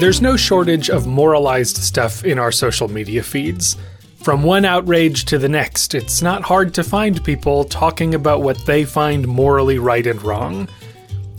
There's 0.00 0.22
no 0.22 0.34
shortage 0.34 0.88
of 0.88 1.06
moralized 1.06 1.76
stuff 1.76 2.24
in 2.24 2.38
our 2.38 2.50
social 2.50 2.88
media 2.88 3.22
feeds. 3.22 3.76
From 4.24 4.42
one 4.42 4.64
outrage 4.64 5.26
to 5.26 5.36
the 5.36 5.46
next, 5.46 5.94
it's 5.94 6.22
not 6.22 6.42
hard 6.42 6.72
to 6.72 6.82
find 6.82 7.22
people 7.22 7.64
talking 7.64 8.14
about 8.14 8.40
what 8.40 8.64
they 8.64 8.86
find 8.86 9.28
morally 9.28 9.78
right 9.78 10.06
and 10.06 10.22
wrong. 10.22 10.70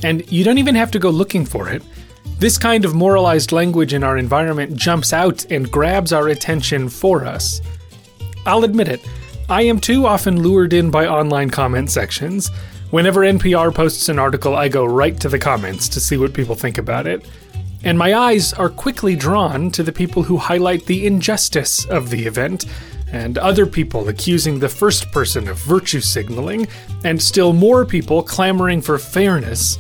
And 0.04 0.32
you 0.32 0.44
don't 0.44 0.60
even 0.60 0.76
have 0.76 0.92
to 0.92 1.00
go 1.00 1.10
looking 1.10 1.44
for 1.44 1.70
it. 1.70 1.82
This 2.38 2.60
kind 2.60 2.86
of 2.86 2.94
moralized 2.94 3.52
language 3.52 3.96
in 3.96 4.04
our 4.04 4.16
environment 4.16 4.76
jumps 4.76 5.12
out 5.12 5.44
and 5.52 5.72
grabs 5.72 6.14
our 6.14 6.28
attention 6.28 6.88
for 6.88 7.26
us. 7.26 7.62
I'll 8.46 8.64
admit 8.64 8.90
it, 8.90 9.02
I 9.50 9.64
am 9.64 9.80
too 9.80 10.06
often 10.06 10.44
lured 10.44 10.74
in 10.74 10.92
by 10.92 11.08
online 11.08 11.50
comment 11.50 11.90
sections. 11.90 12.52
Whenever 12.92 13.22
NPR 13.22 13.74
posts 13.74 14.08
an 14.08 14.20
article, 14.20 14.56
I 14.56 14.68
go 14.68 14.86
right 14.86 15.20
to 15.20 15.30
the 15.30 15.40
comments 15.40 15.90
to 15.90 16.00
see 16.00 16.18
what 16.18 16.36
people 16.36 16.54
think 16.54 16.78
about 16.78 17.08
it. 17.08 17.26
And 17.84 17.98
my 17.98 18.14
eyes 18.14 18.54
are 18.54 18.70
quickly 18.70 19.16
drawn 19.16 19.72
to 19.72 19.82
the 19.82 19.92
people 19.92 20.24
who 20.24 20.38
highlight 20.38 20.86
the 20.86 21.08
injustice 21.08 21.86
of 21.86 22.10
the 22.10 22.26
event, 22.26 22.66
and 23.12 23.38
other 23.38 23.66
people 23.66 24.08
accusing 24.08 24.60
the 24.60 24.70
first 24.70 25.12
person 25.12 25.48
of 25.48 25.58
virtue 25.58 26.00
signaling, 26.00 26.68
and 27.04 27.22
still 27.22 27.54
more 27.54 27.86
people 27.86 28.22
clamoring 28.24 28.82
for 28.82 28.98
fairness. 29.00 29.80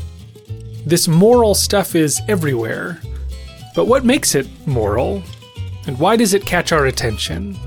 This 0.86 1.08
moral 1.08 1.54
stuff 1.54 1.96
is 1.96 2.20
everywhere. 2.28 3.00
But 3.76 3.86
what 3.86 4.04
makes 4.04 4.36
it 4.36 4.48
moral? 4.68 5.24
And 5.86 5.98
why 6.00 6.16
does 6.16 6.34
it 6.34 6.46
catch 6.46 6.72
our 6.72 6.88
attention? 6.88 7.58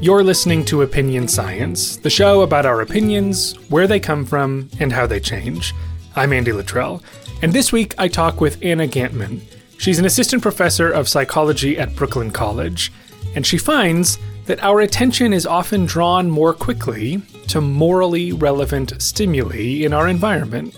You're 0.00 0.24
listening 0.24 0.64
to 0.66 0.82
Opinion 0.82 1.28
Science, 1.28 1.96
the 1.96 2.10
show 2.10 2.42
about 2.42 2.66
our 2.66 2.80
opinions, 2.80 3.54
where 3.70 3.86
they 3.86 4.00
come 4.00 4.24
from, 4.24 4.68
and 4.80 4.92
how 4.92 5.06
they 5.06 5.20
change. 5.20 5.74
I'm 6.16 6.32
Andy 6.32 6.52
Luttrell. 6.52 7.02
And 7.42 7.52
this 7.52 7.72
week, 7.72 7.96
I 7.98 8.06
talk 8.06 8.40
with 8.40 8.62
Ana 8.62 8.86
Gantman. 8.86 9.40
She's 9.76 9.98
an 9.98 10.04
assistant 10.04 10.42
professor 10.42 10.88
of 10.88 11.08
psychology 11.08 11.76
at 11.76 11.96
Brooklyn 11.96 12.30
College, 12.30 12.92
and 13.34 13.44
she 13.44 13.58
finds 13.58 14.16
that 14.46 14.62
our 14.62 14.80
attention 14.80 15.32
is 15.32 15.44
often 15.44 15.84
drawn 15.84 16.30
more 16.30 16.54
quickly 16.54 17.20
to 17.48 17.60
morally 17.60 18.30
relevant 18.30 18.92
stimuli 19.02 19.82
in 19.84 19.92
our 19.92 20.06
environment. 20.06 20.76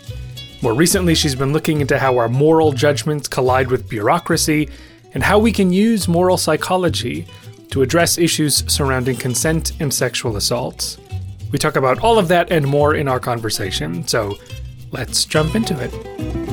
More 0.63 0.73
recently, 0.73 1.15
she's 1.15 1.35
been 1.35 1.53
looking 1.53 1.83
into 1.83 1.99
how 1.99 2.17
our 2.17 2.31
moral 2.31 2.73
judgments 2.73 3.29
collide 3.29 3.71
with 3.71 3.87
bureaucracy 3.87 4.71
and 5.13 5.23
how 5.23 5.39
we 5.39 5.53
can 5.53 5.71
use 5.71 6.09
moral 6.09 6.39
psychology 6.39 7.27
to 7.73 7.83
address 7.83 8.17
issues 8.17 8.65
surrounding 8.73 9.17
consent 9.17 9.73
and 9.81 9.93
sexual 9.93 10.39
assault. 10.39 10.99
We 11.53 11.59
talk 11.59 11.77
about 11.77 11.99
all 11.99 12.19
of 12.19 12.29
that 12.29 12.51
and 12.51 12.67
more 12.67 12.95
in 12.95 13.07
our 13.07 13.21
conversation, 13.21 14.09
so 14.09 14.39
let's 14.93 15.27
jump 15.27 15.55
into 15.55 15.79
it. 15.79 16.44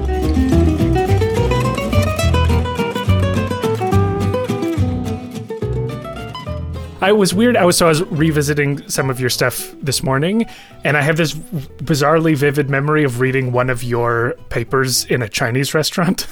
I 7.02 7.11
was 7.11 7.33
weird. 7.33 7.57
I 7.57 7.66
was 7.66 7.77
so 7.77 7.88
I 7.88 7.89
was 7.89 8.03
revisiting 8.03 8.88
some 8.88 9.09
of 9.09 9.19
your 9.19 9.31
stuff 9.31 9.73
this 9.81 10.03
morning, 10.03 10.45
and 10.83 10.95
I 10.95 11.02
have 11.02 11.17
this 11.17 11.33
bizarrely 11.33 12.35
vivid 12.35 12.69
memory 12.69 13.03
of 13.03 13.19
reading 13.19 13.52
one 13.52 13.71
of 13.71 13.83
your 13.83 14.35
papers 14.49 15.05
in 15.05 15.23
a 15.23 15.27
Chinese 15.27 15.73
restaurant. 15.73 16.27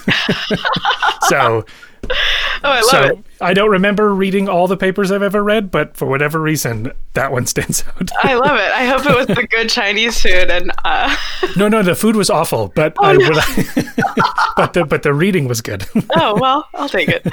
so, 1.23 1.65
oh, 2.03 2.15
I 2.63 2.81
love 2.81 2.85
so 2.85 3.01
it. 3.01 3.17
I 3.41 3.55
don't 3.55 3.71
remember 3.71 4.13
reading 4.13 4.47
all 4.47 4.67
the 4.67 4.77
papers 4.77 5.11
I've 5.11 5.23
ever 5.23 5.43
read, 5.43 5.71
but 5.71 5.97
for 5.97 6.05
whatever 6.05 6.39
reason, 6.39 6.91
that 7.13 7.31
one 7.31 7.47
stands 7.47 7.83
out. 7.99 8.11
I 8.23 8.35
love 8.35 8.59
it. 8.59 8.71
I 8.71 8.85
hope 8.85 9.07
it 9.07 9.15
was 9.15 9.25
the 9.25 9.47
good 9.47 9.69
Chinese 9.69 10.21
food 10.21 10.51
and. 10.51 10.71
Uh... 10.85 11.15
no, 11.57 11.67
no, 11.67 11.81
the 11.81 11.95
food 11.95 12.15
was 12.15 12.29
awful, 12.29 12.71
but 12.75 12.93
oh, 12.99 13.05
I, 13.05 13.13
no. 13.13 13.29
I, 13.33 14.53
but 14.55 14.73
the 14.73 14.85
but 14.85 15.01
the 15.01 15.15
reading 15.15 15.47
was 15.47 15.61
good. 15.61 15.87
oh 16.15 16.39
well, 16.39 16.67
I'll 16.75 16.89
take 16.89 17.09
it. 17.09 17.25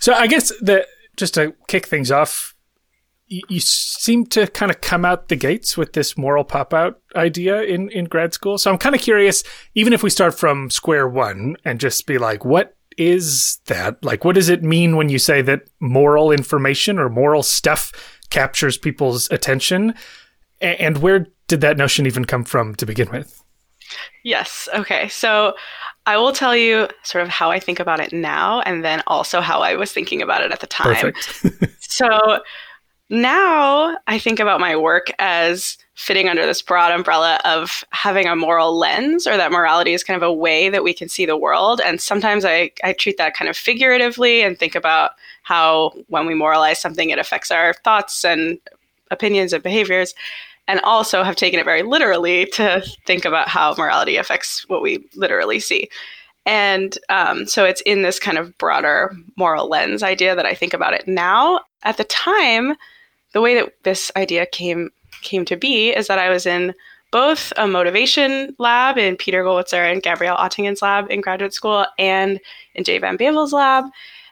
So 0.00 0.12
I 0.12 0.26
guess 0.26 0.52
the 0.60 0.86
just 1.16 1.34
to 1.34 1.54
kick 1.68 1.86
things 1.86 2.10
off, 2.10 2.54
you, 3.26 3.42
you 3.48 3.60
seem 3.60 4.26
to 4.26 4.46
kind 4.46 4.70
of 4.70 4.80
come 4.80 5.04
out 5.04 5.28
the 5.28 5.36
gates 5.36 5.76
with 5.76 5.92
this 5.92 6.16
moral 6.16 6.44
pop 6.44 6.72
out 6.74 7.00
idea 7.16 7.62
in, 7.62 7.90
in 7.90 8.04
grad 8.06 8.34
school. 8.34 8.58
So 8.58 8.70
I'm 8.70 8.78
kind 8.78 8.94
of 8.94 9.00
curious, 9.00 9.42
even 9.74 9.92
if 9.92 10.02
we 10.02 10.10
start 10.10 10.38
from 10.38 10.70
square 10.70 11.08
one 11.08 11.56
and 11.64 11.80
just 11.80 12.06
be 12.06 12.18
like, 12.18 12.44
what 12.44 12.76
is 12.98 13.58
that? 13.66 14.04
Like, 14.04 14.24
what 14.24 14.34
does 14.34 14.48
it 14.48 14.62
mean 14.62 14.96
when 14.96 15.08
you 15.08 15.18
say 15.18 15.42
that 15.42 15.62
moral 15.80 16.30
information 16.30 16.98
or 16.98 17.08
moral 17.08 17.42
stuff 17.42 18.20
captures 18.30 18.76
people's 18.76 19.30
attention? 19.30 19.94
And 20.60 20.98
where 20.98 21.26
did 21.48 21.60
that 21.62 21.76
notion 21.76 22.06
even 22.06 22.24
come 22.24 22.44
from 22.44 22.74
to 22.76 22.86
begin 22.86 23.10
with? 23.10 23.42
Yes. 24.22 24.68
Okay. 24.74 25.08
So 25.08 25.54
I 26.06 26.16
will 26.16 26.32
tell 26.32 26.56
you 26.56 26.88
sort 27.04 27.22
of 27.22 27.30
how 27.30 27.50
I 27.50 27.60
think 27.60 27.78
about 27.78 28.00
it 28.00 28.12
now 28.12 28.60
and 28.62 28.84
then 28.84 29.02
also 29.06 29.40
how 29.40 29.60
I 29.60 29.76
was 29.76 29.92
thinking 29.92 30.20
about 30.20 30.42
it 30.42 30.50
at 30.50 30.60
the 30.60 30.66
time. 30.66 31.12
so 31.80 32.40
now 33.08 33.96
I 34.06 34.18
think 34.18 34.40
about 34.40 34.58
my 34.58 34.74
work 34.74 35.12
as 35.18 35.76
fitting 35.94 36.28
under 36.28 36.44
this 36.44 36.62
broad 36.62 36.90
umbrella 36.90 37.38
of 37.44 37.84
having 37.90 38.26
a 38.26 38.34
moral 38.34 38.76
lens 38.76 39.26
or 39.26 39.36
that 39.36 39.52
morality 39.52 39.92
is 39.92 40.02
kind 40.02 40.16
of 40.16 40.28
a 40.28 40.32
way 40.32 40.68
that 40.70 40.82
we 40.82 40.94
can 40.94 41.08
see 41.08 41.26
the 41.26 41.36
world. 41.36 41.80
And 41.84 42.00
sometimes 42.00 42.44
I, 42.44 42.72
I 42.82 42.94
treat 42.94 43.18
that 43.18 43.34
kind 43.34 43.48
of 43.48 43.56
figuratively 43.56 44.42
and 44.42 44.58
think 44.58 44.74
about 44.74 45.12
how 45.42 45.92
when 46.08 46.26
we 46.26 46.34
moralize 46.34 46.80
something, 46.80 47.10
it 47.10 47.18
affects 47.18 47.50
our 47.50 47.74
thoughts 47.74 48.24
and 48.24 48.58
opinions 49.10 49.52
and 49.52 49.62
behaviors 49.62 50.14
and 50.72 50.80
also 50.84 51.22
have 51.22 51.36
taken 51.36 51.60
it 51.60 51.66
very 51.66 51.82
literally 51.82 52.46
to 52.46 52.82
think 53.04 53.26
about 53.26 53.46
how 53.46 53.74
morality 53.76 54.16
affects 54.16 54.66
what 54.70 54.80
we 54.80 55.06
literally 55.14 55.60
see. 55.60 55.86
And 56.46 56.96
um, 57.10 57.46
so 57.46 57.66
it's 57.66 57.82
in 57.82 58.00
this 58.00 58.18
kind 58.18 58.38
of 58.38 58.56
broader 58.56 59.14
moral 59.36 59.68
lens 59.68 60.02
idea 60.02 60.34
that 60.34 60.46
I 60.46 60.54
think 60.54 60.72
about 60.72 60.94
it 60.94 61.06
now. 61.06 61.60
At 61.82 61.98
the 61.98 62.04
time, 62.04 62.74
the 63.34 63.42
way 63.42 63.54
that 63.54 63.74
this 63.82 64.10
idea 64.16 64.46
came 64.46 64.88
came 65.20 65.44
to 65.44 65.56
be 65.56 65.90
is 65.90 66.06
that 66.06 66.18
I 66.18 66.30
was 66.30 66.46
in 66.46 66.72
both 67.10 67.52
a 67.58 67.66
motivation 67.66 68.56
lab 68.58 68.96
in 68.96 69.14
Peter 69.14 69.44
Gollwitzer 69.44 69.92
and 69.92 70.02
Gabriele 70.02 70.38
Oettingen's 70.38 70.80
lab 70.80 71.10
in 71.10 71.20
graduate 71.20 71.52
school 71.52 71.84
and 71.98 72.40
in 72.74 72.82
Jay 72.82 72.96
Van 72.96 73.18
Bavel's 73.18 73.52
lab. 73.52 73.84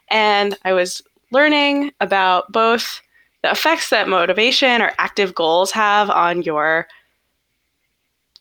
And 0.09 0.57
I 0.65 0.73
was 0.73 1.03
learning 1.29 1.91
about 2.01 2.51
both 2.51 2.99
the 3.43 3.51
effects 3.51 3.89
that 3.89 4.07
motivation 4.07 4.81
or 4.81 4.91
active 4.97 5.33
goals 5.33 5.71
have 5.71 6.09
on 6.09 6.43
your 6.43 6.87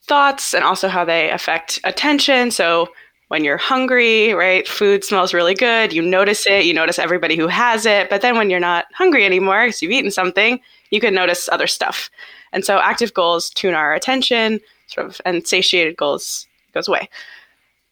thoughts 0.03 0.55
and 0.55 0.65
also 0.65 0.89
how 0.89 1.05
they 1.05 1.31
affect 1.31 1.81
attention. 1.85 2.51
So 2.51 2.89
when 3.29 3.45
you're 3.45 3.57
hungry, 3.57 4.33
right, 4.33 4.67
food 4.67 5.05
smells 5.05 5.33
really 5.33 5.55
good, 5.55 5.93
you 5.93 6.03
notice 6.03 6.47
it, 6.47 6.65
you 6.65 6.75
notice 6.75 6.99
everybody 6.99 7.37
who 7.37 7.47
has 7.47 7.87
it. 7.87 8.11
But 8.11 8.23
then 8.23 8.37
when 8.37 8.51
you're 8.51 8.59
not 8.59 8.87
hungry 8.93 9.25
anymore 9.25 9.67
because 9.67 9.81
you've 9.81 9.93
eaten 9.93 10.11
something, 10.11 10.61
you 10.91 11.01
can 11.01 11.15
notice 11.15 11.49
other 11.51 11.69
stuff. 11.69 12.11
And 12.53 12.65
so 12.65 12.81
active 12.81 13.15
goals 13.15 13.51
tune 13.51 13.75
our 13.75 13.95
attention, 13.95 14.61
sort 14.89 15.07
of, 15.07 15.21
and 15.25 15.47
satiated 15.47 15.97
goals 15.97 16.49
goes 16.75 16.89
away. 16.89 17.09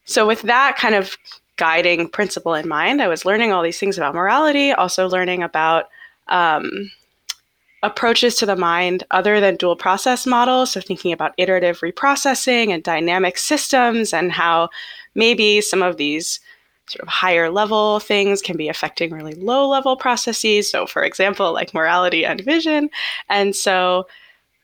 So 0.04 0.26
with 0.26 0.42
that 0.42 0.76
kind 0.76 0.96
of 0.96 1.16
guiding 1.56 2.08
principle 2.08 2.54
in 2.54 2.66
mind, 2.66 3.00
I 3.00 3.08
was 3.08 3.24
learning 3.24 3.52
all 3.52 3.62
these 3.62 3.78
things 3.78 3.96
about 3.96 4.14
morality, 4.14 4.72
also 4.72 5.08
learning 5.08 5.44
about 5.44 5.84
um, 6.26 6.90
approaches 7.82 8.34
to 8.36 8.46
the 8.46 8.56
mind 8.56 9.04
other 9.10 9.40
than 9.40 9.56
dual 9.56 9.76
process 9.76 10.26
models. 10.26 10.72
So, 10.72 10.80
thinking 10.80 11.12
about 11.12 11.34
iterative 11.36 11.80
reprocessing 11.80 12.70
and 12.70 12.82
dynamic 12.82 13.38
systems, 13.38 14.12
and 14.12 14.32
how 14.32 14.68
maybe 15.14 15.60
some 15.60 15.82
of 15.82 15.96
these 15.96 16.40
sort 16.86 17.02
of 17.02 17.08
higher 17.08 17.50
level 17.50 18.00
things 18.00 18.40
can 18.40 18.56
be 18.56 18.68
affecting 18.68 19.12
really 19.12 19.34
low 19.34 19.68
level 19.68 19.96
processes. 19.96 20.70
So, 20.70 20.86
for 20.86 21.02
example, 21.02 21.52
like 21.52 21.74
morality 21.74 22.24
and 22.24 22.40
vision. 22.40 22.90
And 23.28 23.54
so, 23.54 24.06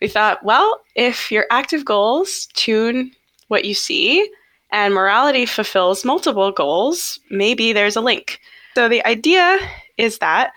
we 0.00 0.08
thought, 0.08 0.44
well, 0.44 0.80
if 0.96 1.30
your 1.30 1.46
active 1.50 1.84
goals 1.84 2.48
tune 2.54 3.12
what 3.48 3.64
you 3.64 3.74
see 3.74 4.28
and 4.72 4.92
morality 4.92 5.46
fulfills 5.46 6.04
multiple 6.04 6.50
goals, 6.50 7.20
maybe 7.30 7.72
there's 7.72 7.96
a 7.96 8.00
link. 8.00 8.40
So, 8.74 8.88
the 8.88 9.04
idea 9.06 9.58
is 9.98 10.18
that 10.18 10.52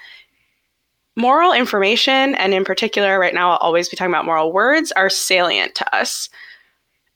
moral 1.17 1.51
information, 1.51 2.35
and 2.35 2.53
in 2.53 2.63
particular, 2.63 3.19
right 3.19 3.33
now, 3.33 3.51
I'll 3.51 3.57
always 3.57 3.89
be 3.89 3.97
talking 3.97 4.13
about 4.13 4.25
moral 4.25 4.53
words, 4.53 4.93
are 4.93 5.09
salient 5.09 5.75
to 5.75 5.95
us. 5.95 6.29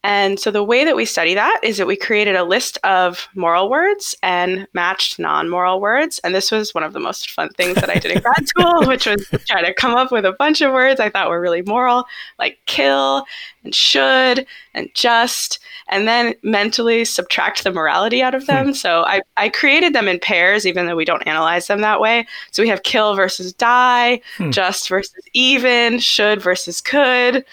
And 0.03 0.39
so 0.39 0.49
the 0.49 0.63
way 0.63 0.83
that 0.83 0.95
we 0.95 1.05
study 1.05 1.35
that 1.35 1.59
is 1.61 1.77
that 1.77 1.85
we 1.85 1.95
created 1.95 2.35
a 2.35 2.43
list 2.43 2.79
of 2.83 3.27
moral 3.35 3.69
words 3.69 4.15
and 4.23 4.67
matched 4.73 5.19
non 5.19 5.47
moral 5.47 5.79
words. 5.79 6.19
And 6.23 6.33
this 6.33 6.51
was 6.51 6.73
one 6.73 6.83
of 6.83 6.93
the 6.93 6.99
most 6.99 7.29
fun 7.29 7.49
things 7.49 7.75
that 7.75 7.89
I 7.89 7.95
did 7.95 8.11
in 8.11 8.21
grad 8.21 8.47
school, 8.47 8.87
which 8.87 9.05
was 9.05 9.29
try 9.47 9.61
to 9.61 9.73
come 9.75 9.93
up 9.93 10.11
with 10.11 10.25
a 10.25 10.33
bunch 10.33 10.61
of 10.61 10.73
words 10.73 10.99
I 10.99 11.09
thought 11.09 11.29
were 11.29 11.39
really 11.39 11.61
moral, 11.61 12.05
like 12.39 12.57
kill 12.65 13.25
and 13.63 13.75
should 13.75 14.47
and 14.73 14.89
just, 14.95 15.59
and 15.87 16.07
then 16.07 16.33
mentally 16.41 17.05
subtract 17.05 17.63
the 17.63 17.71
morality 17.71 18.23
out 18.23 18.33
of 18.33 18.47
them. 18.47 18.67
Hmm. 18.67 18.73
So 18.73 19.03
I, 19.03 19.21
I 19.37 19.49
created 19.49 19.93
them 19.93 20.07
in 20.07 20.19
pairs, 20.19 20.65
even 20.65 20.87
though 20.87 20.95
we 20.95 21.05
don't 21.05 21.27
analyze 21.27 21.67
them 21.67 21.81
that 21.81 22.01
way. 22.01 22.25
So 22.49 22.63
we 22.63 22.69
have 22.69 22.81
kill 22.81 23.13
versus 23.13 23.53
die, 23.53 24.21
hmm. 24.37 24.49
just 24.49 24.89
versus 24.89 25.13
even, 25.33 25.99
should 25.99 26.41
versus 26.41 26.81
could. 26.81 27.45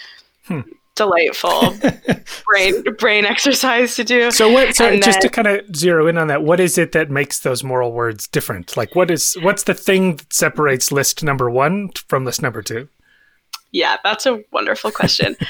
Hmm 0.46 0.60
delightful 0.98 1.74
brain 2.46 2.82
brain 2.98 3.24
exercise 3.24 3.96
to 3.96 4.04
do. 4.04 4.30
So 4.30 4.52
what? 4.52 4.76
So 4.76 4.88
and 4.88 5.02
just 5.02 5.20
then, 5.20 5.30
to 5.30 5.34
kind 5.34 5.46
of 5.48 5.74
zero 5.74 6.06
in 6.06 6.18
on 6.18 6.28
that, 6.28 6.42
what 6.42 6.60
is 6.60 6.76
it 6.76 6.92
that 6.92 7.10
makes 7.10 7.40
those 7.40 7.64
moral 7.64 7.92
words 7.92 8.28
different? 8.28 8.76
Like, 8.76 8.94
what 8.94 9.10
is 9.10 9.36
what's 9.40 9.62
the 9.62 9.74
thing 9.74 10.16
that 10.16 10.32
separates 10.32 10.92
list 10.92 11.24
number 11.24 11.48
one 11.48 11.88
from 12.08 12.24
list 12.24 12.42
number 12.42 12.62
two? 12.62 12.88
Yeah, 13.72 13.96
that's 14.04 14.26
a 14.26 14.42
wonderful 14.52 14.90
question. 14.90 15.36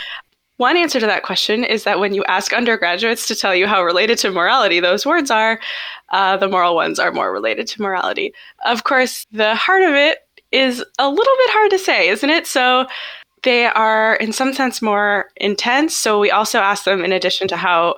One 0.58 0.76
answer 0.76 0.98
to 0.98 1.06
that 1.06 1.22
question 1.22 1.62
is 1.62 1.84
that 1.84 2.00
when 2.00 2.14
you 2.14 2.24
ask 2.24 2.52
undergraduates 2.52 3.28
to 3.28 3.36
tell 3.36 3.54
you 3.54 3.68
how 3.68 3.84
related 3.84 4.18
to 4.18 4.32
morality 4.32 4.80
those 4.80 5.06
words 5.06 5.30
are, 5.30 5.60
uh, 6.08 6.36
the 6.36 6.48
moral 6.48 6.74
ones 6.74 6.98
are 6.98 7.12
more 7.12 7.32
related 7.32 7.68
to 7.68 7.82
morality. 7.82 8.34
Of 8.66 8.82
course, 8.82 9.24
the 9.30 9.54
heart 9.54 9.82
of 9.82 9.94
it 9.94 10.18
is 10.50 10.84
a 10.98 11.08
little 11.08 11.36
bit 11.38 11.50
hard 11.50 11.70
to 11.70 11.78
say, 11.78 12.08
isn't 12.08 12.28
it? 12.28 12.44
So 12.48 12.86
they 13.42 13.66
are, 13.66 14.16
in 14.16 14.32
some 14.32 14.52
sense, 14.52 14.82
more 14.82 15.30
intense. 15.36 15.94
So 15.94 16.18
we 16.18 16.30
also 16.30 16.58
ask 16.58 16.84
them, 16.84 17.04
in 17.04 17.12
addition 17.12 17.48
to 17.48 17.56
how 17.56 17.96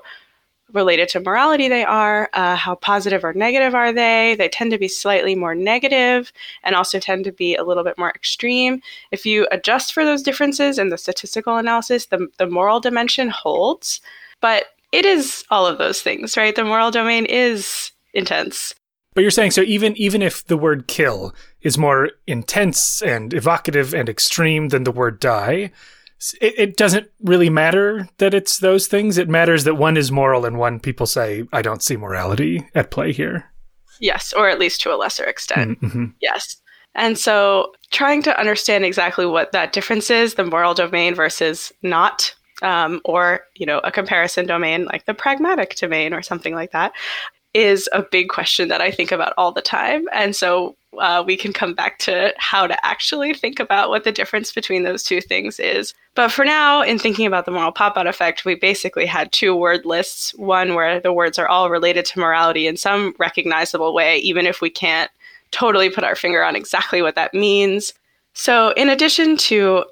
related 0.72 1.08
to 1.08 1.20
morality 1.20 1.68
they 1.68 1.84
are, 1.84 2.30
uh, 2.32 2.54
how 2.56 2.74
positive 2.76 3.24
or 3.24 3.32
negative 3.32 3.74
are 3.74 3.92
they. 3.92 4.34
They 4.36 4.48
tend 4.48 4.70
to 4.70 4.78
be 4.78 4.88
slightly 4.88 5.34
more 5.34 5.54
negative 5.54 6.32
and 6.62 6.74
also 6.74 6.98
tend 6.98 7.24
to 7.24 7.32
be 7.32 7.56
a 7.56 7.64
little 7.64 7.84
bit 7.84 7.98
more 7.98 8.10
extreme. 8.10 8.80
If 9.10 9.26
you 9.26 9.48
adjust 9.50 9.92
for 9.92 10.04
those 10.04 10.22
differences 10.22 10.78
in 10.78 10.90
the 10.90 10.98
statistical 10.98 11.56
analysis, 11.56 12.06
the, 12.06 12.28
the 12.38 12.46
moral 12.46 12.80
dimension 12.80 13.28
holds. 13.28 14.00
But 14.40 14.66
it 14.92 15.04
is 15.04 15.44
all 15.50 15.66
of 15.66 15.78
those 15.78 16.02
things, 16.02 16.36
right? 16.36 16.54
The 16.54 16.64
moral 16.64 16.90
domain 16.90 17.26
is 17.26 17.92
intense. 18.14 18.74
But 19.14 19.22
you're 19.22 19.30
saying 19.30 19.50
so 19.50 19.62
even 19.62 19.96
even 19.96 20.22
if 20.22 20.46
the 20.46 20.56
word 20.56 20.86
kill 20.86 21.34
is 21.62 21.78
more 21.78 22.10
intense 22.26 23.02
and 23.02 23.34
evocative 23.34 23.94
and 23.94 24.08
extreme 24.08 24.68
than 24.68 24.84
the 24.84 24.92
word 24.92 25.20
die, 25.20 25.70
it, 26.40 26.54
it, 26.58 26.76
doesn't 26.76 27.10
really 27.22 27.48
matter 27.48 28.08
that 28.18 28.34
it's 28.34 28.58
those 28.58 28.86
things. 28.86 29.16
It 29.16 29.28
matters 29.28 29.64
that 29.64 29.76
one 29.76 29.96
is 29.96 30.12
moral 30.12 30.44
and 30.44 30.58
one 30.58 30.78
people 30.78 31.06
say 31.06 31.44
I 31.52 31.62
don't 31.62 31.82
see 31.82 31.96
morality 31.96 32.68
at 32.74 32.90
play 32.90 33.12
here. 33.12 33.50
Yes, 34.00 34.32
or 34.32 34.48
at 34.48 34.58
least 34.58 34.80
to 34.82 34.94
a 34.94 34.96
lesser 34.96 35.24
extent. 35.24 35.80
Mm-hmm. 35.80 36.06
Yes. 36.20 36.56
And 36.94 37.18
so 37.18 37.72
trying 37.90 38.22
to 38.22 38.38
understand 38.38 38.84
exactly 38.84 39.26
what 39.26 39.52
that 39.52 39.72
difference 39.72 40.10
is, 40.10 40.34
the 40.34 40.44
moral 40.44 40.74
domain 40.74 41.14
versus 41.14 41.72
not, 41.82 42.34
um, 42.62 43.00
or 43.04 43.40
you 43.56 43.64
know, 43.64 43.78
a 43.78 43.92
comparison 43.92 44.46
domain 44.46 44.86
like 44.86 45.06
the 45.06 45.14
pragmatic 45.14 45.76
domain 45.76 46.12
or 46.12 46.22
something 46.22 46.54
like 46.54 46.72
that, 46.72 46.92
is 47.54 47.88
a 47.92 48.02
big 48.02 48.28
question 48.28 48.68
that 48.68 48.80
I 48.80 48.90
think 48.90 49.12
about 49.12 49.32
all 49.38 49.52
the 49.52 49.62
time. 49.62 50.06
And 50.12 50.36
so 50.36 50.76
uh, 50.98 51.22
we 51.24 51.36
can 51.36 51.52
come 51.52 51.72
back 51.74 51.98
to 51.98 52.34
how 52.38 52.66
to 52.66 52.86
actually 52.86 53.32
think 53.32 53.60
about 53.60 53.90
what 53.90 54.04
the 54.04 54.12
difference 54.12 54.52
between 54.52 54.82
those 54.82 55.02
two 55.02 55.20
things 55.20 55.60
is. 55.60 55.94
But 56.14 56.32
for 56.32 56.44
now, 56.44 56.82
in 56.82 56.98
thinking 56.98 57.26
about 57.26 57.44
the 57.44 57.52
moral 57.52 57.72
pop 57.72 57.96
out 57.96 58.06
effect, 58.06 58.44
we 58.44 58.56
basically 58.56 59.06
had 59.06 59.30
two 59.30 59.54
word 59.54 59.84
lists 59.84 60.34
one 60.34 60.74
where 60.74 61.00
the 61.00 61.12
words 61.12 61.38
are 61.38 61.48
all 61.48 61.70
related 61.70 62.04
to 62.06 62.18
morality 62.18 62.66
in 62.66 62.76
some 62.76 63.14
recognizable 63.18 63.94
way, 63.94 64.18
even 64.18 64.46
if 64.46 64.60
we 64.60 64.70
can't 64.70 65.10
totally 65.52 65.90
put 65.90 66.04
our 66.04 66.16
finger 66.16 66.42
on 66.42 66.56
exactly 66.56 67.02
what 67.02 67.14
that 67.14 67.34
means. 67.34 67.94
So, 68.34 68.70
in 68.70 68.88
addition 68.88 69.36
to 69.38 69.84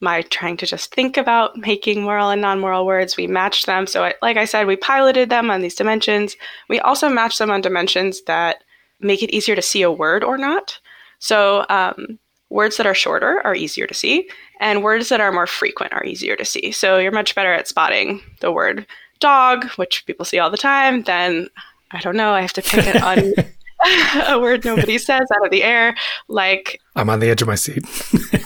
my 0.00 0.22
trying 0.22 0.56
to 0.56 0.66
just 0.66 0.94
think 0.94 1.16
about 1.16 1.56
making 1.58 2.02
moral 2.02 2.30
and 2.30 2.40
non-moral 2.40 2.86
words 2.86 3.18
we 3.18 3.26
matched 3.26 3.66
them 3.66 3.86
so 3.86 4.02
I, 4.04 4.14
like 4.22 4.38
i 4.38 4.46
said 4.46 4.66
we 4.66 4.76
piloted 4.76 5.28
them 5.28 5.50
on 5.50 5.60
these 5.60 5.74
dimensions 5.74 6.36
we 6.70 6.80
also 6.80 7.10
matched 7.10 7.38
them 7.38 7.50
on 7.50 7.60
dimensions 7.60 8.22
that 8.22 8.64
make 9.00 9.22
it 9.22 9.34
easier 9.34 9.56
to 9.56 9.62
see 9.62 9.82
a 9.82 9.92
word 9.92 10.24
or 10.24 10.38
not 10.38 10.78
so 11.18 11.64
um, 11.68 12.18
words 12.48 12.76
that 12.76 12.86
are 12.86 12.94
shorter 12.94 13.40
are 13.44 13.54
easier 13.54 13.86
to 13.86 13.94
see 13.94 14.28
and 14.60 14.82
words 14.82 15.08
that 15.08 15.20
are 15.20 15.32
more 15.32 15.46
frequent 15.46 15.92
are 15.92 16.04
easier 16.04 16.36
to 16.36 16.44
see 16.44 16.72
so 16.72 16.98
you're 16.98 17.12
much 17.12 17.34
better 17.34 17.52
at 17.52 17.68
spotting 17.68 18.20
the 18.40 18.52
word 18.52 18.86
dog 19.20 19.66
which 19.72 20.04
people 20.06 20.24
see 20.24 20.38
all 20.38 20.50
the 20.50 20.56
time 20.56 21.02
than 21.02 21.48
i 21.92 22.00
don't 22.00 22.16
know 22.16 22.32
i 22.32 22.40
have 22.40 22.52
to 22.52 22.62
pick 22.62 22.86
it 22.86 23.02
on 23.02 23.32
a 24.28 24.38
word 24.38 24.64
nobody 24.64 24.98
says 24.98 25.26
out 25.34 25.44
of 25.44 25.50
the 25.50 25.62
air. 25.62 25.94
Like 26.28 26.80
I'm 26.96 27.08
on 27.08 27.20
the 27.20 27.30
edge 27.30 27.40
of 27.42 27.48
my 27.48 27.54
seat. 27.54 27.84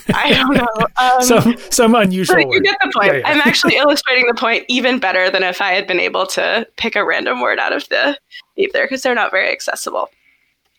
I 0.14 0.32
don't 0.32 0.56
know. 0.56 0.86
Um, 0.96 1.22
some 1.22 1.56
some 1.70 1.94
unusual. 1.94 2.38
you 2.38 2.60
get 2.60 2.76
the 2.82 2.92
point. 2.94 3.12
Yeah, 3.12 3.18
yeah. 3.18 3.28
I'm 3.28 3.40
actually 3.40 3.76
illustrating 3.76 4.26
the 4.26 4.34
point 4.34 4.64
even 4.68 4.98
better 4.98 5.30
than 5.30 5.42
if 5.42 5.60
I 5.60 5.72
had 5.72 5.86
been 5.86 6.00
able 6.00 6.26
to 6.28 6.66
pick 6.76 6.94
a 6.94 7.04
random 7.04 7.40
word 7.40 7.58
out 7.58 7.72
of 7.72 7.88
the 7.88 8.18
ether 8.56 8.82
because 8.82 9.02
they're 9.02 9.14
not 9.14 9.32
very 9.32 9.50
accessible. 9.50 10.08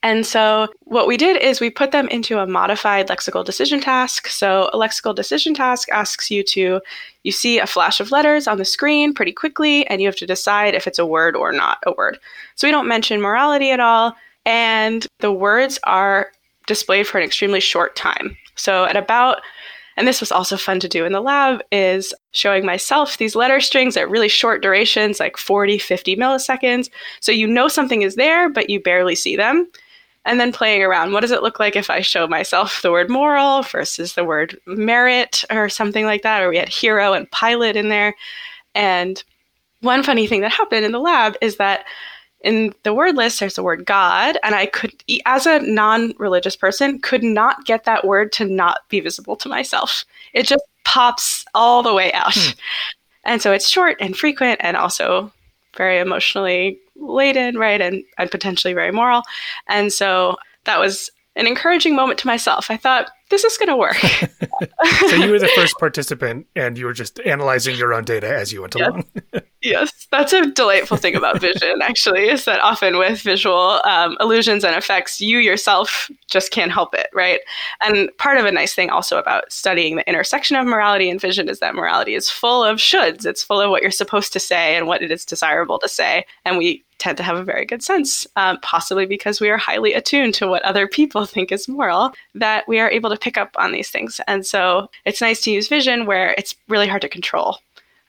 And 0.06 0.24
so 0.24 0.68
what 0.81 1.07
we 1.07 1.18
did 1.18 1.42
is 1.42 1.60
we 1.60 1.72
put 1.72 1.90
them 1.90 2.07
into 2.10 2.38
a 2.38 2.46
modified 2.46 3.07
lexical 3.07 3.44
decision 3.44 3.81
task. 3.81 4.28
So 4.28 4.69
a 4.72 4.78
lexical 4.78 5.16
decision 5.16 5.56
task 5.56 5.90
asks 5.90 6.30
you 6.30 6.44
to 6.44 6.80
you 7.24 7.31
see 7.31 7.57
a 7.57 7.66
flash 7.66 8.00
of 8.00 8.12
letters 8.12 8.48
on 8.48 8.60
the 8.60 8.66
screen 8.66 9.16
pretty 9.16 9.31
quickly 9.31 9.84
and 9.88 10.00
you 10.00 10.07
have 10.07 10.16
to 10.18 10.28
decide 10.28 10.75
if 10.75 10.86
it's 10.86 11.00
a 11.00 11.07
word 11.07 11.36
or 11.36 11.52
not 11.52 11.80
a 11.88 11.94
word. 11.94 12.19
So 12.54 12.68
we 12.68 12.72
don't 12.72 12.88
mention 12.88 13.19
morality 13.19 13.72
at 13.72 13.80
all 13.80 14.16
and 14.46 15.07
the 15.22 15.31
words 15.31 15.80
are 15.86 16.31
displayed 16.68 17.08
for 17.08 17.18
an 17.18 17.24
extremely 17.24 17.60
short 17.60 17.96
time. 17.96 18.38
So 18.54 18.86
at 18.86 18.96
about 18.96 19.42
and 19.98 20.08
this 20.08 20.19
was 20.19 20.31
also 20.31 20.56
fun 20.56 20.80
to 20.81 20.90
do 20.90 21.04
in 21.06 21.13
the 21.13 21.22
lab 21.22 21.63
is 21.72 22.13
showing 22.31 22.63
myself 22.63 23.18
these 23.18 23.36
letter 23.36 23.60
strings 23.60 23.98
at 23.98 24.10
really 24.10 24.28
short 24.28 24.62
durations 24.62 25.19
like 25.19 25.36
40 25.36 25.80
50 25.80 26.16
milliseconds 26.16 26.92
so 27.22 27.31
you 27.31 27.48
know 27.48 27.68
something 27.68 28.04
is 28.04 28.13
there 28.16 28.50
but 28.50 28.69
you 28.69 28.80
barely 28.80 29.16
see 29.16 29.36
them 29.36 29.68
and 30.25 30.39
then 30.39 30.51
playing 30.51 30.83
around 30.83 31.13
what 31.13 31.22
does 31.22 31.31
it 31.31 31.44
look 31.44 31.60
like 31.60 31.75
if 31.75 31.89
i 31.89 32.01
show 32.01 32.27
myself 32.27 32.81
the 32.81 32.92
word 32.92 33.10
moral 33.10 33.62
versus 33.62 34.13
the 34.13 34.24
word 34.24 34.60
merit 34.66 35.44
or 35.51 35.69
something 35.69 36.06
like 36.06 36.24
that? 36.24 36.42
Or 36.42 36.50
we 36.50 36.57
had 36.57 36.69
hero 36.69 37.13
and 37.13 37.30
pilot 37.31 37.75
in 37.75 37.89
there. 37.89 38.16
And 38.74 39.24
one 39.81 40.04
funny 40.04 40.27
thing 40.27 40.42
that 40.42 40.51
happened 40.51 40.86
in 40.86 40.92
the 40.92 41.00
lab 41.00 41.36
is 41.42 41.57
that 41.57 41.86
in 42.42 42.74
the 42.83 42.94
word 42.94 43.16
list 43.16 43.39
there's 43.39 43.56
the 43.56 43.63
word 43.63 43.86
god 43.86 44.38
and 44.44 44.54
i 44.54 44.66
could 44.68 44.94
as 45.25 45.48
a 45.48 45.60
non-religious 45.60 46.56
person 46.56 47.00
could 47.00 47.24
not 47.24 47.66
get 47.66 47.86
that 47.86 48.06
word 48.06 48.31
to 48.31 48.45
not 48.45 48.81
be 48.89 49.00
visible 49.00 49.36
to 49.36 49.50
myself. 49.50 50.06
It 50.33 50.45
just 50.45 50.63
pops 50.83 51.45
all 51.56 51.81
the 51.81 51.94
way 51.94 52.12
out. 52.13 52.33
Hmm. 52.36 52.51
and 53.24 53.42
so 53.42 53.51
it's 53.51 53.69
short 53.69 53.98
and 54.00 54.16
frequent 54.16 54.60
and 54.63 54.77
also 54.77 55.31
very 55.75 56.00
emotionally 56.00 56.80
laden 56.96 57.58
right 57.58 57.82
and, 57.82 58.04
and 58.18 58.32
potentially 58.32 58.74
very 58.74 58.92
moral 58.92 59.22
and 59.68 59.92
so 59.92 60.36
that 60.66 60.80
was 60.80 61.10
an 61.36 61.48
encouraging 61.48 61.96
moment 61.96 62.20
to 62.20 62.28
myself 62.28 62.72
i 62.72 62.78
thought 62.78 63.10
this 63.30 63.44
is 63.44 63.58
going 63.58 63.70
to 63.70 63.76
work. 63.76 63.96
so 65.10 65.16
you 65.16 65.32
were 65.32 65.40
the 65.40 65.50
first 65.56 65.78
participant 65.80 66.46
and 66.56 66.78
you 66.78 66.86
were 66.86 66.94
just 66.94 67.20
analyzing 67.22 67.76
your 67.76 67.94
own 67.94 68.04
data 68.04 68.28
as 68.28 68.54
you 68.54 68.62
went 68.62 68.76
yes. 68.78 68.88
along. 68.88 69.06
yes, 69.62 70.08
that's 70.12 70.32
a 70.32 70.46
delightful 70.52 70.98
thing 70.98 71.16
about 71.16 71.42
vision, 71.42 71.82
actually, 71.82 72.30
is 72.30 72.46
that 72.46 72.60
often 72.62 72.98
with 73.00 73.22
visual 73.22 73.82
um, 73.84 74.16
illusions 74.20 74.64
and 74.64 74.75
effects, 74.75 75.20
you 75.20 75.40
yourself 75.40 76.10
just 76.30 76.52
can't 76.52 76.72
help 76.72 76.94
it, 76.94 77.08
right? 77.14 77.40
And 77.84 78.16
part 78.18 78.38
of 78.38 78.46
a 78.46 78.52
nice 78.52 78.75
thing 78.75 78.92
also 78.92 79.18
about 79.18 79.52
studying 79.52 79.96
the 79.96 80.08
intersection 80.08 80.56
of 80.56 80.68
morality 80.68 81.10
and 81.10 81.20
vision 81.20 81.50
is 81.50 81.60
that 81.60 81.75
morality 81.75 82.14
is 82.14 82.30
full 82.30 82.64
of 82.64 82.78
shoulds. 82.78 83.25
It's 83.25 83.44
full 83.44 83.60
of 83.60 83.72
what 83.72 83.82
you're 83.82 83.92
supposed 83.92 84.34
to 84.34 84.40
say 84.40 84.75
and 84.78 84.86
what 84.86 85.02
it 85.02 85.12
is 85.12 85.25
desirable 85.25 85.80
to 85.80 85.90
say. 85.90 86.25
And 86.46 86.60
we 86.60 86.85
tend 86.98 87.18
to 87.18 87.24
have 87.24 87.38
a 87.38 87.44
very 87.44 87.66
good 87.66 87.84
sense, 87.84 88.25
um, 88.36 88.58
possibly 88.62 89.06
because 89.06 89.42
we 89.42 89.50
are 89.50 89.58
highly 89.58 89.94
attuned 89.94 90.34
to 90.36 90.48
what 90.48 90.64
other 90.64 90.88
people 90.88 91.25
think 91.25 91.52
is 91.52 91.68
moral, 91.68 92.14
that 92.34 92.68
we 92.68 92.80
are 92.80 92.90
able 92.90 93.10
to 93.10 93.18
pick 93.18 93.38
up 93.38 93.56
on 93.58 93.72
these 93.72 93.90
things. 93.90 94.22
And 94.28 94.46
so 94.46 94.90
it's 95.06 95.22
nice 95.22 95.42
to 95.42 95.52
use 95.52 95.68
vision 95.68 96.06
where 96.06 96.34
it's 96.38 96.56
really 96.68 96.88
hard 96.88 97.02
to 97.02 97.10
control 97.10 97.60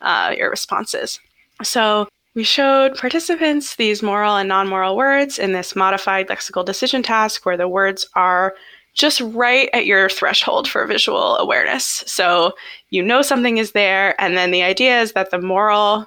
uh, 0.01 0.35
your 0.37 0.51
responses. 0.51 1.21
So 1.63 2.09
we 2.35 2.45
showed 2.45 2.97
participants 2.97 3.77
these 3.77 4.03
moral 4.03 4.37
and 4.37 4.49
non 4.49 4.69
moral 4.69 4.97
words 4.97 5.39
in 5.39 5.53
this 5.53 5.75
modified 5.75 6.29
lexical 6.29 6.65
decision 6.65 7.03
task 7.03 7.47
where 7.47 7.57
the 7.57 7.69
words 7.69 8.07
are 8.15 8.55
just 8.93 9.21
right 9.21 9.69
at 9.73 9.87
your 9.87 10.09
threshold 10.09 10.69
for 10.69 10.87
visual 10.87 11.37
awareness. 11.39 12.05
So 12.07 12.55
you 12.91 13.03
know 13.03 13.23
something 13.23 13.59
is 13.59 13.73
there, 13.73 14.21
and 14.21 14.37
then 14.37 14.51
the 14.51 14.63
idea 14.63 15.01
is 15.01 15.13
that 15.13 15.31
the 15.31 15.41
moral 15.41 16.07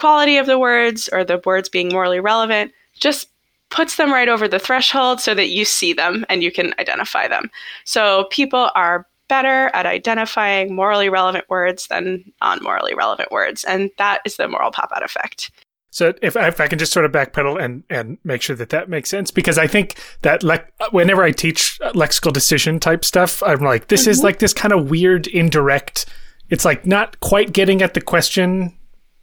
quality 0.00 0.36
of 0.36 0.46
the 0.46 0.58
words 0.58 1.08
or 1.12 1.24
the 1.24 1.40
words 1.44 1.68
being 1.68 1.90
morally 1.90 2.20
relevant 2.20 2.72
just 2.94 3.28
puts 3.70 3.96
them 3.96 4.12
right 4.12 4.28
over 4.28 4.48
the 4.48 4.58
threshold 4.58 5.20
so 5.20 5.34
that 5.34 5.48
you 5.48 5.64
see 5.64 5.92
them 5.92 6.26
and 6.28 6.42
you 6.42 6.50
can 6.50 6.74
identify 6.78 7.28
them. 7.28 7.50
So 7.84 8.26
people 8.30 8.70
are 8.74 9.06
better 9.28 9.70
at 9.74 9.86
identifying 9.86 10.74
morally 10.74 11.08
relevant 11.08 11.48
words 11.48 11.86
than 11.86 12.24
non 12.42 12.62
morally 12.62 12.94
relevant 12.94 13.30
words. 13.30 13.62
And 13.64 13.90
that 13.96 14.20
is 14.24 14.36
the 14.36 14.48
moral 14.48 14.72
pop 14.72 14.90
out 14.94 15.04
effect. 15.04 15.50
So 15.90 16.14
if, 16.22 16.36
if 16.36 16.60
I 16.60 16.68
can 16.68 16.78
just 16.78 16.92
sort 16.92 17.04
of 17.04 17.12
backpedal 17.12 17.60
and, 17.62 17.82
and 17.90 18.18
make 18.22 18.42
sure 18.42 18.54
that 18.56 18.70
that 18.70 18.88
makes 18.88 19.10
sense, 19.10 19.30
because 19.30 19.58
I 19.58 19.66
think 19.66 19.96
that 20.22 20.42
le- 20.42 20.64
whenever 20.90 21.22
I 21.22 21.32
teach 21.32 21.78
lexical 21.80 22.32
decision 22.32 22.78
type 22.78 23.04
stuff, 23.04 23.42
I'm 23.42 23.60
like, 23.60 23.88
this 23.88 24.02
mm-hmm. 24.02 24.10
is 24.10 24.22
like 24.22 24.38
this 24.38 24.54
kind 24.54 24.72
of 24.72 24.90
weird 24.90 25.26
indirect. 25.26 26.06
It's 26.48 26.64
like 26.64 26.86
not 26.86 27.18
quite 27.20 27.52
getting 27.52 27.82
at 27.82 27.94
the 27.94 28.00
question 28.00 28.76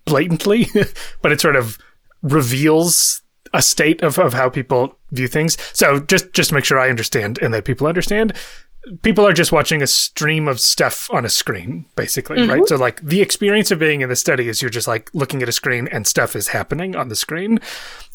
blatantly, 0.07 0.67
but 1.21 1.31
it 1.31 1.39
sort 1.39 1.55
of 1.55 1.77
reveals 2.23 3.21
a 3.53 3.61
state 3.61 4.01
of, 4.01 4.17
of 4.17 4.33
how 4.33 4.49
people 4.49 4.97
view 5.11 5.27
things. 5.27 5.57
So 5.73 5.99
just 5.99 6.33
just 6.33 6.49
to 6.49 6.55
make 6.55 6.65
sure 6.65 6.79
I 6.79 6.89
understand 6.89 7.37
and 7.41 7.53
that 7.53 7.65
people 7.65 7.85
understand, 7.85 8.33
people 9.01 9.25
are 9.27 9.33
just 9.33 9.51
watching 9.51 9.81
a 9.81 9.87
stream 9.87 10.47
of 10.47 10.59
stuff 10.59 11.09
on 11.11 11.25
a 11.25 11.29
screen, 11.29 11.85
basically, 11.95 12.37
mm-hmm. 12.37 12.51
right? 12.51 12.67
So, 12.67 12.75
like, 12.75 13.01
the 13.01 13.21
experience 13.21 13.71
of 13.71 13.79
being 13.79 14.01
in 14.01 14.09
the 14.09 14.15
study 14.15 14.47
is 14.47 14.61
you're 14.61 14.71
just 14.71 14.87
like 14.87 15.09
looking 15.13 15.41
at 15.41 15.49
a 15.49 15.53
screen 15.53 15.87
and 15.89 16.07
stuff 16.07 16.35
is 16.35 16.49
happening 16.49 16.95
on 16.95 17.09
the 17.09 17.15
screen. 17.15 17.59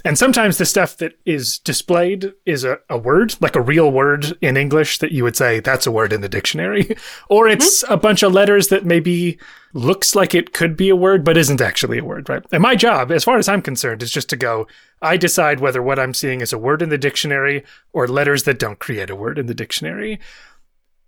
And 0.05 0.19
sometimes 0.19 0.59
the 0.59 0.67
stuff 0.67 0.97
that 0.97 1.15
is 1.25 1.59
displayed 1.59 2.33
is 2.45 2.65
a, 2.65 2.79
a 2.89 2.99
word, 2.99 3.35
like 3.41 3.55
a 3.55 3.61
real 3.61 3.91
word 3.91 4.37
in 4.41 4.57
English 4.57 4.99
that 4.99 5.13
you 5.13 5.23
would 5.23 5.37
say 5.37 5.61
that's 5.61 5.87
a 5.87 5.93
word 5.93 6.13
in 6.13 6.21
the 6.21 6.29
dictionary. 6.29 6.97
or 7.29 7.49
it's 7.49 7.85
mm-hmm. 7.85 7.93
a 7.93 7.97
bunch 7.97 8.23
of 8.23 8.33
letters 8.33 8.69
that 8.69 8.85
maybe 8.85 9.39
looks 9.75 10.15
like 10.15 10.35
it 10.35 10.53
could 10.53 10.77
be 10.77 10.89
a 10.89 10.97
word, 10.97 11.25
but 11.25 11.37
isn't 11.37 11.61
actually 11.61 11.99
a 11.99 12.05
word, 12.05 12.29
right? 12.29 12.45
And 12.53 12.63
my 12.63 12.75
job, 12.75 13.11
as 13.13 13.25
far 13.25 13.39
as 13.39 13.49
I'm 13.49 13.63
concerned, 13.63 14.03
is 14.03 14.11
just 14.11 14.29
to 14.31 14.37
go, 14.37 14.67
I 15.01 15.17
decide 15.17 15.61
whether 15.61 15.83
what 15.83 15.99
I'm 15.99 16.15
seeing 16.15 16.41
is 16.41 16.53
a 16.53 16.59
word 16.59 16.83
in 16.83 16.89
the 16.89 16.99
dictionary 16.99 17.65
or 17.93 18.09
letters 18.09 18.43
that 18.45 18.59
don't 18.59 18.79
create 18.79 19.11
a 19.11 19.17
word 19.17 19.39
in 19.39 19.47
the 19.47 19.55
dictionary. 19.55 20.19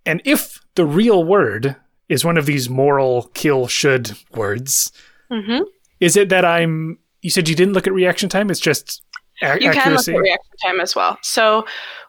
And 0.05 0.21
if 0.25 0.63
the 0.75 0.85
real 0.85 1.23
word 1.23 1.75
is 2.07 2.23
one 2.23 2.37
of 2.37 2.45
these 2.45 2.69
moral 2.69 3.29
kill 3.33 3.67
should 3.67 4.11
words, 4.33 4.91
mm-hmm. 5.31 5.63
is 5.99 6.15
it 6.15 6.29
that 6.29 6.45
I'm 6.45 6.99
you 7.25 7.31
said 7.31 7.49
you 7.49 7.55
didn't 7.55 7.73
look 7.73 7.87
at 7.87 7.93
reaction 7.93 8.29
time. 8.29 8.51
It's 8.51 8.59
just 8.59 9.01
a- 9.41 9.59
you 9.59 9.71
accuracy. 9.71 9.73
can 9.81 9.93
look 9.93 10.07
at 10.07 10.29
reaction 10.29 10.57
time 10.63 10.79
as 10.79 10.95
well. 10.95 11.17
So 11.23 11.65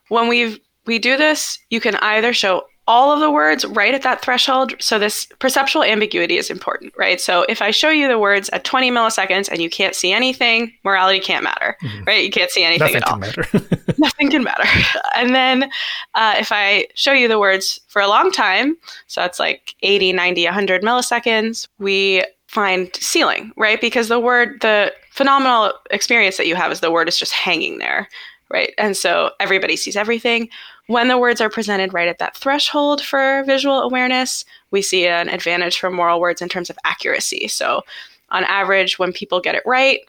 when 0.09 0.29
we 0.29 0.63
we 0.85 0.99
do 0.99 1.17
this, 1.17 1.59
you 1.71 1.81
can 1.81 1.97
either 1.97 2.35
show 2.35 2.65
all 2.87 3.11
of 3.11 3.19
the 3.19 3.31
words 3.31 3.65
right 3.65 3.95
at 3.95 4.03
that 4.03 4.23
threshold. 4.23 4.75
So 4.79 4.99
this 4.99 5.27
perceptual 5.41 5.83
ambiguity 5.83 6.37
is 6.37 6.51
important, 6.51 6.93
right? 6.97 7.21
So 7.21 7.45
if 7.49 7.61
I 7.61 7.73
show 7.73 7.89
you 7.91 8.07
the 8.07 8.19
words 8.19 8.49
at 8.51 8.63
20 8.63 8.93
milliseconds 8.93 9.49
and 9.49 9.61
you 9.61 9.69
can't 9.69 9.95
see 9.95 10.13
anything, 10.13 10.73
morality 10.85 11.19
can't 11.19 11.43
matter, 11.43 11.77
mm-hmm. 11.83 12.05
right? 12.05 12.23
You 12.23 12.31
can't 12.31 12.51
see 12.51 12.63
anything 12.63 12.93
Nothing 12.93 13.03
at 13.03 13.09
all. 13.09 13.19
Matter. 13.19 13.45
Nothing 13.99 14.31
can 14.31 14.45
matter. 14.45 14.69
And 15.17 15.35
then 15.35 15.71
uh, 16.15 16.35
if 16.39 16.53
I 16.53 16.87
show 16.95 17.13
you 17.13 17.27
the 17.27 17.39
words 17.39 17.81
for 17.89 18.03
a 18.03 18.07
long 18.07 18.31
time, 18.31 18.77
so 19.07 19.23
that's 19.23 19.41
like 19.41 19.75
80, 19.81 20.13
90, 20.13 20.45
100 20.45 20.83
milliseconds, 20.83 21.67
we 21.79 22.23
find 22.49 22.95
ceiling, 22.97 23.53
right? 23.57 23.81
Because 23.81 24.09
the 24.09 24.21
word, 24.21 24.61
the 24.61 24.93
phenomenal 25.11 25.73
experience 25.91 26.37
that 26.37 26.47
you 26.47 26.55
have 26.55 26.71
is 26.73 26.81
the 26.81 26.91
word 26.91 27.09
is 27.09 27.19
just 27.19 27.33
hanging 27.33 27.79
there, 27.79 28.09
right? 28.51 28.73
And 28.79 28.97
so 28.97 29.31
everybody 29.41 29.77
sees 29.77 29.97
everything. 29.97 30.49
When 30.87 31.09
the 31.09 31.19
words 31.19 31.41
are 31.41 31.51
presented 31.51 31.93
right 31.93 32.09
at 32.09 32.19
that 32.19 32.37
threshold 32.37 33.03
for 33.03 33.43
visual 33.45 33.81
awareness, 33.81 34.45
we 34.71 34.83
see 34.83 35.07
an 35.07 35.29
advantage 35.29 35.79
for 35.79 35.91
moral 35.91 36.21
words 36.21 36.41
in 36.41 36.49
terms 36.49 36.71
of 36.71 36.79
accuracy. 36.85 37.49
So 37.49 37.83
on 38.31 38.45
average, 38.45 38.99
when 38.99 39.13
people 39.13 39.41
get 39.41 39.57
it 39.57 39.63
right, 39.67 40.01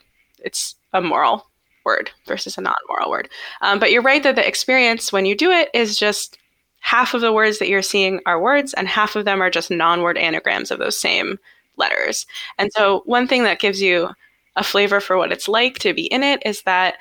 it's 0.44 0.76
a 0.92 1.00
moral 1.00 1.46
word 1.84 2.10
versus 2.26 2.56
a 2.56 2.60
non 2.60 2.74
moral 2.88 3.10
word. 3.10 3.28
Um, 3.62 3.78
but 3.78 3.90
you're 3.90 4.02
right 4.02 4.22
that 4.22 4.36
the 4.36 4.46
experience 4.46 5.12
when 5.12 5.26
you 5.26 5.36
do 5.36 5.50
it 5.50 5.70
is 5.74 5.98
just 5.98 6.38
half 6.80 7.14
of 7.14 7.20
the 7.20 7.32
words 7.32 7.58
that 7.58 7.68
you're 7.68 7.82
seeing 7.82 8.20
are 8.24 8.40
words, 8.40 8.72
and 8.74 8.86
half 8.86 9.16
of 9.16 9.24
them 9.24 9.42
are 9.42 9.50
just 9.50 9.70
non 9.70 10.02
word 10.02 10.16
anagrams 10.16 10.70
of 10.70 10.78
those 10.78 10.98
same 10.98 11.38
letters. 11.78 12.26
And 12.58 12.72
so, 12.72 13.02
one 13.06 13.26
thing 13.26 13.44
that 13.44 13.60
gives 13.60 13.80
you 13.80 14.10
a 14.56 14.64
flavor 14.64 15.00
for 15.00 15.16
what 15.16 15.32
it's 15.32 15.48
like 15.48 15.78
to 15.80 15.94
be 15.94 16.06
in 16.06 16.22
it 16.22 16.42
is 16.44 16.62
that 16.62 16.96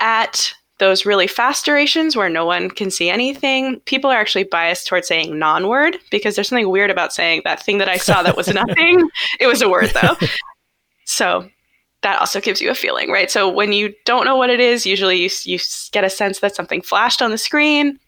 at 0.00 0.54
those 0.78 1.06
really 1.06 1.26
fast 1.26 1.64
durations 1.64 2.16
where 2.16 2.28
no 2.28 2.44
one 2.44 2.68
can 2.68 2.90
see 2.90 3.08
anything, 3.08 3.80
people 3.80 4.10
are 4.10 4.18
actually 4.18 4.44
biased 4.44 4.86
towards 4.86 5.06
saying 5.06 5.38
non 5.38 5.68
word 5.68 5.98
because 6.10 6.34
there's 6.34 6.48
something 6.48 6.68
weird 6.68 6.90
about 6.90 7.12
saying 7.12 7.42
that 7.44 7.62
thing 7.62 7.78
that 7.78 7.88
I 7.88 7.96
saw 7.96 8.22
that 8.22 8.36
was 8.36 8.48
nothing. 8.54 9.08
it 9.40 9.46
was 9.46 9.62
a 9.62 9.68
word 9.68 9.90
though. 9.90 10.16
So 11.06 11.50
that 12.00 12.18
also 12.18 12.40
gives 12.40 12.62
you 12.62 12.70
a 12.70 12.74
feeling, 12.74 13.10
right? 13.10 13.30
So 13.30 13.46
when 13.46 13.74
you 13.74 13.94
don't 14.06 14.24
know 14.24 14.36
what 14.36 14.48
it 14.48 14.58
is, 14.58 14.86
usually 14.86 15.18
you, 15.18 15.28
you 15.44 15.58
get 15.92 16.02
a 16.02 16.08
sense 16.08 16.40
that 16.40 16.56
something 16.56 16.80
flashed 16.80 17.20
on 17.20 17.30
the 17.30 17.36
screen 17.36 17.98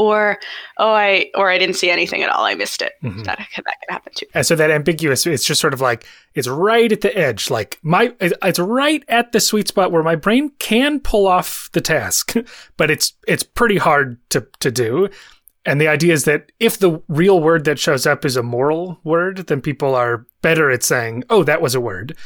or 0.00 0.38
oh 0.78 0.92
i 0.92 1.30
or 1.34 1.50
i 1.50 1.58
didn't 1.58 1.76
see 1.76 1.90
anything 1.90 2.22
at 2.22 2.30
all. 2.30 2.44
I 2.44 2.54
missed 2.54 2.80
it. 2.80 2.92
Mm-hmm. 3.02 3.24
that, 3.24 3.38
that 3.38 3.48
could 3.54 3.64
happen 3.88 4.12
too. 4.14 4.26
And 4.34 4.46
so 4.46 4.56
that 4.56 4.70
ambiguous 4.70 5.26
it's 5.26 5.44
just 5.44 5.60
sort 5.60 5.74
of 5.74 5.80
like 5.80 6.06
it's 6.34 6.48
right 6.48 6.90
at 6.90 7.02
the 7.02 7.16
edge. 7.16 7.50
Like 7.50 7.78
my 7.82 8.14
it's 8.20 8.58
right 8.58 9.04
at 9.08 9.32
the 9.32 9.40
sweet 9.40 9.68
spot 9.68 9.92
where 9.92 10.02
my 10.02 10.16
brain 10.16 10.52
can 10.58 11.00
pull 11.00 11.26
off 11.26 11.68
the 11.72 11.80
task 11.80 12.34
but 12.76 12.90
it's 12.90 13.12
it's 13.28 13.42
pretty 13.42 13.76
hard 13.76 14.18
to 14.30 14.46
to 14.60 14.70
do. 14.70 15.08
And 15.66 15.78
the 15.78 15.88
idea 15.88 16.14
is 16.14 16.24
that 16.24 16.50
if 16.58 16.78
the 16.78 17.02
real 17.08 17.38
word 17.38 17.64
that 17.66 17.78
shows 17.78 18.06
up 18.06 18.24
is 18.24 18.36
a 18.36 18.42
moral 18.42 18.98
word 19.04 19.48
then 19.48 19.60
people 19.60 19.94
are 19.94 20.26
better 20.40 20.70
at 20.70 20.82
saying 20.82 21.24
oh 21.28 21.44
that 21.44 21.60
was 21.60 21.74
a 21.74 21.80
word. 21.80 22.16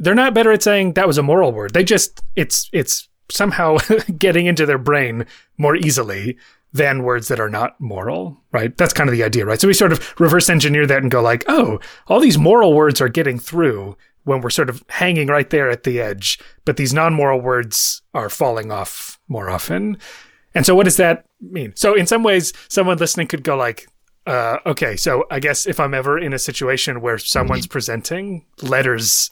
They're 0.00 0.14
not 0.14 0.34
better 0.34 0.52
at 0.52 0.62
saying 0.62 0.92
that 0.92 1.08
was 1.08 1.18
a 1.18 1.22
moral 1.22 1.52
word. 1.52 1.72
They 1.72 1.84
just 1.84 2.20
it's 2.36 2.68
it's 2.72 3.08
somehow 3.30 3.78
getting 4.18 4.46
into 4.46 4.66
their 4.66 4.78
brain 4.78 5.26
more 5.56 5.76
easily 5.76 6.36
than 6.72 7.02
words 7.02 7.28
that 7.28 7.40
are 7.40 7.48
not 7.48 7.80
moral, 7.80 8.36
right? 8.52 8.76
That's 8.76 8.92
kind 8.92 9.08
of 9.08 9.16
the 9.16 9.22
idea, 9.22 9.46
right? 9.46 9.60
So 9.60 9.68
we 9.68 9.74
sort 9.74 9.92
of 9.92 10.14
reverse 10.20 10.50
engineer 10.50 10.86
that 10.86 11.02
and 11.02 11.10
go 11.10 11.22
like, 11.22 11.44
oh, 11.48 11.80
all 12.08 12.20
these 12.20 12.38
moral 12.38 12.74
words 12.74 13.00
are 13.00 13.08
getting 13.08 13.38
through 13.38 13.96
when 14.24 14.42
we're 14.42 14.50
sort 14.50 14.68
of 14.68 14.84
hanging 14.90 15.28
right 15.28 15.48
there 15.48 15.70
at 15.70 15.84
the 15.84 16.00
edge, 16.00 16.38
but 16.66 16.76
these 16.76 16.92
non-moral 16.92 17.40
words 17.40 18.02
are 18.12 18.28
falling 18.28 18.70
off 18.70 19.18
more 19.26 19.48
often. 19.48 19.96
And 20.54 20.66
so 20.66 20.74
what 20.74 20.84
does 20.84 20.98
that 20.98 21.24
mean? 21.40 21.72
So 21.76 21.94
in 21.94 22.06
some 22.06 22.22
ways, 22.22 22.52
someone 22.68 22.98
listening 22.98 23.28
could 23.28 23.42
go 23.42 23.56
like, 23.56 23.88
uh, 24.26 24.58
okay, 24.66 24.96
so 24.96 25.24
I 25.30 25.40
guess 25.40 25.66
if 25.66 25.80
I'm 25.80 25.94
ever 25.94 26.18
in 26.18 26.34
a 26.34 26.38
situation 26.38 27.00
where 27.00 27.16
someone's 27.16 27.64
mm-hmm. 27.64 27.72
presenting 27.72 28.44
letters 28.60 29.30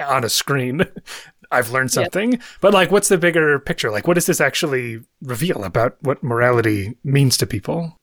on 0.00 0.24
a 0.24 0.30
screen, 0.30 0.84
I've 1.50 1.70
learned 1.70 1.90
something. 1.90 2.32
Yep. 2.32 2.42
But 2.60 2.74
like, 2.74 2.90
what's 2.90 3.08
the 3.08 3.18
bigger 3.18 3.58
picture? 3.58 3.90
Like, 3.90 4.06
what 4.06 4.14
does 4.14 4.26
this 4.26 4.40
actually 4.40 5.00
reveal 5.22 5.64
about 5.64 5.96
what 6.00 6.22
morality 6.22 6.96
means 7.04 7.36
to 7.38 7.46
people? 7.46 7.96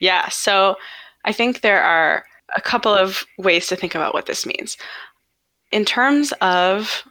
Yeah. 0.00 0.28
So 0.28 0.76
I 1.24 1.32
think 1.32 1.60
there 1.60 1.82
are 1.82 2.24
a 2.56 2.60
couple 2.60 2.94
of 2.94 3.24
ways 3.38 3.66
to 3.68 3.76
think 3.76 3.94
about 3.94 4.14
what 4.14 4.26
this 4.26 4.46
means. 4.46 4.76
In 5.72 5.84
terms 5.84 6.32
of 6.40 7.02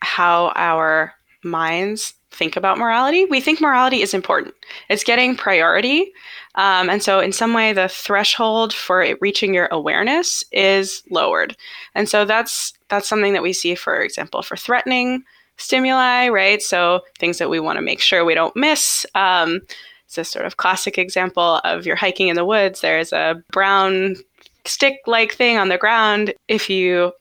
how 0.00 0.52
our 0.56 1.14
minds 1.44 2.14
think 2.34 2.56
about 2.56 2.78
morality, 2.78 3.24
we 3.24 3.40
think 3.40 3.60
morality 3.60 4.02
is 4.02 4.14
important. 4.14 4.54
It's 4.88 5.04
getting 5.04 5.36
priority. 5.36 6.12
Um, 6.56 6.88
and 6.88 7.02
so, 7.02 7.20
in 7.20 7.32
some 7.32 7.52
way, 7.54 7.72
the 7.72 7.88
threshold 7.88 8.72
for 8.72 9.06
reaching 9.20 9.54
your 9.54 9.68
awareness 9.70 10.44
is 10.52 11.02
lowered. 11.10 11.56
And 11.94 12.08
so, 12.08 12.24
that's 12.24 12.72
that's 12.88 13.08
something 13.08 13.32
that 13.32 13.42
we 13.42 13.52
see, 13.52 13.74
for 13.74 14.00
example, 14.00 14.42
for 14.42 14.56
threatening 14.56 15.24
stimuli, 15.56 16.28
right? 16.28 16.60
So 16.62 17.02
things 17.18 17.38
that 17.38 17.50
we 17.50 17.60
want 17.60 17.76
to 17.76 17.82
make 17.82 18.00
sure 18.00 18.24
we 18.24 18.34
don't 18.34 18.56
miss. 18.56 19.06
Um, 19.14 19.60
it's 20.06 20.18
a 20.18 20.24
sort 20.24 20.46
of 20.46 20.56
classic 20.56 20.98
example 20.98 21.60
of 21.64 21.86
you're 21.86 21.96
hiking 21.96 22.28
in 22.28 22.36
the 22.36 22.44
woods. 22.44 22.80
There's 22.80 23.12
a 23.12 23.42
brown 23.52 24.16
stick-like 24.64 25.34
thing 25.34 25.58
on 25.58 25.68
the 25.68 25.78
ground. 25.78 26.34
If 26.48 26.68
you 26.68 27.12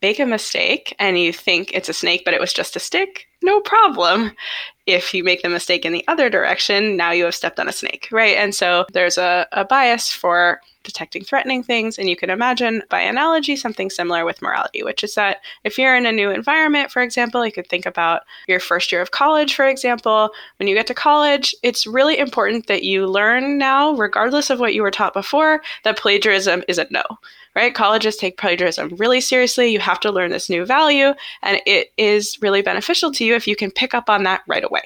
make 0.00 0.18
a 0.18 0.26
mistake 0.26 0.94
and 0.98 1.18
you 1.18 1.32
think 1.32 1.72
it's 1.72 1.88
a 1.88 1.94
snake, 1.94 2.22
but 2.24 2.34
it 2.34 2.40
was 2.40 2.52
just 2.52 2.76
a 2.76 2.80
stick, 2.80 3.26
no 3.42 3.60
problem. 3.60 4.32
If 4.86 5.14
you 5.14 5.22
make 5.22 5.42
the 5.42 5.48
mistake 5.48 5.84
in 5.84 5.92
the 5.92 6.04
other 6.08 6.28
direction, 6.28 6.96
now 6.96 7.12
you 7.12 7.24
have 7.24 7.34
stepped 7.34 7.60
on 7.60 7.68
a 7.68 7.72
snake, 7.72 8.08
right? 8.10 8.36
And 8.36 8.54
so 8.54 8.84
there's 8.92 9.16
a, 9.16 9.46
a 9.52 9.64
bias 9.64 10.10
for 10.10 10.60
detecting 10.82 11.22
threatening 11.22 11.62
things. 11.62 11.98
And 11.98 12.08
you 12.08 12.16
can 12.16 12.30
imagine, 12.30 12.82
by 12.90 13.00
analogy, 13.00 13.56
something 13.56 13.90
similar 13.90 14.24
with 14.24 14.42
morality, 14.42 14.82
which 14.82 15.04
is 15.04 15.14
that 15.14 15.38
if 15.64 15.78
you're 15.78 15.96
in 15.96 16.06
a 16.06 16.12
new 16.12 16.30
environment, 16.30 16.90
for 16.90 17.02
example, 17.02 17.46
you 17.46 17.52
could 17.52 17.68
think 17.68 17.86
about 17.86 18.22
your 18.48 18.60
first 18.60 18.90
year 18.90 19.00
of 19.00 19.12
college, 19.12 19.54
for 19.54 19.66
example. 19.66 20.30
When 20.58 20.68
you 20.68 20.74
get 20.74 20.86
to 20.88 20.94
college, 20.94 21.54
it's 21.62 21.86
really 21.86 22.18
important 22.18 22.66
that 22.66 22.82
you 22.82 23.06
learn 23.06 23.58
now, 23.58 23.92
regardless 23.92 24.50
of 24.50 24.60
what 24.60 24.74
you 24.74 24.82
were 24.82 24.90
taught 24.90 25.14
before, 25.14 25.62
that 25.84 25.98
plagiarism 25.98 26.64
is 26.68 26.78
a 26.78 26.86
no. 26.90 27.02
Right? 27.54 27.74
Colleges 27.74 28.16
take 28.16 28.38
plagiarism 28.38 28.96
really 28.96 29.20
seriously. 29.20 29.70
You 29.70 29.80
have 29.80 30.00
to 30.00 30.10
learn 30.10 30.30
this 30.30 30.48
new 30.48 30.64
value, 30.64 31.12
and 31.42 31.60
it 31.66 31.92
is 31.98 32.40
really 32.40 32.62
beneficial 32.62 33.12
to 33.12 33.24
you 33.24 33.34
if 33.34 33.46
you 33.46 33.56
can 33.56 33.70
pick 33.70 33.92
up 33.92 34.08
on 34.08 34.22
that 34.22 34.42
right 34.46 34.64
away. 34.64 34.82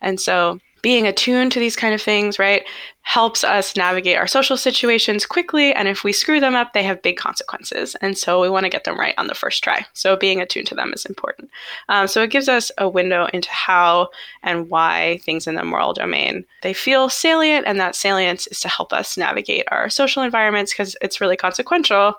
And 0.00 0.20
so 0.20 0.60
being 0.82 1.06
attuned 1.06 1.52
to 1.52 1.60
these 1.60 1.76
kind 1.76 1.94
of 1.94 2.02
things, 2.02 2.38
right, 2.38 2.64
helps 3.02 3.42
us 3.42 3.74
navigate 3.76 4.18
our 4.18 4.26
social 4.26 4.56
situations 4.56 5.24
quickly. 5.24 5.72
And 5.72 5.88
if 5.88 6.04
we 6.04 6.12
screw 6.12 6.40
them 6.40 6.54
up, 6.54 6.72
they 6.72 6.82
have 6.82 7.02
big 7.02 7.16
consequences. 7.16 7.94
And 8.02 8.18
so 8.18 8.40
we 8.40 8.50
want 8.50 8.64
to 8.64 8.70
get 8.70 8.84
them 8.84 8.98
right 8.98 9.14
on 9.16 9.28
the 9.28 9.34
first 9.34 9.64
try. 9.64 9.86
So 9.94 10.16
being 10.16 10.40
attuned 10.40 10.66
to 10.68 10.74
them 10.74 10.92
is 10.92 11.06
important. 11.06 11.50
Um, 11.88 12.06
so 12.06 12.22
it 12.22 12.30
gives 12.30 12.48
us 12.48 12.70
a 12.76 12.88
window 12.88 13.26
into 13.32 13.50
how 13.50 14.08
and 14.42 14.68
why 14.68 15.20
things 15.24 15.46
in 15.46 15.54
the 15.54 15.64
moral 15.64 15.94
domain 15.94 16.44
they 16.62 16.74
feel 16.74 17.08
salient, 17.08 17.66
and 17.66 17.80
that 17.80 17.94
salience 17.94 18.46
is 18.48 18.60
to 18.60 18.68
help 18.68 18.92
us 18.92 19.16
navigate 19.16 19.64
our 19.68 19.88
social 19.88 20.22
environments 20.22 20.72
because 20.72 20.96
it's 21.00 21.20
really 21.20 21.36
consequential. 21.36 22.14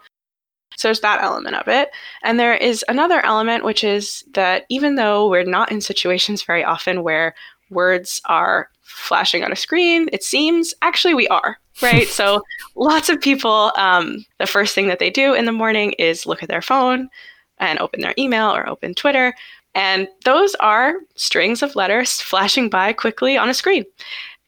So 0.78 0.88
there's 0.88 1.02
that 1.02 1.22
element 1.22 1.56
of 1.56 1.68
it. 1.68 1.90
And 2.24 2.40
there 2.40 2.56
is 2.56 2.86
another 2.88 3.24
element, 3.26 3.66
which 3.66 3.84
is 3.84 4.24
that 4.34 4.66
even 4.70 4.96
though 4.96 5.28
we're 5.28 5.44
not 5.44 5.72
in 5.72 5.82
situations 5.82 6.44
very 6.44 6.64
often 6.64 7.04
where 7.04 7.36
words 7.70 8.22
are 8.26 8.70
flashing 8.84 9.44
on 9.44 9.52
a 9.52 9.56
screen, 9.56 10.10
it 10.12 10.24
seems. 10.24 10.74
Actually, 10.82 11.14
we 11.14 11.28
are, 11.28 11.58
right? 11.82 12.08
so 12.20 12.44
lots 12.76 13.10
of 13.10 13.22
people, 13.22 13.72
um, 13.78 14.26
the 14.40 14.48
first 14.48 14.76
thing 14.76 14.88
that 14.88 15.00
they 15.00 15.10
do 15.10 15.34
in 15.34 15.46
the 15.46 15.52
morning 15.52 15.94
is 15.94 16.26
look 16.26 16.44
at 16.44 16.50
their 16.50 16.62
phone 16.62 17.10
and 17.58 17.80
open 17.80 18.02
their 18.02 18.14
email 18.18 18.54
or 18.54 18.68
open 18.68 18.94
Twitter. 18.94 19.34
And 19.76 20.08
those 20.26 20.56
are 20.56 20.94
strings 21.16 21.62
of 21.62 21.76
letters 21.76 22.20
flashing 22.22 22.70
by 22.70 22.94
quickly 22.94 23.38
on 23.38 23.50
a 23.50 23.54
screen. 23.54 23.86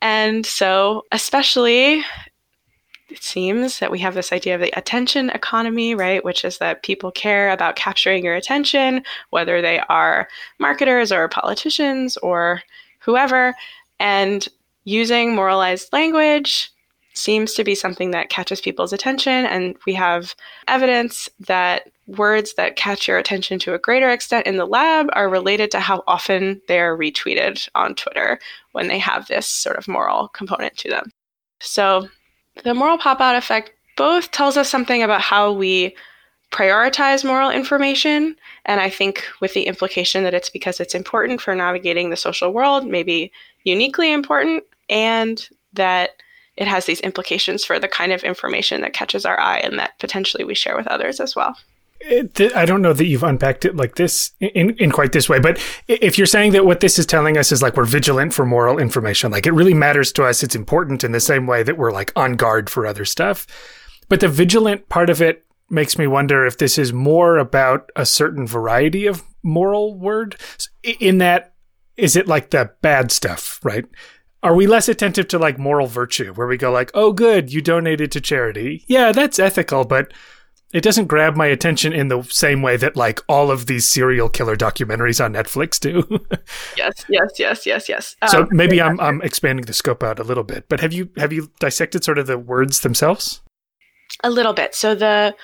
And 0.01 0.45
so, 0.45 1.05
especially 1.11 2.03
it 3.11 3.21
seems 3.21 3.79
that 3.79 3.91
we 3.91 3.99
have 3.99 4.13
this 4.13 4.31
idea 4.31 4.55
of 4.55 4.61
the 4.61 4.71
attention 4.77 5.29
economy, 5.31 5.93
right? 5.93 6.23
Which 6.23 6.45
is 6.45 6.59
that 6.59 6.81
people 6.81 7.11
care 7.11 7.51
about 7.51 7.75
capturing 7.75 8.23
your 8.23 8.35
attention, 8.35 9.03
whether 9.31 9.61
they 9.61 9.79
are 9.89 10.29
marketers 10.59 11.11
or 11.11 11.27
politicians 11.27 12.15
or 12.17 12.61
whoever. 13.01 13.55
And 13.99 14.47
using 14.83 15.35
moralized 15.35 15.91
language 15.93 16.71
seems 17.13 17.53
to 17.53 17.63
be 17.63 17.75
something 17.75 18.11
that 18.11 18.29
catches 18.29 18.61
people's 18.61 18.93
attention. 18.93 19.45
And 19.45 19.75
we 19.85 19.93
have 19.93 20.33
evidence 20.67 21.27
that 21.41 21.89
words 22.07 22.53
that 22.55 22.75
catch 22.75 23.07
your 23.07 23.17
attention 23.17 23.59
to 23.59 23.73
a 23.73 23.79
greater 23.79 24.09
extent 24.09 24.47
in 24.47 24.57
the 24.57 24.65
lab 24.65 25.07
are 25.13 25.29
related 25.29 25.71
to 25.71 25.79
how 25.79 26.03
often 26.07 26.61
they're 26.67 26.97
retweeted 26.97 27.67
on 27.75 27.95
Twitter 27.95 28.39
when 28.71 28.87
they 28.87 28.99
have 28.99 29.27
this 29.27 29.47
sort 29.47 29.77
of 29.77 29.87
moral 29.87 30.29
component 30.29 30.77
to 30.77 30.89
them. 30.89 31.11
So 31.59 32.07
the 32.63 32.73
moral 32.73 32.97
pop 32.97 33.21
out 33.21 33.35
effect 33.35 33.71
both 33.97 34.31
tells 34.31 34.57
us 34.57 34.69
something 34.69 35.03
about 35.03 35.21
how 35.21 35.51
we 35.51 35.95
prioritize 36.51 37.23
moral 37.23 37.49
information. 37.49 38.35
And 38.65 38.79
I 38.79 38.89
think 38.89 39.25
with 39.39 39.53
the 39.53 39.63
implication 39.63 40.23
that 40.23 40.33
it's 40.33 40.49
because 40.49 40.79
it's 40.79 40.93
important 40.93 41.41
for 41.41 41.55
navigating 41.55 42.09
the 42.09 42.17
social 42.17 42.53
world, 42.53 42.85
maybe 42.85 43.31
uniquely 43.63 44.11
important, 44.11 44.63
and 44.89 45.47
that 45.73 46.11
it 46.57 46.67
has 46.67 46.85
these 46.85 46.99
implications 46.99 47.63
for 47.63 47.79
the 47.79 47.87
kind 47.87 48.11
of 48.11 48.23
information 48.23 48.81
that 48.81 48.93
catches 48.93 49.25
our 49.25 49.39
eye 49.39 49.59
and 49.59 49.79
that 49.79 49.97
potentially 49.99 50.43
we 50.43 50.53
share 50.53 50.75
with 50.75 50.87
others 50.87 51.19
as 51.19 51.35
well. 51.35 51.57
I 52.55 52.65
don't 52.65 52.81
know 52.81 52.93
that 52.93 53.05
you've 53.05 53.23
unpacked 53.23 53.63
it 53.63 53.75
like 53.75 53.95
this 53.95 54.31
in, 54.39 54.71
in 54.77 54.91
quite 54.91 55.11
this 55.11 55.29
way, 55.29 55.39
but 55.39 55.63
if 55.87 56.17
you're 56.17 56.25
saying 56.25 56.51
that 56.53 56.65
what 56.65 56.79
this 56.79 56.97
is 56.97 57.05
telling 57.05 57.37
us 57.37 57.51
is 57.51 57.61
like 57.61 57.77
we're 57.77 57.85
vigilant 57.85 58.33
for 58.33 58.43
moral 58.43 58.79
information, 58.79 59.31
like 59.31 59.45
it 59.45 59.53
really 59.53 59.75
matters 59.75 60.11
to 60.13 60.25
us, 60.25 60.41
it's 60.41 60.55
important 60.55 61.03
in 61.03 61.11
the 61.11 61.19
same 61.19 61.45
way 61.45 61.61
that 61.61 61.77
we're 61.77 61.91
like 61.91 62.11
on 62.15 62.33
guard 62.33 62.71
for 62.71 62.87
other 62.87 63.05
stuff. 63.05 63.45
But 64.09 64.19
the 64.19 64.27
vigilant 64.27 64.89
part 64.89 65.11
of 65.11 65.21
it 65.21 65.45
makes 65.71 65.97
me 65.97 66.07
wonder 66.07 66.45
if 66.45 66.57
this 66.57 66.77
is 66.77 66.93
more 66.93 67.37
about 67.37 67.89
a 67.95 68.05
certain 68.05 68.45
variety 68.45 69.07
of 69.07 69.23
moral 69.43 69.97
word. 69.97 70.35
In 70.99 71.19
that, 71.19 71.53
is 71.97 72.15
it 72.15 72.27
like 72.27 72.49
the 72.49 72.71
bad 72.81 73.11
stuff, 73.11 73.59
right? 73.63 73.85
Are 74.43 74.55
we 74.55 74.67
less 74.67 74.89
attentive 74.89 75.27
to 75.29 75.39
like 75.39 75.59
moral 75.59 75.87
virtue, 75.87 76.33
where 76.33 76.47
we 76.47 76.57
go 76.57 76.71
like, 76.71 76.91
oh, 76.93 77.13
good, 77.13 77.53
you 77.53 77.61
donated 77.61 78.11
to 78.11 78.21
charity? 78.21 78.83
Yeah, 78.87 79.11
that's 79.11 79.37
ethical, 79.37 79.85
but 79.85 80.11
it 80.73 80.83
doesn't 80.83 81.07
grab 81.07 81.35
my 81.35 81.47
attention 81.47 81.93
in 81.93 82.07
the 82.07 82.23
same 82.23 82.61
way 82.61 82.77
that 82.77 82.95
like 82.95 83.19
all 83.27 83.51
of 83.51 83.65
these 83.65 83.87
serial 83.87 84.29
killer 84.29 84.55
documentaries 84.55 85.23
on 85.23 85.33
Netflix 85.33 85.79
do. 85.79 86.03
yes, 86.77 87.05
yes, 87.09 87.31
yes, 87.37 87.65
yes, 87.65 87.89
yes. 87.89 88.15
So 88.29 88.43
um, 88.43 88.49
maybe 88.51 88.77
yeah, 88.77 88.87
I'm 88.87 88.99
I'm 88.99 89.21
expanding 89.21 89.65
the 89.65 89.73
scope 89.73 90.01
out 90.01 90.19
a 90.19 90.23
little 90.23 90.43
bit, 90.43 90.69
but 90.69 90.79
have 90.79 90.93
you 90.93 91.09
have 91.17 91.33
you 91.33 91.51
dissected 91.59 92.03
sort 92.03 92.17
of 92.17 92.27
the 92.27 92.37
words 92.37 92.81
themselves? 92.81 93.41
A 94.23 94.29
little 94.29 94.53
bit. 94.53 94.73
So 94.75 94.95
the 94.95 95.35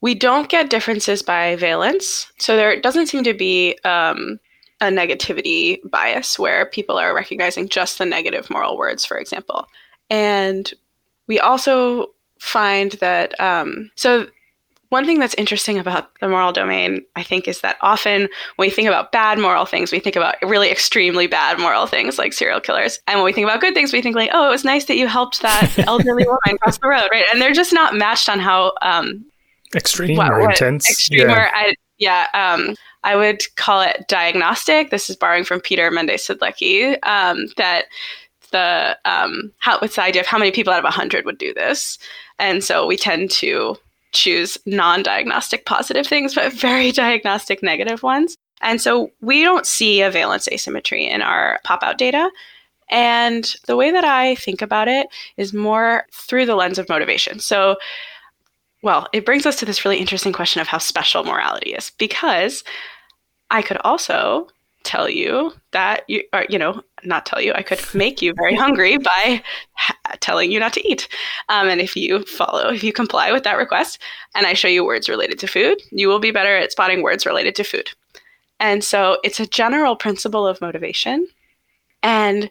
we 0.00 0.14
don't 0.14 0.48
get 0.48 0.70
differences 0.70 1.22
by 1.22 1.56
valence. 1.56 2.30
So 2.38 2.56
there 2.56 2.80
doesn't 2.80 3.06
seem 3.06 3.24
to 3.24 3.34
be 3.34 3.78
um, 3.84 4.38
a 4.80 4.86
negativity 4.86 5.78
bias 5.88 6.38
where 6.38 6.66
people 6.66 6.98
are 6.98 7.14
recognizing 7.14 7.68
just 7.68 7.98
the 7.98 8.06
negative 8.06 8.50
moral 8.50 8.76
words, 8.76 9.04
for 9.04 9.18
example. 9.18 9.66
And 10.10 10.72
we 11.26 11.40
also 11.40 12.08
find 12.38 12.92
that 12.92 13.38
um, 13.40 13.90
so 13.96 14.26
one 14.90 15.04
thing 15.04 15.18
that's 15.18 15.34
interesting 15.34 15.78
about 15.78 16.18
the 16.20 16.28
moral 16.28 16.52
domain, 16.52 17.04
I 17.16 17.22
think, 17.22 17.48
is 17.48 17.60
that 17.62 17.76
often 17.80 18.28
when 18.56 18.68
we 18.68 18.70
think 18.70 18.86
about 18.86 19.10
bad 19.10 19.38
moral 19.38 19.66
things, 19.66 19.90
we 19.90 19.98
think 19.98 20.14
about 20.14 20.36
really 20.42 20.70
extremely 20.70 21.26
bad 21.26 21.58
moral 21.58 21.86
things 21.86 22.18
like 22.18 22.32
serial 22.32 22.60
killers. 22.60 23.00
And 23.08 23.18
when 23.18 23.24
we 23.24 23.32
think 23.32 23.46
about 23.46 23.60
good 23.60 23.74
things, 23.74 23.92
we 23.92 24.00
think 24.00 24.14
like, 24.14 24.30
oh, 24.32 24.46
it 24.46 24.50
was 24.50 24.64
nice 24.64 24.84
that 24.84 24.96
you 24.96 25.08
helped 25.08 25.42
that 25.42 25.76
elderly 25.86 26.24
woman 26.24 26.58
cross 26.58 26.78
the 26.78 26.88
road, 26.88 27.08
right? 27.10 27.24
And 27.32 27.42
they're 27.42 27.52
just 27.52 27.72
not 27.72 27.96
matched 27.96 28.28
on 28.28 28.38
how 28.38 28.74
um, 28.82 29.24
extreme 29.74 30.16
well, 30.16 30.32
or 30.32 30.50
intense. 30.50 30.88
Extreme 30.88 31.28
yeah. 31.28 31.34
or 31.34 31.50
I, 31.54 31.74
yeah, 31.98 32.26
um, 32.34 32.74
I 33.04 33.16
would 33.16 33.42
call 33.56 33.80
it 33.80 34.06
diagnostic. 34.08 34.90
This 34.90 35.08
is 35.08 35.16
borrowing 35.16 35.44
from 35.44 35.60
Peter 35.60 35.90
Mende-Siedlecki. 35.90 36.98
Um, 37.06 37.46
that 37.56 37.86
the 38.52 38.98
um, 39.04 39.52
how 39.58 39.78
the 39.78 40.00
idea 40.00 40.22
of 40.22 40.26
how 40.26 40.38
many 40.38 40.50
people 40.50 40.72
out 40.72 40.84
of 40.84 40.92
hundred 40.92 41.24
would 41.24 41.38
do 41.38 41.52
this, 41.54 41.98
and 42.38 42.62
so 42.62 42.86
we 42.86 42.96
tend 42.96 43.30
to 43.32 43.76
choose 44.12 44.58
non 44.66 45.02
diagnostic 45.02 45.66
positive 45.66 46.06
things, 46.06 46.34
but 46.34 46.52
very 46.52 46.92
diagnostic 46.92 47.62
negative 47.62 48.02
ones. 48.02 48.36
And 48.62 48.80
so 48.80 49.10
we 49.20 49.42
don't 49.42 49.66
see 49.66 50.00
a 50.00 50.10
valence 50.10 50.48
asymmetry 50.48 51.06
in 51.06 51.22
our 51.22 51.60
pop 51.64 51.82
out 51.82 51.98
data. 51.98 52.30
And 52.88 53.52
the 53.66 53.76
way 53.76 53.90
that 53.90 54.04
I 54.04 54.36
think 54.36 54.62
about 54.62 54.88
it 54.88 55.08
is 55.36 55.52
more 55.52 56.06
through 56.12 56.46
the 56.46 56.54
lens 56.54 56.78
of 56.78 56.88
motivation. 56.88 57.40
So, 57.40 57.76
well, 58.86 59.08
it 59.12 59.26
brings 59.26 59.46
us 59.46 59.56
to 59.56 59.64
this 59.64 59.84
really 59.84 59.98
interesting 59.98 60.32
question 60.32 60.60
of 60.60 60.68
how 60.68 60.78
special 60.78 61.24
morality 61.24 61.70
is, 61.70 61.90
because 61.98 62.62
I 63.50 63.60
could 63.60 63.78
also 63.78 64.46
tell 64.84 65.10
you 65.10 65.52
that 65.72 66.04
you 66.06 66.22
or 66.32 66.46
you 66.48 66.56
know 66.56 66.80
not 67.02 67.26
tell 67.26 67.40
you 67.40 67.52
i 67.54 67.60
could 67.60 67.80
make 67.94 68.22
you 68.22 68.32
very 68.36 68.54
hungry 68.54 68.96
by 68.98 69.42
ha- 69.72 69.96
telling 70.20 70.52
you 70.52 70.60
not 70.60 70.72
to 70.72 70.88
eat. 70.88 71.08
Um, 71.48 71.66
and 71.66 71.80
if 71.80 71.96
you 71.96 72.24
follow 72.26 72.68
if 72.68 72.84
you 72.84 72.92
comply 72.92 73.32
with 73.32 73.42
that 73.42 73.58
request 73.58 74.00
and 74.36 74.46
i 74.46 74.52
show 74.52 74.68
you 74.68 74.84
words 74.84 75.08
related 75.08 75.40
to 75.40 75.48
food 75.48 75.82
you 75.90 76.06
will 76.06 76.20
be 76.20 76.30
better 76.30 76.56
at 76.56 76.70
spotting 76.70 77.02
words 77.02 77.26
related 77.26 77.56
to 77.56 77.64
food. 77.64 77.90
And 78.60 78.84
so 78.84 79.18
it's 79.24 79.40
a 79.40 79.46
general 79.46 79.96
principle 79.96 80.46
of 80.46 80.60
motivation. 80.60 81.26
And 82.04 82.48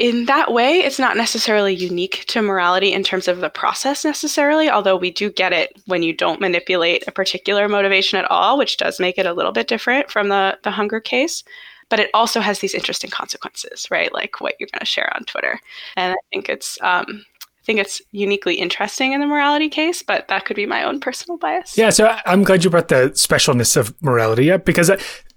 in 0.00 0.24
that 0.24 0.50
way, 0.50 0.78
it's 0.78 0.98
not 0.98 1.18
necessarily 1.18 1.74
unique 1.74 2.24
to 2.28 2.40
morality 2.40 2.90
in 2.90 3.04
terms 3.04 3.28
of 3.28 3.40
the 3.40 3.50
process 3.50 4.02
necessarily, 4.02 4.70
although 4.70 4.96
we 4.96 5.10
do 5.10 5.30
get 5.30 5.52
it 5.52 5.78
when 5.86 6.02
you 6.02 6.14
don't 6.14 6.40
manipulate 6.40 7.04
a 7.06 7.12
particular 7.12 7.68
motivation 7.68 8.18
at 8.18 8.28
all, 8.30 8.56
which 8.56 8.78
does 8.78 8.98
make 8.98 9.18
it 9.18 9.26
a 9.26 9.34
little 9.34 9.52
bit 9.52 9.68
different 9.68 10.10
from 10.10 10.30
the, 10.30 10.58
the 10.62 10.70
hunger 10.70 11.00
case. 11.00 11.44
But 11.90 12.00
it 12.00 12.08
also 12.14 12.40
has 12.40 12.60
these 12.60 12.72
interesting 12.72 13.10
consequences, 13.10 13.88
right? 13.90 14.10
Like 14.10 14.40
what 14.40 14.54
you're 14.58 14.70
going 14.72 14.80
to 14.80 14.86
share 14.86 15.14
on 15.14 15.24
Twitter. 15.24 15.60
And 15.98 16.14
I 16.14 16.18
think 16.32 16.48
it's 16.48 16.78
um, 16.80 17.26
I 17.60 17.64
think 17.66 17.78
it's 17.78 18.00
uniquely 18.12 18.54
interesting 18.54 19.12
in 19.12 19.20
the 19.20 19.26
morality 19.26 19.68
case, 19.68 20.02
but 20.02 20.28
that 20.28 20.46
could 20.46 20.56
be 20.56 20.64
my 20.64 20.82
own 20.82 20.98
personal 20.98 21.36
bias. 21.36 21.76
Yeah, 21.76 21.90
so 21.90 22.16
I'm 22.24 22.42
glad 22.42 22.64
you 22.64 22.70
brought 22.70 22.88
the 22.88 23.10
specialness 23.10 23.76
of 23.76 23.94
morality 24.02 24.50
up 24.50 24.64
because 24.64 24.90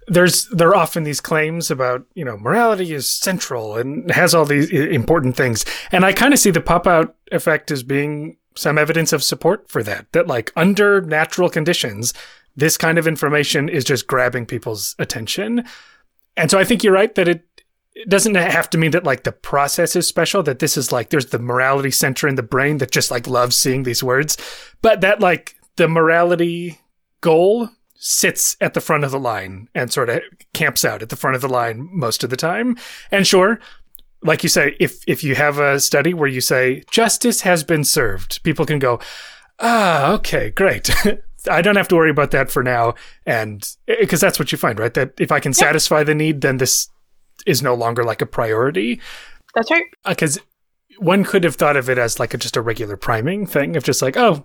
there's 0.08 0.48
there 0.50 0.70
are 0.70 0.76
often 0.76 1.04
these 1.04 1.22
claims 1.22 1.72
about 1.72 2.06
you 2.14 2.26
know 2.26 2.38
morality 2.38 2.94
is 2.94 3.10
central 3.10 3.78
and 3.78 4.12
has 4.12 4.34
all 4.34 4.46
these 4.46 4.70
important 4.70 5.36
things. 5.36 5.66
And 5.92 6.06
i 6.06 6.14
kind 6.14 6.34
of 6.34 6.40
see 6.40 6.52
the 6.52 6.62
pop 6.62 6.88
out 6.88 7.16
effect 7.32 7.72
as 7.72 7.84
being 7.84 8.38
some 8.56 8.78
evidence 8.78 9.14
of 9.14 9.24
support 9.24 9.70
for 9.70 9.82
that 9.84 10.12
that 10.12 10.28
like 10.28 10.52
under 10.56 11.02
natural 11.02 11.50
conditions 11.50 12.14
this 12.56 12.78
kind 12.78 13.00
of 13.00 13.08
information 13.08 13.68
is 13.68 13.84
just 13.84 14.06
grabbing 14.06 14.46
people's 14.46 14.96
attention. 15.00 15.64
And 16.38 16.52
so 16.52 16.60
i 16.60 16.64
think 16.64 16.84
you're 16.84 16.94
right 16.94 17.14
that 17.16 17.28
it 17.28 17.46
it 17.96 18.10
doesn't 18.10 18.36
have 18.36 18.70
to 18.72 18.78
mean 18.78 18.92
that 18.92 19.04
like 19.04 19.24
the 19.24 19.32
process 19.32 19.96
is 19.96 20.08
special 20.08 20.42
that 20.44 20.60
this 20.60 20.78
is 20.78 20.92
like 20.92 21.10
there's 21.10 21.28
the 21.28 21.40
morality 21.40 21.92
center 21.92 22.28
in 22.28 22.36
the 22.36 22.44
brain 22.44 22.80
that 22.80 22.92
just 22.92 23.12
like 23.12 23.28
loves 23.28 23.56
seeing 23.56 23.84
these 23.84 24.04
words 24.04 24.38
but 24.82 25.02
that 25.02 25.20
like 25.20 25.56
the 25.76 25.88
morality 25.88 26.80
goal 27.22 27.70
sits 28.06 28.58
at 28.60 28.74
the 28.74 28.82
front 28.82 29.06
of 29.06 29.12
the 29.12 29.20
line 29.20 29.70
and 29.74 29.92
sort 29.92 30.10
of 30.10 30.22
camps 30.54 30.84
out 30.84 31.02
at 31.02 31.08
the 31.08 31.16
front 31.16 31.36
of 31.36 31.42
the 31.42 31.48
line 31.48 31.88
most 31.90 32.22
of 32.22 32.30
the 32.30 32.36
time. 32.36 32.76
And 33.12 33.26
sure, 33.26 33.62
like 34.22 34.44
you 34.44 34.50
say, 34.50 34.76
if 34.78 35.02
if 35.08 35.24
you 35.24 35.36
have 35.36 35.58
a 35.58 35.80
study 35.80 36.14
where 36.14 36.28
you 36.28 36.42
say 36.42 36.84
justice 36.92 37.42
has 37.42 37.64
been 37.64 37.86
served, 37.86 38.44
people 38.44 38.66
can 38.66 38.78
go, 38.78 39.00
ah, 39.60 40.12
okay, 40.16 40.52
great. 40.52 40.90
I 41.50 41.62
don't 41.62 41.78
have 41.78 41.88
to 41.90 41.96
worry 41.96 42.10
about 42.10 42.32
that 42.32 42.52
for 42.52 42.62
now, 42.62 42.96
and 43.26 43.66
because 43.88 44.20
that's 44.20 44.38
what 44.38 44.52
you 44.52 44.58
find, 44.58 44.80
right? 44.80 44.94
That 44.94 45.14
if 45.18 45.32
I 45.32 45.40
can 45.40 45.52
yeah. 45.52 45.60
satisfy 45.60 46.04
the 46.04 46.16
need, 46.16 46.42
then 46.42 46.58
this 46.58 46.90
is 47.46 47.62
no 47.62 47.74
longer 47.74 48.04
like 48.04 48.22
a 48.22 48.26
priority. 48.26 49.00
That's 49.56 49.72
right. 49.72 49.86
Because 50.06 50.38
uh, 50.38 50.42
one 51.00 51.24
could 51.24 51.44
have 51.46 51.56
thought 51.56 51.78
of 51.78 51.90
it 51.90 51.98
as 51.98 52.20
like 52.20 52.34
a, 52.34 52.38
just 52.38 52.58
a 52.58 52.62
regular 52.62 52.98
priming 52.98 53.46
thing 53.46 53.76
of 53.78 53.84
just 53.84 54.02
like, 54.02 54.18
oh, 54.18 54.44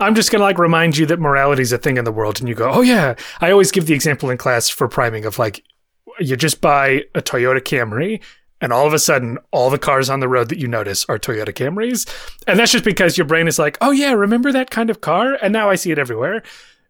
I'm 0.00 0.14
just 0.14 0.30
gonna 0.30 0.44
like 0.44 0.58
remind 0.58 0.96
you 0.96 1.06
that 1.06 1.20
morality 1.20 1.62
is 1.62 1.72
a 1.72 1.78
thing 1.78 1.96
in 1.96 2.04
the 2.04 2.12
world, 2.12 2.40
and 2.40 2.48
you 2.48 2.54
go, 2.54 2.70
oh 2.70 2.82
yeah. 2.82 3.14
I 3.40 3.50
always 3.50 3.72
give 3.72 3.86
the 3.86 3.94
example 3.94 4.30
in 4.30 4.38
class 4.38 4.68
for 4.68 4.88
priming 4.88 5.24
of 5.24 5.38
like, 5.38 5.64
you 6.20 6.36
just 6.36 6.60
buy 6.60 7.04
a 7.14 7.22
Toyota 7.22 7.60
Camry, 7.60 8.20
and 8.60 8.72
all 8.72 8.86
of 8.86 8.92
a 8.92 8.98
sudden, 8.98 9.38
all 9.52 9.70
the 9.70 9.78
cars 9.78 10.10
on 10.10 10.20
the 10.20 10.28
road 10.28 10.48
that 10.48 10.58
you 10.58 10.68
notice 10.68 11.04
are 11.08 11.18
Toyota 11.18 11.52
Camrys, 11.52 12.08
and 12.46 12.58
that's 12.58 12.72
just 12.72 12.84
because 12.84 13.18
your 13.18 13.26
brain 13.26 13.48
is 13.48 13.58
like, 13.58 13.78
oh 13.80 13.90
yeah, 13.90 14.12
remember 14.12 14.52
that 14.52 14.70
kind 14.70 14.90
of 14.90 15.00
car, 15.00 15.38
and 15.42 15.52
now 15.52 15.68
I 15.70 15.74
see 15.74 15.90
it 15.90 15.98
everywhere. 15.98 16.42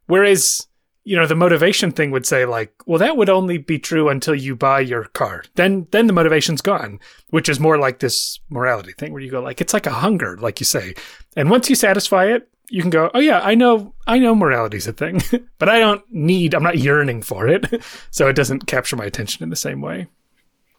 Whereas 0.07 0.67
you 1.05 1.17
know 1.17 1.27
the 1.27 1.35
motivation 1.35 1.91
thing 1.91 2.11
would 2.11 2.27
say 2.27 2.45
like 2.45 2.71
well 2.85 2.99
that 2.99 3.17
would 3.17 3.31
only 3.31 3.57
be 3.57 3.79
true 3.79 4.11
until 4.11 4.35
you 4.35 4.55
buy 4.55 4.79
your 4.79 5.05
car 5.05 5.43
then 5.55 5.87
then 5.91 6.07
the 6.07 6.13
motivation's 6.13 6.61
gone 6.61 7.01
which 7.31 7.49
is 7.49 7.59
more 7.59 7.79
like 7.79 8.01
this 8.01 8.39
morality 8.51 8.93
thing 8.99 9.11
where 9.11 9.23
you 9.23 9.31
go 9.31 9.41
like 9.41 9.63
it's 9.63 9.73
like 9.73 9.87
a 9.87 9.91
hunger 9.91 10.37
like 10.37 10.61
you 10.61 10.67
say 10.67 10.95
and 11.35 11.49
once 11.49 11.71
you 11.71 11.75
satisfy 11.75 12.27
it 12.27 12.47
you 12.71 12.83
can 12.83 12.91
go, 12.91 13.11
oh 13.15 13.21
yeah, 13.21 13.41
I 13.41 13.55
know, 13.55 13.95
I 14.07 14.19
know 14.19 14.35
morality's 14.35 14.87
a 14.87 14.93
thing, 14.93 15.23
but 15.59 15.69
I 15.69 15.79
don't 15.79 16.03
need, 16.11 16.55
I'm 16.55 16.63
not 16.63 16.79
yearning 16.79 17.23
for 17.23 17.49
it, 17.49 17.83
so 18.11 18.29
it 18.29 18.35
doesn't 18.35 18.67
capture 18.67 18.97
my 18.97 19.05
attention 19.05 19.43
in 19.43 19.51
the 19.51 19.57
same 19.57 19.81
way. 19.81 20.07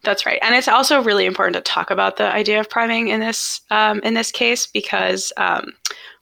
That's 0.04 0.26
right, 0.26 0.40
and 0.42 0.56
it's 0.56 0.70
also 0.70 1.04
really 1.04 1.26
important 1.26 1.56
to 1.56 1.72
talk 1.72 1.92
about 1.92 2.16
the 2.16 2.32
idea 2.32 2.60
of 2.60 2.70
priming 2.70 3.10
in 3.10 3.20
this 3.20 3.60
um, 3.70 4.00
in 4.00 4.14
this 4.14 4.32
case 4.32 4.66
because 4.66 5.34
um, 5.36 5.74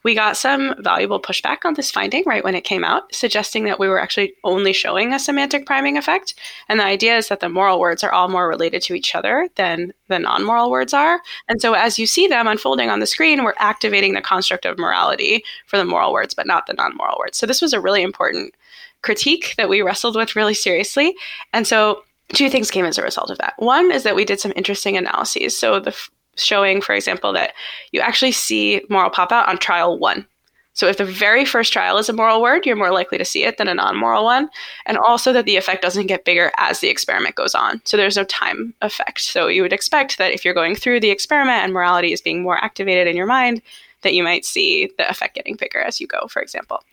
we 0.08 0.16
got 0.16 0.38
some 0.38 0.74
valuable 0.80 1.22
pushback 1.22 1.66
on 1.66 1.74
this 1.74 1.92
finding 1.92 2.24
right 2.26 2.42
when 2.42 2.56
it 2.56 2.64
came 2.64 2.86
out, 2.86 3.14
suggesting 3.14 3.66
that 3.66 3.78
we 3.78 3.90
were 3.90 4.00
actually 4.00 4.34
only 4.46 4.72
showing 4.72 5.12
a 5.12 5.20
semantic 5.20 5.66
priming 5.66 5.98
effect. 5.98 6.34
And 6.70 6.80
the 6.80 6.86
idea 6.86 7.18
is 7.18 7.28
that 7.28 7.42
the 7.42 7.50
moral 7.50 7.78
words 7.78 8.06
are 8.06 8.14
all 8.14 8.30
more 8.30 8.48
related 8.48 8.82
to 8.84 8.94
each 8.94 9.16
other 9.16 9.50
than 9.56 9.92
the 10.08 10.18
non-moral 10.18 10.72
words 10.72 10.94
are. 10.94 11.20
And 11.50 11.60
so 11.62 11.74
as 11.74 12.00
you 12.00 12.08
see 12.08 12.26
them 12.26 12.48
unfolding 12.48 12.90
on 12.90 13.02
the 13.02 13.06
screen, 13.06 13.44
we're 13.44 13.54
activating 13.58 14.14
the 14.14 14.22
construct 14.22 14.66
of 14.66 14.80
morality 14.80 15.44
for 15.66 15.76
the 15.76 15.84
moral 15.84 16.14
words, 16.14 16.34
but 16.34 16.48
not 16.48 16.68
the 16.68 16.74
non-moral 16.76 17.18
words. 17.20 17.38
So 17.38 17.46
this 17.46 17.62
was 17.62 17.74
a 17.74 17.82
really 17.82 18.02
important 18.02 18.56
critique 19.02 19.56
that 19.58 19.68
we 19.68 19.82
wrestled 19.82 20.16
with 20.16 20.38
really 20.38 20.54
seriously. 20.54 21.18
And 21.52 21.68
so 21.68 22.04
two 22.34 22.50
things 22.50 22.72
came 22.72 22.86
as 22.86 22.98
a 22.98 23.04
result 23.04 23.30
of 23.30 23.40
that. 23.40 23.56
One 23.58 23.92
is 23.92 24.04
that 24.04 24.16
we 24.16 24.24
did 24.24 24.40
some 24.40 24.54
interesting 24.56 24.96
analyses. 24.96 25.60
So 25.60 25.82
the 25.82 25.90
f- 25.90 26.10
showing, 26.38 26.82
for 26.82 26.96
example, 26.96 27.34
that 27.34 27.54
you 27.92 28.00
actually 28.00 28.32
see 28.32 28.82
moral 28.90 29.10
pop 29.10 29.32
out 29.32 29.48
on 29.50 29.58
trial 29.58 29.98
one. 30.00 30.26
So 30.74 30.88
if 30.88 30.98
the 30.98 31.06
very 31.06 31.44
first 31.44 31.74
trial 31.74 31.98
is 31.98 32.08
a 32.08 32.14
moral 32.14 32.40
word, 32.40 32.64
you're 32.64 32.76
more 32.76 32.92
likely 32.92 33.18
to 33.18 33.26
see 33.26 33.44
it 33.44 33.58
than 33.58 33.68
a 33.68 33.74
non-moral 33.74 34.24
one, 34.24 34.48
and 34.86 34.96
also 34.96 35.34
that 35.34 35.46
the 35.46 35.56
effect 35.56 35.82
doesn't 35.82 36.06
get 36.06 36.24
bigger 36.24 36.52
as 36.58 36.82
the 36.82 36.90
experiment 36.90 37.34
goes 37.34 37.56
on. 37.56 37.82
So 37.84 37.98
there's 37.98 38.16
no 38.16 38.26
time 38.26 38.76
effect. 38.84 39.22
So 39.22 39.48
you 39.48 39.64
would 39.64 39.74
expect 39.74 40.20
that 40.20 40.34
if 40.34 40.46
you're 40.46 40.54
going 40.54 40.76
through 40.76 41.00
the 41.00 41.10
experiment 41.10 41.64
and 41.64 41.74
morality 41.74 42.14
is 42.14 42.22
being 42.22 42.44
more 42.44 42.64
activated 42.64 43.08
in 43.08 43.18
your 43.18 43.26
mind, 43.26 43.64
that 44.04 44.14
you 44.14 44.22
might 44.22 44.46
see 44.46 44.92
the 45.00 45.10
effect 45.10 45.34
getting 45.34 45.56
bigger 45.56 45.80
as 45.80 46.00
you 46.00 46.06
go, 46.06 46.28
for 46.28 46.44
example. 46.44 46.84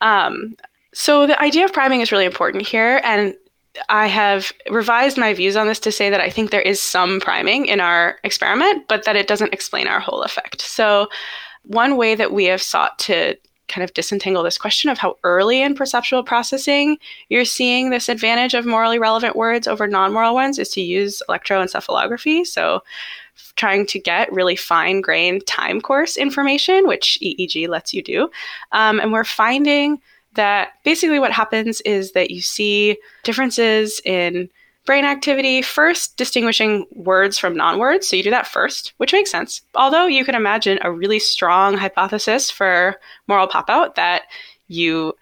Um, 0.00 0.56
so 0.92 1.28
the 1.28 1.40
idea 1.40 1.64
of 1.64 1.72
priming 1.72 2.00
is 2.00 2.10
really 2.10 2.24
important 2.24 2.66
here, 2.66 3.00
and 3.04 3.36
I 3.88 4.06
have 4.06 4.52
revised 4.70 5.18
my 5.18 5.34
views 5.34 5.56
on 5.56 5.66
this 5.66 5.80
to 5.80 5.92
say 5.92 6.10
that 6.10 6.20
I 6.20 6.30
think 6.30 6.50
there 6.50 6.60
is 6.60 6.80
some 6.80 7.20
priming 7.20 7.66
in 7.66 7.80
our 7.80 8.18
experiment, 8.24 8.86
but 8.88 9.04
that 9.04 9.16
it 9.16 9.26
doesn't 9.26 9.52
explain 9.52 9.86
our 9.86 10.00
whole 10.00 10.22
effect. 10.22 10.60
So, 10.62 11.08
one 11.64 11.96
way 11.96 12.14
that 12.14 12.32
we 12.32 12.44
have 12.46 12.62
sought 12.62 12.98
to 13.00 13.36
kind 13.68 13.84
of 13.84 13.92
disentangle 13.92 14.42
this 14.42 14.56
question 14.56 14.88
of 14.88 14.96
how 14.96 15.16
early 15.24 15.60
in 15.60 15.74
perceptual 15.74 16.22
processing 16.22 16.96
you're 17.28 17.44
seeing 17.44 17.90
this 17.90 18.08
advantage 18.08 18.54
of 18.54 18.64
morally 18.64 18.98
relevant 18.98 19.36
words 19.36 19.68
over 19.68 19.86
non 19.86 20.12
moral 20.12 20.34
ones 20.34 20.58
is 20.58 20.70
to 20.70 20.80
use 20.80 21.22
electroencephalography. 21.28 22.46
So, 22.46 22.82
trying 23.56 23.86
to 23.86 23.98
get 23.98 24.32
really 24.32 24.56
fine 24.56 25.00
grained 25.00 25.46
time 25.46 25.80
course 25.80 26.16
information, 26.16 26.86
which 26.86 27.18
EEG 27.22 27.68
lets 27.68 27.92
you 27.92 28.02
do. 28.02 28.30
Um, 28.72 29.00
and 29.00 29.12
we're 29.12 29.24
finding 29.24 30.00
that 30.38 30.70
basically 30.84 31.18
what 31.18 31.32
happens 31.32 31.80
is 31.80 32.12
that 32.12 32.30
you 32.30 32.40
see 32.40 32.96
differences 33.24 34.00
in 34.04 34.48
brain 34.86 35.04
activity, 35.04 35.60
first 35.60 36.16
distinguishing 36.16 36.86
words 36.92 37.36
from 37.36 37.56
non 37.56 37.78
words. 37.78 38.08
So 38.08 38.16
you 38.16 38.22
do 38.22 38.30
that 38.30 38.46
first, 38.46 38.94
which 38.96 39.12
makes 39.12 39.30
sense. 39.30 39.60
Although 39.74 40.06
you 40.06 40.24
can 40.24 40.36
imagine 40.36 40.78
a 40.80 40.92
really 40.92 41.18
strong 41.18 41.76
hypothesis 41.76 42.50
for 42.50 42.96
moral 43.26 43.48
pop 43.48 43.68
out 43.68 43.96
that 43.96 44.22
you, 44.68 45.12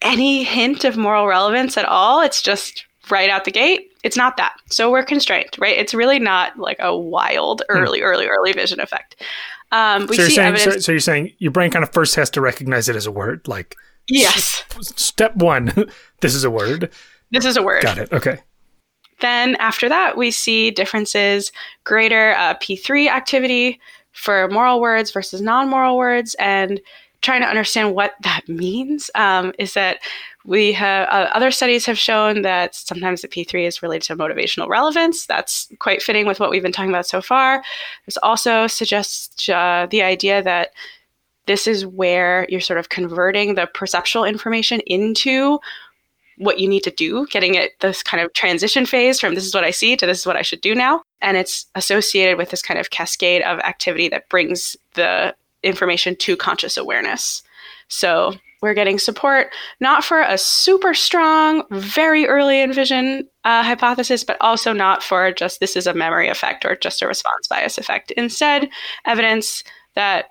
any 0.00 0.44
hint 0.44 0.84
of 0.84 0.96
moral 0.96 1.26
relevance 1.26 1.76
at 1.76 1.84
all, 1.84 2.22
it's 2.22 2.40
just 2.40 2.86
right 3.10 3.28
out 3.28 3.44
the 3.44 3.50
gate. 3.50 3.90
It's 4.04 4.16
not 4.16 4.36
that. 4.36 4.56
So 4.70 4.90
we're 4.90 5.02
constrained, 5.02 5.56
right? 5.58 5.76
It's 5.76 5.94
really 5.94 6.20
not 6.20 6.58
like 6.58 6.78
a 6.78 6.96
wild 6.96 7.62
hmm. 7.68 7.76
early, 7.76 7.98
hmm. 7.98 8.06
early, 8.06 8.26
early 8.26 8.52
vision 8.52 8.80
effect. 8.80 9.16
Um, 9.70 10.06
we 10.06 10.16
so, 10.16 10.22
you're 10.22 10.30
saying, 10.30 10.56
so, 10.56 10.78
so 10.78 10.92
you're 10.92 11.00
saying 11.00 11.32
your 11.38 11.50
brain 11.50 11.70
kind 11.70 11.82
of 11.82 11.92
first 11.92 12.14
has 12.14 12.30
to 12.30 12.40
recognize 12.40 12.88
it 12.88 12.96
as 12.96 13.04
a 13.04 13.12
word, 13.12 13.46
like 13.46 13.76
Yes. 14.08 14.64
Step 14.80 15.36
one 15.36 15.72
this 16.20 16.34
is 16.34 16.44
a 16.44 16.50
word. 16.50 16.90
This 17.30 17.44
is 17.44 17.56
a 17.56 17.62
word. 17.62 17.82
Got 17.82 17.98
it. 17.98 18.12
Okay. 18.12 18.38
Then 19.20 19.56
after 19.56 19.88
that, 19.88 20.16
we 20.16 20.30
see 20.30 20.70
differences 20.70 21.52
greater 21.84 22.34
uh, 22.34 22.54
P3 22.54 23.08
activity 23.08 23.80
for 24.12 24.48
moral 24.48 24.80
words 24.80 25.10
versus 25.10 25.40
non 25.40 25.68
moral 25.68 25.96
words. 25.96 26.34
And 26.38 26.80
trying 27.20 27.40
to 27.40 27.48
understand 27.48 27.94
what 27.94 28.14
that 28.22 28.42
means 28.48 29.10
um, 29.14 29.52
is 29.58 29.74
that 29.74 29.98
we 30.44 30.72
have 30.72 31.08
uh, 31.08 31.28
other 31.34 31.50
studies 31.50 31.84
have 31.84 31.98
shown 31.98 32.42
that 32.42 32.74
sometimes 32.74 33.20
the 33.22 33.28
P3 33.28 33.66
is 33.66 33.82
related 33.82 34.06
to 34.06 34.16
motivational 34.16 34.68
relevance. 34.68 35.26
That's 35.26 35.68
quite 35.78 36.02
fitting 36.02 36.26
with 36.26 36.40
what 36.40 36.50
we've 36.50 36.62
been 36.62 36.72
talking 36.72 36.90
about 36.90 37.06
so 37.06 37.20
far. 37.20 37.62
There's 38.06 38.16
also 38.22 38.66
suggests 38.66 39.48
uh, 39.48 39.86
the 39.90 40.02
idea 40.02 40.42
that 40.42 40.70
this 41.48 41.66
is 41.66 41.84
where 41.84 42.46
you're 42.48 42.60
sort 42.60 42.78
of 42.78 42.90
converting 42.90 43.56
the 43.56 43.66
perceptual 43.74 44.24
information 44.24 44.80
into 44.86 45.58
what 46.36 46.60
you 46.60 46.68
need 46.68 46.84
to 46.84 46.90
do, 46.92 47.26
getting 47.26 47.56
it 47.56 47.72
this 47.80 48.02
kind 48.02 48.22
of 48.22 48.32
transition 48.32 48.86
phase 48.86 49.18
from 49.18 49.34
this 49.34 49.44
is 49.44 49.54
what 49.54 49.64
I 49.64 49.72
see 49.72 49.96
to 49.96 50.06
this 50.06 50.20
is 50.20 50.26
what 50.26 50.36
I 50.36 50.42
should 50.42 50.60
do 50.60 50.74
now. 50.74 51.02
And 51.20 51.36
it's 51.36 51.66
associated 51.74 52.38
with 52.38 52.50
this 52.50 52.62
kind 52.62 52.78
of 52.78 52.90
cascade 52.90 53.42
of 53.42 53.58
activity 53.60 54.08
that 54.10 54.28
brings 54.28 54.76
the 54.94 55.34
information 55.64 56.14
to 56.16 56.36
conscious 56.36 56.76
awareness. 56.76 57.42
So 57.88 58.34
we're 58.60 58.74
getting 58.74 58.98
support 58.98 59.52
not 59.80 60.04
for 60.04 60.20
a 60.20 60.38
super 60.38 60.94
strong, 60.94 61.64
very 61.70 62.26
early 62.26 62.60
in 62.60 62.72
vision 62.72 63.28
uh, 63.44 63.62
hypothesis, 63.62 64.22
but 64.22 64.36
also 64.40 64.72
not 64.72 65.02
for 65.02 65.32
just 65.32 65.60
this 65.60 65.76
is 65.76 65.86
a 65.86 65.94
memory 65.94 66.28
effect 66.28 66.64
or 66.64 66.76
just 66.76 67.02
a 67.02 67.06
response 67.06 67.48
bias 67.48 67.78
effect. 67.78 68.10
Instead, 68.12 68.68
evidence 69.06 69.64
that 69.94 70.26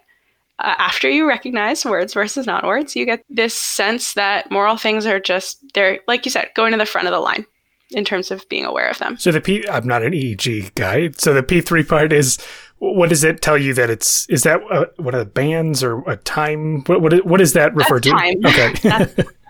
uh, 0.60 0.76
after 0.78 1.10
you 1.10 1.28
recognize 1.28 1.86
words 1.86 2.14
versus 2.14 2.48
non 2.48 2.66
words, 2.66 2.96
you 2.96 3.06
get 3.06 3.24
this 3.30 3.54
sense 3.54 4.14
that 4.14 4.50
moral 4.50 4.78
things 4.78 5.06
are 5.06 5.20
just, 5.20 5.64
they're, 5.74 6.00
like 6.08 6.26
you 6.26 6.32
said, 6.32 6.50
going 6.56 6.72
to 6.72 6.78
the 6.78 6.86
front 6.86 7.08
of 7.08 7.12
the 7.12 7.20
line 7.20 7.46
in 7.92 8.04
terms 8.04 8.32
of 8.32 8.48
being 8.50 8.66
aware 8.66 8.90
of 8.90 8.98
them. 8.98 9.18
So 9.18 9.32
the 9.32 9.40
P, 9.40 9.68
I'm 9.70 9.88
not 9.88 10.04
an 10.04 10.14
EEG 10.14 10.74
guy. 10.76 11.12
So 11.18 11.34
the 11.34 11.44
P3 11.44 11.88
part 11.88 12.12
is, 12.12 12.38
what 12.80 13.10
does 13.10 13.24
it 13.24 13.42
tell 13.42 13.58
you 13.58 13.74
that 13.76 13.90
it's, 13.90 14.28
is 14.30 14.44
that, 14.44 14.62
a, 14.72 14.90
what 15.02 15.16
are 15.16 15.20
the 15.20 15.30
bands 15.30 15.84
or 15.84 16.00
a 16.10 16.18
time? 16.18 16.84
What, 16.86 17.02
what, 17.02 17.26
what 17.26 17.42
is 17.42 17.54
that 17.54 17.76
referred 17.76 18.04
to? 18.04 18.10
Time. 18.10 18.46
Okay. 18.46 18.74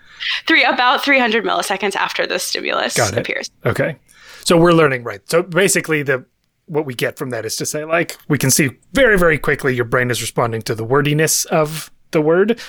three, 0.46 0.64
about 0.64 1.02
300 1.02 1.44
milliseconds 1.44 1.96
after 1.96 2.26
the 2.26 2.38
stimulus 2.38 2.98
appears. 3.12 3.50
Okay. 3.64 3.96
So 4.44 4.56
we're 4.56 4.72
learning, 4.72 5.04
right? 5.04 5.20
So 5.28 5.42
basically 5.42 6.02
the, 6.02 6.24
what 6.68 6.86
we 6.86 6.94
get 6.94 7.16
from 7.18 7.30
that 7.30 7.44
is 7.44 7.56
to 7.56 7.66
say 7.66 7.84
like 7.84 8.16
we 8.28 8.38
can 8.38 8.50
see 8.50 8.70
very 8.92 9.18
very 9.18 9.38
quickly 9.38 9.74
your 9.74 9.84
brain 9.84 10.10
is 10.10 10.20
responding 10.20 10.62
to 10.62 10.74
the 10.74 10.84
wordiness 10.84 11.44
of 11.46 11.90
the 12.10 12.20
word 12.20 12.60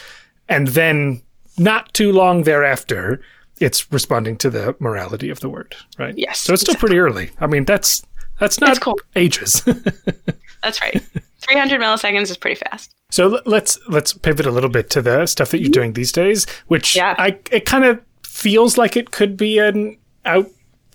and 0.48 0.70
then 0.70 1.22
not 1.58 1.94
too 1.94 2.12
long 2.12 2.44
thereafter 2.44 3.22
it's 3.60 3.92
responding 3.92 4.38
to 4.38 4.50
the 4.50 4.76
morality 4.80 5.30
of 5.30 5.40
the 5.42 5.50
word 5.50 5.76
right 5.98 6.18
yes 6.18 6.40
so 6.40 6.54
it's 6.54 6.62
still 6.62 6.76
pretty 6.76 6.98
early 6.98 7.30
i 7.40 7.48
mean 7.48 7.66
that's 7.66 8.04
that's 8.40 8.60
not 8.60 8.80
cool. 8.80 8.98
ages 9.16 9.62
that's 10.64 10.82
right 10.82 11.04
300 11.42 11.80
milliseconds 11.80 12.30
is 12.30 12.38
pretty 12.38 12.60
fast 12.70 12.96
so 13.12 13.42
let's 13.46 13.80
let's 13.88 14.14
pivot 14.14 14.46
a 14.46 14.52
little 14.52 14.70
bit 14.70 14.90
to 14.90 15.02
the 15.02 15.26
stuff 15.26 15.52
that 15.52 15.60
you're 15.60 15.66
mm-hmm. 15.66 15.74
doing 15.74 15.94
these 15.94 16.12
days 16.12 16.46
which 16.68 16.96
yeah. 16.96 17.16
i 17.18 17.38
it 17.52 17.66
kind 17.66 17.86
of 17.86 18.00
feels 18.24 18.78
like 18.78 18.96
it 18.96 19.12
could 19.12 19.36
be 19.36 19.60
an 19.60 19.98
out 20.26 20.48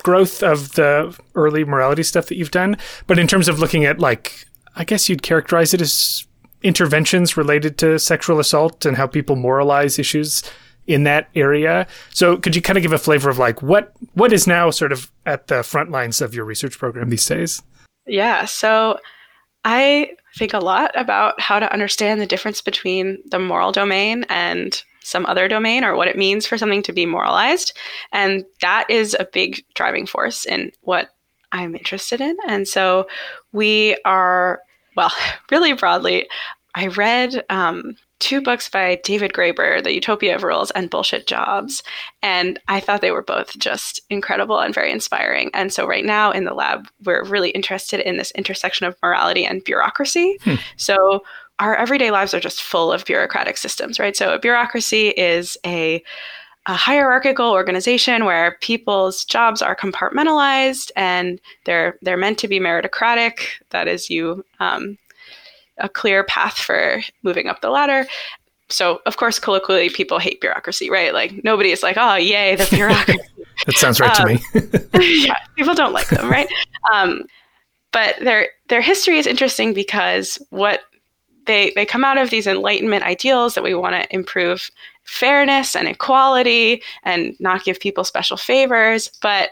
growth 0.05 0.43
of 0.43 0.75
the 0.75 1.19
early 1.35 1.65
morality 1.65 2.05
stuff 2.05 2.27
that 2.27 2.37
you've 2.37 2.53
done. 2.53 2.77
But 3.09 3.19
in 3.19 3.27
terms 3.27 3.49
of 3.49 3.59
looking 3.59 3.85
at 3.85 3.99
like, 3.99 4.47
I 4.77 4.85
guess 4.85 5.09
you'd 5.09 5.23
characterize 5.23 5.75
it 5.75 5.81
as 5.81 6.25
interventions 6.63 7.37
related 7.37 7.77
to 7.79 7.99
sexual 7.99 8.39
assault 8.39 8.87
and 8.87 8.97
how 8.97 9.09
people 9.09 9.35
moralize 9.35 9.99
issues 9.99 10.43
in 10.87 11.05
that 11.05 11.29
area. 11.35 11.87
So 12.11 12.37
could 12.37 12.55
you 12.55 12.63
kind 12.63 12.77
of 12.77 12.83
give 12.83 12.93
a 12.93 12.99
flavor 12.99 13.31
of 13.31 13.39
like 13.39 13.63
what 13.63 13.93
what 14.13 14.33
is 14.33 14.47
now 14.47 14.71
sort 14.71 14.93
of 14.93 15.11
at 15.27 15.49
the 15.49 15.63
front 15.63 15.91
lines 15.91 16.21
of 16.21 16.35
your 16.35 16.45
research 16.45 16.79
program 16.79 17.11
these 17.11 17.27
days? 17.27 17.63
Yeah, 18.07 18.45
so 18.45 18.99
I 19.65 20.11
think 20.37 20.53
a 20.53 20.59
lot 20.59 20.91
about 20.95 21.41
how 21.41 21.59
to 21.59 21.73
understand 21.73 22.21
the 22.21 22.27
difference 22.27 22.61
between 22.61 23.19
the 23.31 23.39
moral 23.39 23.73
domain 23.73 24.27
and 24.29 24.83
some 25.05 25.27
other 25.27 25.47
domain 25.47 25.85
or 25.85 25.95
what 25.95 26.09
it 26.09 26.17
means 26.17 26.47
for 26.47 26.59
something 26.59 26.83
to 26.83 26.93
be 26.93 27.07
moralized. 27.07 27.77
And 28.11 28.45
that 28.61 28.91
is 28.91 29.15
a 29.19 29.29
big 29.33 29.65
driving 29.75 30.07
force 30.07 30.45
in 30.45 30.73
what 30.81 31.11
I'm 31.53 31.77
interested 31.77 32.21
in. 32.21 32.37
And 32.49 32.67
so 32.67 33.07
we 33.53 33.97
are, 34.05 34.61
well, 34.97 35.13
really 35.51 35.75
broadly, 35.75 36.27
I 36.75 36.89
read 36.89 37.45
um, 37.51 37.97
two 38.19 38.41
books 38.41 38.69
by 38.69 39.01
David 39.05 39.33
Graeber, 39.33 39.85
The 39.85 39.95
Utopia 39.95 40.35
of 40.35 40.43
Rules 40.43 40.71
and 40.73 40.91
Bullshit 40.91 41.27
Jobs. 41.27 41.83
And 42.23 42.59
I 42.67 42.81
thought 42.81 43.01
they 43.01 43.13
were 43.13 43.23
both 43.23 43.57
just 43.59 44.01
incredible 44.11 44.59
and 44.59 44.75
very 44.75 44.91
inspiring. 44.91 45.51
And 45.55 45.73
so, 45.73 45.87
right 45.87 46.05
now 46.05 46.33
in 46.33 46.45
the 46.45 46.55
lab, 46.55 46.89
we're 47.05 47.25
really 47.25 47.51
interested 47.51 48.01
in 48.01 48.17
this 48.17 48.33
intersection 48.33 48.87
of 48.87 48.97
morality 49.03 49.45
and 49.45 49.63
bureaucracy. 49.63 50.39
Hmm. 50.43 50.55
So, 50.77 51.23
our 51.59 51.75
everyday 51.77 52.11
lives 52.11 52.35
are 52.35 52.41
just 52.41 52.63
full 52.63 52.93
of 52.93 53.05
bureaucratic 53.05 53.57
systems, 53.57 53.99
right? 53.99 54.17
So 54.17 54.35
a 54.35 54.39
bureaucracy 54.39 55.09
is 55.09 55.57
a, 55.65 56.03
a 56.67 56.75
hierarchical 56.75 57.51
organization 57.51 58.25
where 58.25 58.59
people's 58.61 59.25
jobs 59.25 59.63
are 59.63 59.77
compartmentalized 59.77 60.91
and 60.97 61.41
they're 61.65 61.99
they're 62.03 62.17
meant 62.17 62.39
to 62.39 62.49
be 62.49 62.59
meritocratic. 62.59 63.47
That 63.71 63.87
is, 63.87 64.11
you 64.11 64.45
um, 64.61 64.99
a 65.79 65.89
clear 65.89 66.25
path 66.25 66.57
for 66.57 67.03
moving 67.23 67.49
up 67.49 67.61
the 67.61 67.71
ladder. 67.71 68.07
So, 68.69 69.01
of 69.07 69.19
course, 69.19 69.39
colloquially, 69.39 69.91
people 69.91 70.19
hate 70.19 70.41
bureaucracy, 70.41 70.91
right? 70.91 71.13
Like 71.13 71.45
nobody 71.45 71.71
is 71.71 71.83
like, 71.83 71.97
"Oh, 71.99 72.17
yay, 72.17 72.57
the 72.57 72.67
bureaucracy." 72.71 73.21
that 73.67 73.77
sounds 73.77 74.01
right 74.01 74.19
um, 74.21 74.27
to 74.29 74.35
me. 74.35 75.25
yeah, 75.25 75.37
people 75.57 75.75
don't 75.75 75.93
like 75.93 76.09
them, 76.09 76.29
right? 76.29 76.49
Um, 76.93 77.25
but 77.93 78.17
their 78.21 78.49
their 78.69 78.81
history 78.81 79.19
is 79.19 79.27
interesting 79.27 79.75
because 79.75 80.39
what 80.51 80.81
they 81.47 81.73
they 81.75 81.87
come 81.87 82.05
out 82.05 82.19
of 82.19 82.31
these 82.31 82.47
enlightenment 82.47 83.05
ideals 83.05 83.55
that 83.55 83.65
we 83.65 83.75
want 83.75 83.95
to 83.95 84.15
improve 84.15 84.71
fairness 85.05 85.77
and 85.77 85.89
equality 85.89 86.83
and 87.03 87.35
not 87.41 87.65
give 87.65 87.81
people 87.81 88.05
special 88.05 88.37
favors 88.37 89.11
but 89.21 89.51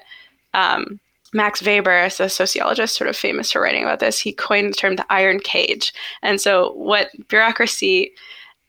um, 0.54 1.00
Max 1.32 1.62
Weber, 1.62 1.90
as 1.90 2.20
a 2.20 2.28
sociologist, 2.28 2.96
sort 2.96 3.08
of 3.08 3.16
famous 3.16 3.52
for 3.52 3.62
writing 3.62 3.82
about 3.82 4.00
this, 4.00 4.18
he 4.18 4.32
coined 4.32 4.70
the 4.70 4.76
term 4.76 4.96
the 4.96 5.06
iron 5.10 5.40
cage. 5.40 5.92
And 6.22 6.40
so, 6.40 6.72
what 6.72 7.10
bureaucracy 7.28 8.12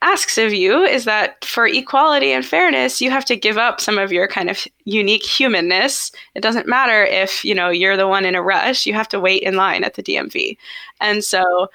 asks 0.02 0.38
of 0.38 0.54
you 0.54 0.84
is 0.84 1.06
that 1.06 1.44
for 1.44 1.66
equality 1.66 2.32
and 2.32 2.46
fairness, 2.46 3.02
you 3.02 3.10
have 3.10 3.26
to 3.26 3.36
give 3.36 3.58
up 3.58 3.80
some 3.80 3.98
of 3.98 4.12
your 4.12 4.28
kind 4.28 4.50
of 4.50 4.66
unique 4.86 5.26
humanness. 5.26 6.12
It 6.36 6.42
doesn't 6.42 6.68
matter 6.68 7.04
if 7.04 7.44
you 7.44 7.54
know 7.56 7.70
you're 7.70 7.98
the 7.98 8.08
one 8.08 8.26
in 8.26 8.36
a 8.36 8.42
rush; 8.42 8.86
you 8.86 8.94
have 8.94 9.10
to 9.10 9.20
wait 9.20 9.44
in 9.44 9.56
line 9.56 9.84
at 9.84 9.96
the 9.96 10.04
DMV. 10.04 10.58
And 11.02 11.24
so, 11.24 11.68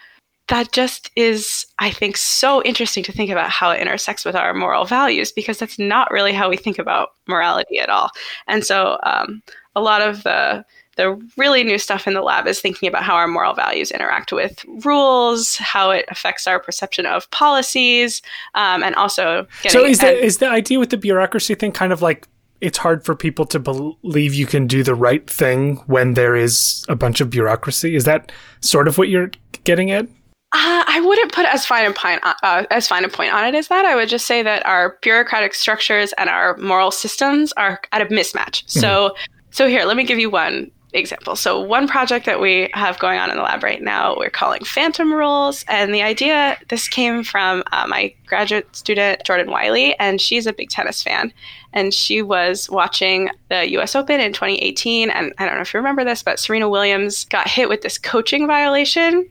that 0.48 0.72
just 0.72 1.10
is, 1.14 1.66
I 1.78 1.90
think, 1.90 2.16
so 2.16 2.62
interesting 2.62 3.04
to 3.04 3.12
think 3.12 3.30
about 3.30 3.50
how 3.50 3.70
it 3.70 3.80
intersects 3.80 4.24
with 4.24 4.34
our 4.34 4.54
moral 4.54 4.84
values 4.84 5.30
because 5.30 5.58
that's 5.58 5.78
not 5.78 6.10
really 6.10 6.32
how 6.32 6.48
we 6.48 6.56
think 6.56 6.78
about 6.78 7.10
morality 7.26 7.78
at 7.78 7.90
all. 7.90 8.10
And 8.46 8.64
so, 8.64 8.98
um, 9.02 9.42
a 9.76 9.80
lot 9.80 10.02
of 10.02 10.24
the 10.24 10.64
the 10.96 11.16
really 11.36 11.62
new 11.62 11.78
stuff 11.78 12.08
in 12.08 12.14
the 12.14 12.20
lab 12.20 12.48
is 12.48 12.60
thinking 12.60 12.88
about 12.88 13.04
how 13.04 13.14
our 13.14 13.28
moral 13.28 13.54
values 13.54 13.92
interact 13.92 14.32
with 14.32 14.64
rules, 14.84 15.56
how 15.56 15.90
it 15.92 16.04
affects 16.08 16.48
our 16.48 16.58
perception 16.58 17.06
of 17.06 17.30
policies, 17.30 18.20
um, 18.56 18.82
and 18.82 18.96
also. 18.96 19.46
so 19.68 19.84
is 19.84 20.00
the 20.00 20.12
is 20.12 20.38
the 20.38 20.48
idea 20.48 20.80
with 20.80 20.90
the 20.90 20.96
bureaucracy 20.96 21.54
thing 21.54 21.70
kind 21.70 21.92
of 21.92 22.02
like 22.02 22.26
it's 22.60 22.78
hard 22.78 23.04
for 23.04 23.14
people 23.14 23.46
to 23.46 23.60
believe 23.60 24.34
you 24.34 24.46
can 24.46 24.66
do 24.66 24.82
the 24.82 24.96
right 24.96 25.30
thing 25.30 25.76
when 25.86 26.14
there 26.14 26.34
is 26.34 26.84
a 26.88 26.96
bunch 26.96 27.20
of 27.20 27.30
bureaucracy? 27.30 27.94
Is 27.94 28.04
that 28.04 28.32
sort 28.60 28.88
of 28.88 28.98
what 28.98 29.08
you're 29.08 29.30
getting 29.62 29.92
at? 29.92 30.08
Uh, 30.50 30.82
I 30.86 31.00
wouldn't 31.04 31.32
put 31.32 31.44
as 31.44 31.66
fine 31.66 31.86
a 31.86 31.92
point 31.92 32.20
uh, 32.22 32.32
uh, 32.42 32.64
as 32.70 32.88
fine 32.88 33.04
a 33.04 33.08
point 33.08 33.34
on 33.34 33.44
it 33.44 33.54
as 33.54 33.68
that. 33.68 33.84
I 33.84 33.94
would 33.94 34.08
just 34.08 34.26
say 34.26 34.42
that 34.42 34.64
our 34.64 34.96
bureaucratic 35.02 35.52
structures 35.52 36.14
and 36.14 36.30
our 36.30 36.56
moral 36.56 36.90
systems 36.90 37.52
are 37.52 37.80
at 37.92 38.00
a 38.00 38.06
mismatch. 38.06 38.64
Mm-hmm. 38.64 38.80
So, 38.80 39.14
so 39.50 39.68
here, 39.68 39.84
let 39.84 39.98
me 39.98 40.04
give 40.04 40.18
you 40.18 40.30
one 40.30 40.70
example. 40.92 41.36
So, 41.36 41.60
one 41.60 41.86
project 41.86 42.24
that 42.26 42.40
we 42.40 42.70
have 42.72 42.98
going 42.98 43.18
on 43.18 43.30
in 43.30 43.36
the 43.36 43.42
lab 43.42 43.62
right 43.62 43.82
now, 43.82 44.16
we're 44.16 44.30
calling 44.30 44.64
Phantom 44.64 45.12
Rules. 45.12 45.64
And 45.68 45.94
the 45.94 46.02
idea, 46.02 46.56
this 46.68 46.88
came 46.88 47.22
from 47.22 47.62
uh, 47.72 47.86
my 47.86 48.14
graduate 48.26 48.74
student, 48.74 49.22
Jordan 49.24 49.50
Wiley, 49.50 49.98
and 49.98 50.20
she's 50.20 50.46
a 50.46 50.52
big 50.52 50.70
tennis 50.70 51.02
fan. 51.02 51.32
And 51.74 51.92
she 51.92 52.22
was 52.22 52.70
watching 52.70 53.28
the 53.50 53.70
US 53.78 53.94
Open 53.94 54.20
in 54.20 54.32
2018. 54.32 55.10
And 55.10 55.34
I 55.38 55.44
don't 55.44 55.56
know 55.56 55.60
if 55.60 55.74
you 55.74 55.78
remember 55.78 56.04
this, 56.04 56.22
but 56.22 56.40
Serena 56.40 56.68
Williams 56.68 57.26
got 57.26 57.48
hit 57.48 57.68
with 57.68 57.82
this 57.82 57.98
coaching 57.98 58.46
violation. 58.46 59.28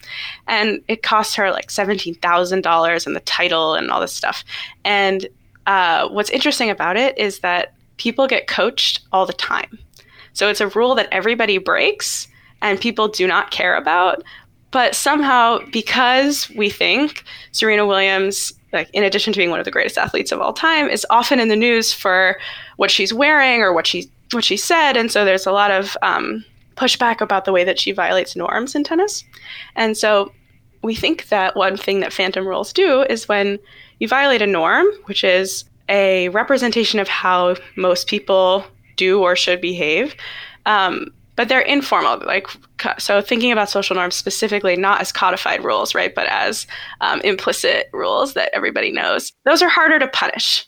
And 0.47 0.81
it 0.87 1.01
cost 1.01 1.35
her 1.35 1.51
like 1.51 1.69
$17,000 1.69 3.07
and 3.07 3.15
the 3.15 3.19
title 3.21 3.73
and 3.73 3.89
all 3.89 3.99
this 3.99 4.13
stuff. 4.13 4.43
And 4.85 5.27
uh, 5.65 6.07
what's 6.09 6.29
interesting 6.29 6.69
about 6.69 6.97
it 6.97 7.17
is 7.17 7.39
that 7.39 7.73
people 7.97 8.27
get 8.27 8.47
coached 8.47 9.01
all 9.11 9.25
the 9.25 9.33
time 9.33 9.79
so 10.37 10.49
it's 10.49 10.61
a 10.61 10.67
rule 10.67 10.93
that 10.93 11.07
everybody 11.11 11.57
breaks 11.57 12.27
and 12.61 12.79
people 12.79 13.07
do 13.07 13.25
not 13.25 13.49
care 13.49 13.75
about. 13.75 14.23
But 14.69 14.93
somehow, 14.93 15.59
because 15.71 16.47
we 16.51 16.69
think 16.69 17.23
Serena 17.53 17.87
Williams, 17.87 18.53
like 18.71 18.87
in 18.93 19.03
addition 19.03 19.33
to 19.33 19.37
being 19.37 19.49
one 19.49 19.57
of 19.57 19.65
the 19.65 19.71
greatest 19.71 19.97
athletes 19.97 20.31
of 20.31 20.39
all 20.39 20.53
time, 20.53 20.89
is 20.89 21.07
often 21.09 21.39
in 21.39 21.47
the 21.47 21.55
news 21.55 21.91
for 21.91 22.37
what 22.75 22.91
she's 22.91 23.11
wearing 23.11 23.61
or 23.61 23.73
what 23.73 23.87
she 23.87 24.11
what 24.31 24.43
she 24.43 24.57
said, 24.57 24.95
and 24.95 25.11
so 25.11 25.25
there's 25.25 25.47
a 25.47 25.51
lot 25.51 25.71
of 25.71 25.97
um, 26.03 26.45
pushback 26.75 27.19
about 27.19 27.45
the 27.45 27.53
way 27.53 27.63
that 27.63 27.79
she 27.79 27.91
violates 27.91 28.35
norms 28.35 28.75
in 28.75 28.83
tennis. 28.83 29.23
And 29.75 29.97
so 29.97 30.31
we 30.83 30.93
think 30.93 31.29
that 31.29 31.55
one 31.55 31.77
thing 31.77 32.01
that 32.01 32.13
phantom 32.13 32.45
rules 32.45 32.71
do 32.73 33.03
is 33.09 33.27
when 33.27 33.57
you 33.99 34.07
violate 34.07 34.43
a 34.43 34.47
norm, 34.47 34.85
which 35.05 35.23
is 35.23 35.63
a 35.89 36.29
representation 36.29 36.99
of 36.99 37.07
how 37.07 37.55
most 37.77 38.07
people 38.07 38.65
do 38.97 39.21
or 39.21 39.35
should 39.35 39.61
behave. 39.61 40.15
Um, 40.65 41.13
but 41.37 41.49
they're 41.49 41.61
informal, 41.61 42.19
like 42.25 42.47
so. 42.97 43.21
Thinking 43.21 43.51
about 43.51 43.69
social 43.69 43.95
norms 43.95 44.15
specifically, 44.15 44.75
not 44.75 44.99
as 44.99 45.11
codified 45.11 45.63
rules, 45.63 45.93
right, 45.93 46.13
but 46.13 46.25
as 46.27 46.65
um, 46.99 47.21
implicit 47.21 47.89
rules 47.93 48.33
that 48.33 48.49
everybody 48.53 48.91
knows. 48.91 49.31
Those 49.45 49.61
are 49.61 49.69
harder 49.69 49.99
to 49.99 50.07
punish. 50.07 50.65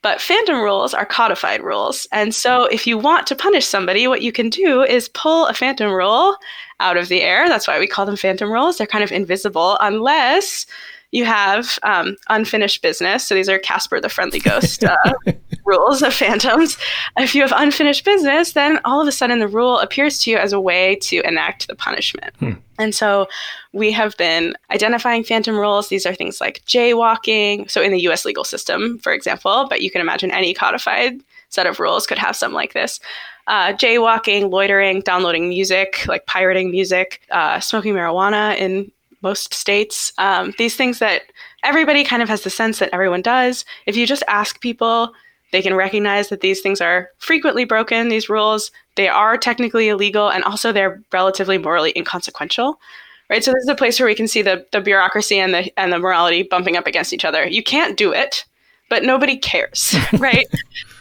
But 0.00 0.20
phantom 0.20 0.60
rules 0.60 0.94
are 0.94 1.04
codified 1.04 1.60
rules. 1.60 2.06
And 2.12 2.32
so 2.32 2.66
if 2.66 2.86
you 2.86 2.96
want 2.96 3.26
to 3.26 3.34
punish 3.34 3.66
somebody, 3.66 4.06
what 4.06 4.22
you 4.22 4.30
can 4.30 4.48
do 4.48 4.82
is 4.82 5.08
pull 5.08 5.46
a 5.46 5.52
phantom 5.52 5.90
rule 5.92 6.36
out 6.78 6.96
of 6.96 7.08
the 7.08 7.22
air. 7.22 7.48
That's 7.48 7.66
why 7.66 7.80
we 7.80 7.88
call 7.88 8.06
them 8.06 8.16
phantom 8.16 8.52
rules. 8.52 8.78
They're 8.78 8.86
kind 8.86 9.02
of 9.02 9.10
invisible 9.10 9.76
unless 9.80 10.66
you 11.10 11.24
have 11.24 11.80
um, 11.82 12.16
unfinished 12.28 12.82
business. 12.82 13.26
So 13.26 13.34
these 13.34 13.48
are 13.48 13.58
Casper 13.58 14.00
the 14.00 14.08
Friendly 14.08 14.38
Ghost 14.38 14.84
uh, 14.84 14.96
rules 15.68 16.02
of 16.02 16.14
phantoms. 16.14 16.76
If 17.16 17.34
you 17.34 17.42
have 17.42 17.52
unfinished 17.54 18.04
business, 18.04 18.52
then 18.52 18.80
all 18.84 19.00
of 19.00 19.06
a 19.06 19.12
sudden 19.12 19.38
the 19.38 19.48
rule 19.48 19.78
appears 19.78 20.18
to 20.20 20.30
you 20.30 20.38
as 20.38 20.52
a 20.52 20.60
way 20.60 20.96
to 21.02 21.20
enact 21.26 21.68
the 21.68 21.76
punishment. 21.76 22.34
Hmm. 22.38 22.52
And 22.78 22.94
so 22.94 23.28
we 23.72 23.92
have 23.92 24.16
been 24.16 24.54
identifying 24.70 25.24
phantom 25.24 25.56
rules. 25.56 25.88
These 25.88 26.06
are 26.06 26.14
things 26.14 26.40
like 26.40 26.62
jaywalking. 26.64 27.70
So 27.70 27.82
in 27.82 27.92
the 27.92 28.00
US 28.08 28.24
legal 28.24 28.44
system, 28.44 28.98
for 28.98 29.12
example, 29.12 29.66
but 29.68 29.82
you 29.82 29.90
can 29.90 30.00
imagine 30.00 30.30
any 30.30 30.54
codified 30.54 31.20
set 31.50 31.66
of 31.66 31.80
rules 31.80 32.06
could 32.06 32.18
have 32.18 32.36
some 32.36 32.52
like 32.52 32.72
this. 32.72 33.00
Uh, 33.46 33.72
jaywalking, 33.72 34.50
loitering, 34.50 35.00
downloading 35.00 35.48
music, 35.48 36.06
like 36.06 36.26
pirating 36.26 36.70
music, 36.70 37.22
uh, 37.30 37.58
smoking 37.60 37.94
marijuana 37.94 38.56
in 38.58 38.90
most 39.22 39.54
states. 39.54 40.12
Um, 40.18 40.52
these 40.58 40.76
things 40.76 40.98
that 40.98 41.22
everybody 41.64 42.04
kind 42.04 42.22
of 42.22 42.28
has 42.28 42.42
the 42.42 42.50
sense 42.50 42.78
that 42.78 42.90
everyone 42.92 43.22
does. 43.22 43.64
If 43.86 43.96
you 43.96 44.06
just 44.06 44.22
ask 44.28 44.60
people, 44.60 45.12
they 45.52 45.62
can 45.62 45.74
recognize 45.74 46.28
that 46.28 46.40
these 46.40 46.60
things 46.60 46.80
are 46.80 47.10
frequently 47.18 47.64
broken, 47.64 48.08
these 48.08 48.28
rules. 48.28 48.70
They 48.96 49.08
are 49.08 49.36
technically 49.36 49.88
illegal, 49.88 50.28
and 50.28 50.44
also 50.44 50.72
they're 50.72 51.02
relatively 51.12 51.58
morally 51.58 51.92
inconsequential. 51.96 52.78
Right. 53.30 53.44
So 53.44 53.52
this 53.52 53.62
is 53.62 53.68
a 53.68 53.74
place 53.74 54.00
where 54.00 54.06
we 54.06 54.14
can 54.14 54.26
see 54.26 54.40
the, 54.40 54.66
the 54.72 54.80
bureaucracy 54.80 55.38
and 55.38 55.52
the 55.52 55.78
and 55.78 55.92
the 55.92 55.98
morality 55.98 56.42
bumping 56.42 56.76
up 56.76 56.86
against 56.86 57.12
each 57.12 57.26
other. 57.26 57.46
You 57.46 57.62
can't 57.62 57.96
do 57.96 58.12
it, 58.12 58.44
but 58.88 59.04
nobody 59.04 59.36
cares. 59.36 59.94
right. 60.18 60.46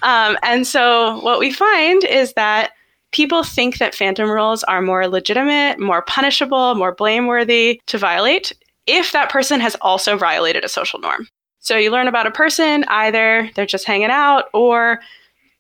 um, 0.04 0.38
and 0.44 0.68
so 0.68 1.20
what 1.22 1.40
we 1.40 1.52
find 1.52 2.04
is 2.04 2.34
that 2.34 2.72
people 3.12 3.44
think 3.44 3.78
that 3.78 3.96
phantom 3.96 4.30
rules 4.30 4.64
are 4.66 4.82
more 4.82 5.08
legitimate, 5.08 5.80
more 5.80 6.02
punishable, 6.02 6.76
more 6.76 6.94
blameworthy 6.94 7.82
to 7.88 7.98
violate 7.98 8.52
if 8.88 9.12
that 9.12 9.30
person 9.30 9.60
has 9.60 9.76
also 9.82 10.18
violated 10.18 10.64
a 10.64 10.70
social 10.70 11.00
norm. 11.00 11.28
So 11.67 11.75
you 11.75 11.91
learn 11.91 12.08
about 12.08 12.25
a 12.25 12.32
person, 12.32 12.86
either 12.88 13.51
they're 13.53 13.65
just 13.65 13.84
hanging 13.84 14.10
out 14.10 14.45
or 14.53 15.01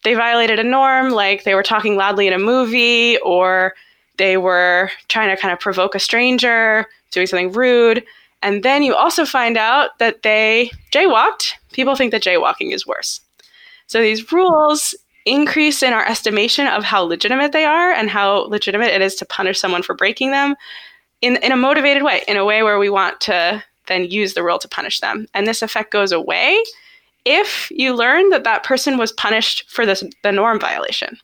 they 0.05 0.13
violated 0.13 0.57
a 0.57 0.63
norm, 0.63 1.09
like 1.09 1.43
they 1.43 1.53
were 1.53 1.63
talking 1.63 1.97
loudly 1.97 2.27
in 2.27 2.31
a 2.31 2.39
movie 2.39 3.17
or 3.25 3.73
they 4.15 4.37
were 4.37 4.89
trying 5.09 5.35
to 5.35 5.41
kind 5.41 5.51
of 5.51 5.59
provoke 5.59 5.95
a 5.95 5.99
stranger, 5.99 6.85
doing 7.11 7.27
something 7.27 7.51
rude. 7.51 8.05
And 8.41 8.63
then 8.63 8.83
you 8.83 8.95
also 8.95 9.25
find 9.25 9.57
out 9.57 9.99
that 9.99 10.21
they 10.21 10.71
jaywalked. 10.93 11.51
People 11.73 11.97
think 11.97 12.11
that 12.11 12.23
jaywalking 12.23 12.71
is 12.71 12.87
worse. 12.87 13.19
So 13.87 13.99
these 13.99 14.31
rules 14.31 14.95
increase 15.25 15.83
in 15.83 15.91
our 15.91 16.07
estimation 16.07 16.67
of 16.67 16.85
how 16.85 17.01
legitimate 17.01 17.51
they 17.51 17.65
are 17.65 17.91
and 17.91 18.09
how 18.09 18.47
legitimate 18.47 18.93
it 18.93 19.01
is 19.01 19.15
to 19.15 19.25
punish 19.25 19.59
someone 19.59 19.83
for 19.83 19.93
breaking 19.93 20.31
them 20.31 20.55
in, 21.19 21.35
in 21.43 21.51
a 21.51 21.57
motivated 21.57 22.01
way, 22.01 22.23
in 22.29 22.37
a 22.37 22.45
way 22.45 22.63
where 22.63 22.79
we 22.79 22.89
want 22.89 23.19
to 23.19 23.61
then 23.87 24.05
use 24.11 24.33
the 24.33 24.43
rule 24.43 24.59
to 24.59 24.67
punish 24.67 24.99
them. 24.99 25.27
And 25.33 25.47
this 25.47 25.61
effect 25.61 25.91
goes 25.91 26.11
away 26.11 26.61
if 27.27 27.69
you 27.71 27.93
learn 27.93 28.29
that 28.29 28.45
that 28.45 28.63
person 28.63 28.97
was 28.97 29.11
punished 29.11 29.69
for 29.69 29.85
this, 29.85 30.01
the 30.23 30.31
norm 30.31 30.59
violation. 30.59 31.17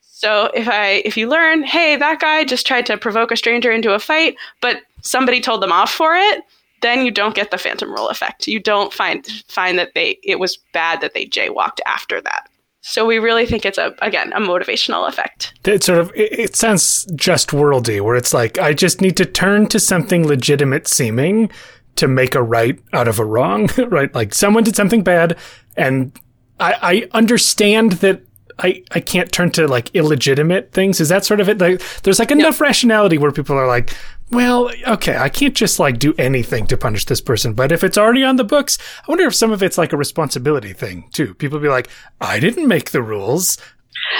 So 0.00 0.50
if 0.54 0.68
I 0.68 1.02
if 1.04 1.16
you 1.16 1.28
learn, 1.28 1.64
hey, 1.64 1.96
that 1.96 2.20
guy 2.20 2.44
just 2.44 2.66
tried 2.66 2.86
to 2.86 2.96
provoke 2.96 3.32
a 3.32 3.36
stranger 3.36 3.72
into 3.72 3.92
a 3.92 3.98
fight, 3.98 4.36
but 4.60 4.78
somebody 5.02 5.40
told 5.40 5.60
them 5.60 5.72
off 5.72 5.90
for 5.90 6.14
it, 6.14 6.42
then 6.82 7.04
you 7.04 7.10
don't 7.10 7.34
get 7.34 7.50
the 7.50 7.58
phantom 7.58 7.90
rule 7.90 8.08
effect. 8.08 8.46
You 8.46 8.60
don't 8.60 8.92
find 8.92 9.26
find 9.48 9.76
that 9.78 9.94
they 9.94 10.18
it 10.22 10.38
was 10.38 10.56
bad 10.72 11.00
that 11.00 11.14
they 11.14 11.26
jaywalked 11.26 11.80
after 11.84 12.20
that. 12.20 12.48
So 12.82 13.04
we 13.04 13.18
really 13.18 13.44
think 13.44 13.66
it's 13.66 13.78
a 13.78 13.92
again 14.02 14.32
a 14.34 14.40
motivational 14.40 15.08
effect. 15.08 15.52
It 15.64 15.82
sort 15.82 15.98
of 15.98 16.12
it, 16.14 16.38
it 16.38 16.56
sounds 16.56 17.06
just 17.16 17.48
worldy, 17.48 18.00
where 18.00 18.14
it's 18.14 18.32
like 18.32 18.56
I 18.58 18.72
just 18.72 19.00
need 19.00 19.16
to 19.16 19.26
turn 19.26 19.66
to 19.68 19.80
something 19.80 20.26
legitimate 20.26 20.86
seeming 20.86 21.50
to 21.96 22.08
make 22.08 22.34
a 22.34 22.42
right 22.42 22.78
out 22.92 23.08
of 23.08 23.18
a 23.18 23.24
wrong, 23.24 23.68
right? 23.88 24.14
Like 24.14 24.34
someone 24.34 24.64
did 24.64 24.76
something 24.76 25.02
bad, 25.02 25.36
and 25.76 26.12
I, 26.60 26.74
I 26.82 27.08
understand 27.16 27.92
that 27.92 28.22
I, 28.58 28.84
I 28.92 29.00
can't 29.00 29.32
turn 29.32 29.50
to 29.52 29.66
like 29.66 29.94
illegitimate 29.94 30.72
things. 30.72 31.00
Is 31.00 31.08
that 31.08 31.24
sort 31.24 31.40
of 31.40 31.48
it? 31.48 31.58
Like, 31.58 31.82
there's 32.02 32.18
like 32.18 32.30
enough 32.30 32.60
rationality 32.60 33.18
where 33.18 33.32
people 33.32 33.56
are 33.56 33.66
like, 33.66 33.94
well, 34.30 34.70
okay, 34.86 35.16
I 35.16 35.28
can't 35.28 35.54
just 35.54 35.78
like 35.78 35.98
do 35.98 36.14
anything 36.18 36.66
to 36.68 36.76
punish 36.76 37.04
this 37.04 37.20
person. 37.20 37.54
But 37.54 37.72
if 37.72 37.82
it's 37.82 37.98
already 37.98 38.22
on 38.24 38.36
the 38.36 38.44
books, 38.44 38.78
I 39.06 39.10
wonder 39.10 39.26
if 39.26 39.34
some 39.34 39.50
of 39.50 39.62
it's 39.62 39.78
like 39.78 39.92
a 39.92 39.96
responsibility 39.96 40.72
thing 40.72 41.08
too. 41.12 41.34
People 41.34 41.58
be 41.58 41.68
like, 41.68 41.88
I 42.20 42.38
didn't 42.38 42.68
make 42.68 42.90
the 42.90 43.02
rules. 43.02 43.58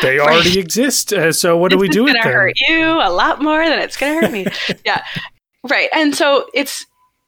they 0.02 0.18
already 0.18 0.50
right. 0.50 0.56
exist. 0.56 1.12
Uh, 1.12 1.32
so 1.32 1.56
what 1.56 1.70
do 1.70 1.78
we 1.78 1.88
do 1.88 2.04
with 2.04 2.14
them? 2.14 2.18
It's 2.18 2.24
going 2.24 2.34
to 2.34 2.40
hurt 2.40 2.60
you 2.68 3.08
a 3.08 3.10
lot 3.10 3.42
more 3.42 3.64
than 3.64 3.78
it's 3.78 3.96
going 3.96 4.14
to 4.14 4.26
hurt 4.26 4.32
me. 4.32 4.46
yeah. 4.84 5.04
Right. 5.68 5.88
And 5.94 6.14
so 6.14 6.46
it's 6.54 6.84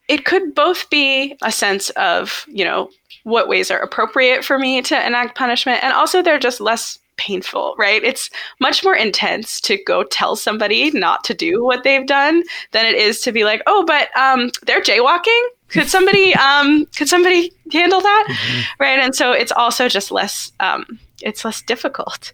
it 0.09 0.25
could 0.25 0.55
both 0.55 0.89
be 0.91 1.37
a 1.43 1.53
sense 1.53 1.91
of, 1.91 2.45
you 2.49 2.65
know, 2.65 2.91
what 3.25 3.49
ways 3.49 3.71
are 3.71 3.81
appropriate 3.81 4.45
for 4.45 4.59
me 4.59 4.81
to 4.83 5.07
enact 5.07 5.37
punishment 5.37 5.83
and 5.83 5.93
also 5.93 6.23
they're 6.23 6.39
just 6.39 6.61
less 6.61 6.99
painful, 7.17 7.75
right? 7.79 8.05
It's 8.05 8.31
much 8.61 8.85
more 8.85 8.95
intense 8.95 9.61
to 9.63 9.83
go 9.85 10.05
tell 10.05 10.37
somebody 10.37 10.91
not 10.91 11.25
to 11.25 11.35
do 11.35 11.65
what 11.65 11.83
they've 11.83 12.07
done 12.07 12.43
than 12.73 12.87
it 12.87 12.95
is 12.95 13.21
to 13.23 13.33
be 13.33 13.45
like, 13.45 13.63
"Oh, 13.67 13.85
but 13.87 14.17
um 14.17 14.51
they're 14.67 14.83
jaywalking. 14.83 15.43
Could 15.69 15.89
somebody 15.89 16.35
um 16.49 16.87
could 16.97 17.09
somebody 17.09 17.53
handle 17.73 18.01
that?" 18.01 18.27
Mm-hmm. 18.29 18.61
Right? 18.79 18.99
And 18.99 19.15
so 19.15 19.33
it's 19.33 19.53
also 19.53 19.89
just 19.89 20.11
less 20.11 20.53
um 20.61 20.85
it's 21.23 21.45
less 21.45 21.63
difficult. 21.63 22.33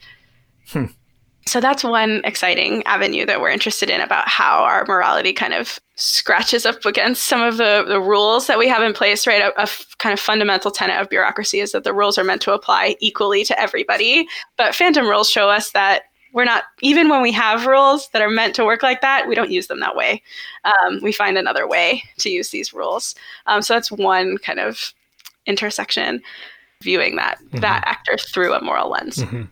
Hmm. 0.68 0.86
So 1.46 1.60
that's 1.60 1.82
one 1.82 2.20
exciting 2.24 2.84
avenue 2.84 3.26
that 3.26 3.40
we're 3.40 3.50
interested 3.50 3.90
in 3.90 4.00
about 4.00 4.28
how 4.28 4.62
our 4.62 4.84
morality 4.86 5.32
kind 5.32 5.54
of 5.54 5.80
scratches 5.96 6.64
up 6.64 6.84
against 6.84 7.24
some 7.24 7.42
of 7.42 7.56
the, 7.56 7.84
the 7.86 8.00
rules 8.00 8.46
that 8.46 8.58
we 8.58 8.68
have 8.68 8.82
in 8.82 8.92
place, 8.92 9.26
right? 9.26 9.42
A, 9.42 9.58
a 9.58 9.62
f- 9.62 9.94
kind 9.98 10.12
of 10.12 10.20
fundamental 10.20 10.70
tenet 10.70 11.00
of 11.00 11.08
bureaucracy 11.08 11.60
is 11.60 11.72
that 11.72 11.84
the 11.84 11.92
rules 11.92 12.16
are 12.16 12.24
meant 12.24 12.42
to 12.42 12.52
apply 12.52 12.96
equally 13.00 13.44
to 13.44 13.60
everybody. 13.60 14.26
But 14.56 14.74
phantom 14.74 15.08
rules 15.08 15.28
show 15.28 15.48
us 15.48 15.72
that 15.72 16.04
we're 16.32 16.44
not, 16.44 16.64
even 16.80 17.08
when 17.08 17.22
we 17.22 17.32
have 17.32 17.66
rules 17.66 18.08
that 18.12 18.22
are 18.22 18.30
meant 18.30 18.54
to 18.54 18.64
work 18.64 18.82
like 18.82 19.00
that, 19.02 19.28
we 19.28 19.34
don't 19.34 19.50
use 19.50 19.66
them 19.66 19.80
that 19.80 19.96
way. 19.96 20.22
Um, 20.64 21.00
we 21.02 21.12
find 21.12 21.36
another 21.36 21.68
way 21.68 22.02
to 22.18 22.30
use 22.30 22.50
these 22.50 22.72
rules. 22.72 23.14
Um, 23.46 23.62
so 23.62 23.74
that's 23.74 23.92
one 23.92 24.38
kind 24.38 24.58
of 24.58 24.94
intersection 25.46 26.22
viewing 26.82 27.16
that 27.16 27.38
mm-hmm. 27.38 27.60
that 27.60 27.82
actor 27.86 28.16
through 28.16 28.54
a 28.54 28.62
moral 28.62 28.90
lens. 28.90 29.18
Mm-hmm. 29.18 29.42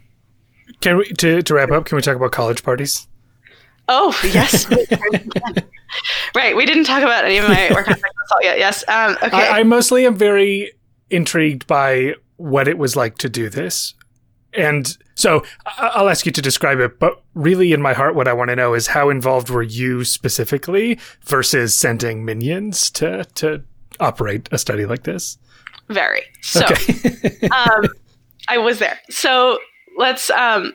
Can 0.81 0.99
we 0.99 1.05
to, 1.13 1.43
to 1.43 1.55
wrap 1.55 1.71
up? 1.71 1.85
Can 1.85 1.97
we 1.97 2.03
talk 2.03 2.17
about 2.17 2.33
college 2.33 2.63
parties? 2.63 3.07
Oh 3.89 4.19
yes, 4.23 4.71
right. 6.35 6.57
We 6.57 6.65
didn't 6.65 6.85
talk 6.85 7.03
about 7.03 7.25
any 7.25 7.39
of 7.39 7.49
my 7.49 7.71
work 7.75 7.89
on 7.89 7.95
sexual 7.95 8.25
assault 8.25 8.43
yet. 8.43 8.59
Yes. 8.59 8.85
Um, 8.89 9.17
okay. 9.23 9.49
I, 9.49 9.61
I 9.61 9.63
mostly 9.65 10.07
am 10.07 10.15
very 10.15 10.73
intrigued 11.11 11.67
by 11.67 12.15
what 12.37 12.69
it 12.69 12.79
was 12.79 12.95
like 12.95 13.19
to 13.19 13.29
do 13.29 13.49
this, 13.49 13.95
and 14.55 14.97
so 15.17 15.45
I'll 15.67 16.09
ask 16.09 16.25
you 16.25 16.33
to 16.33 16.41
describe 16.41 16.79
it. 16.79 17.01
But 17.01 17.21
really, 17.35 17.73
in 17.73 17.83
my 17.83 17.93
heart, 17.93 18.15
what 18.15 18.29
I 18.29 18.33
want 18.33 18.51
to 18.51 18.57
know 18.57 18.75
is 18.75 18.87
how 18.87 19.11
involved 19.11 19.51
were 19.51 19.63
you 19.63 20.05
specifically 20.05 20.99
versus 21.25 21.75
sending 21.75 22.25
minions 22.25 22.91
to 22.93 23.25
to 23.25 23.65
operate 23.99 24.49
a 24.53 24.59
study 24.59 24.87
like 24.87 25.03
this? 25.03 25.37
Very. 25.89 26.23
So, 26.43 26.65
okay. 26.65 27.49
um, 27.49 27.89
I 28.49 28.59
was 28.59 28.79
there. 28.79 28.99
So 29.11 29.59
let's 30.01 30.31
um, 30.31 30.73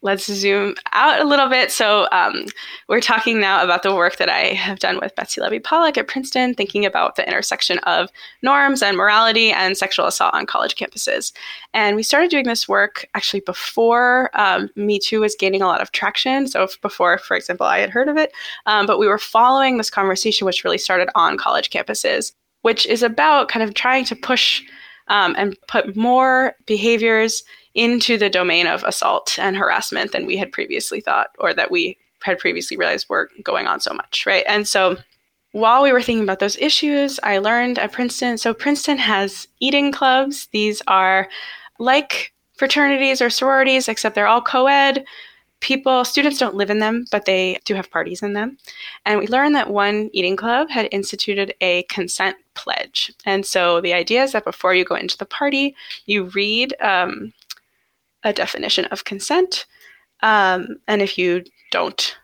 let's 0.00 0.24
zoom 0.24 0.74
out 0.92 1.20
a 1.20 1.24
little 1.24 1.48
bit. 1.48 1.70
So 1.70 2.08
um, 2.10 2.46
we're 2.88 3.02
talking 3.02 3.38
now 3.38 3.62
about 3.62 3.82
the 3.82 3.94
work 3.94 4.16
that 4.16 4.30
I 4.30 4.54
have 4.54 4.78
done 4.78 4.98
with 5.00 5.14
Betsy 5.14 5.40
Levy 5.40 5.60
Paluck 5.60 5.98
at 5.98 6.08
Princeton, 6.08 6.54
thinking 6.54 6.84
about 6.86 7.16
the 7.16 7.26
intersection 7.26 7.78
of 7.80 8.08
norms 8.40 8.82
and 8.82 8.96
morality 8.96 9.52
and 9.52 9.76
sexual 9.76 10.06
assault 10.06 10.34
on 10.34 10.46
college 10.46 10.74
campuses. 10.74 11.32
And 11.74 11.96
we 11.96 12.02
started 12.02 12.30
doing 12.30 12.46
this 12.46 12.66
work 12.66 13.06
actually 13.14 13.40
before 13.40 14.30
um, 14.32 14.70
Me 14.74 14.98
Too 14.98 15.20
was 15.20 15.36
gaining 15.38 15.62
a 15.62 15.66
lot 15.66 15.82
of 15.82 15.92
traction. 15.92 16.48
So 16.48 16.66
before, 16.80 17.18
for 17.18 17.36
example, 17.36 17.66
I 17.66 17.78
had 17.78 17.90
heard 17.90 18.08
of 18.08 18.16
it, 18.16 18.32
um, 18.64 18.86
but 18.86 18.98
we 18.98 19.06
were 19.06 19.18
following 19.18 19.76
this 19.76 19.90
conversation, 19.90 20.46
which 20.46 20.64
really 20.64 20.78
started 20.78 21.10
on 21.14 21.36
college 21.36 21.68
campuses, 21.68 22.32
which 22.62 22.86
is 22.86 23.02
about 23.02 23.48
kind 23.48 23.62
of 23.62 23.74
trying 23.74 24.06
to 24.06 24.16
push. 24.16 24.62
Um, 25.08 25.34
and 25.36 25.56
put 25.66 25.96
more 25.96 26.54
behaviors 26.64 27.42
into 27.74 28.18
the 28.18 28.30
domain 28.30 28.66
of 28.66 28.84
assault 28.84 29.38
and 29.38 29.56
harassment 29.56 30.12
than 30.12 30.26
we 30.26 30.36
had 30.36 30.52
previously 30.52 31.00
thought 31.00 31.28
or 31.38 31.54
that 31.54 31.70
we 31.70 31.96
had 32.22 32.38
previously 32.38 32.76
realized 32.76 33.08
were 33.08 33.30
going 33.42 33.66
on 33.66 33.80
so 33.80 33.92
much, 33.92 34.24
right? 34.26 34.44
And 34.46 34.68
so 34.68 34.96
while 35.52 35.82
we 35.82 35.92
were 35.92 36.02
thinking 36.02 36.24
about 36.24 36.38
those 36.38 36.56
issues, 36.58 37.20
I 37.22 37.38
learned 37.38 37.78
at 37.78 37.92
Princeton. 37.92 38.38
So 38.38 38.54
Princeton 38.54 38.98
has 38.98 39.46
eating 39.60 39.92
clubs. 39.92 40.48
These 40.52 40.82
are 40.86 41.28
like 41.78 42.32
fraternities 42.56 43.20
or 43.20 43.30
sororities, 43.30 43.88
except 43.88 44.14
they're 44.14 44.26
all 44.26 44.42
co 44.42 44.66
ed. 44.66 45.04
People, 45.60 46.04
students 46.04 46.38
don't 46.38 46.56
live 46.56 46.70
in 46.70 46.80
them, 46.80 47.04
but 47.12 47.24
they 47.24 47.60
do 47.64 47.74
have 47.74 47.90
parties 47.90 48.20
in 48.20 48.32
them. 48.32 48.58
And 49.06 49.20
we 49.20 49.28
learned 49.28 49.54
that 49.54 49.70
one 49.70 50.10
eating 50.12 50.34
club 50.34 50.68
had 50.70 50.88
instituted 50.90 51.54
a 51.60 51.84
consent 51.84 52.36
pledge. 52.54 53.12
And 53.24 53.46
so 53.46 53.80
the 53.80 53.94
idea 53.94 54.24
is 54.24 54.32
that 54.32 54.44
before 54.44 54.74
you 54.74 54.84
go 54.84 54.96
into 54.96 55.16
the 55.16 55.24
party, 55.24 55.76
you 56.06 56.24
read 56.24 56.74
um, 56.80 57.32
a 58.24 58.32
definition 58.32 58.86
of 58.86 59.04
consent. 59.04 59.66
Um, 60.22 60.76
and 60.88 61.02
if 61.02 61.18
you 61.18 61.44
don't 61.70 62.16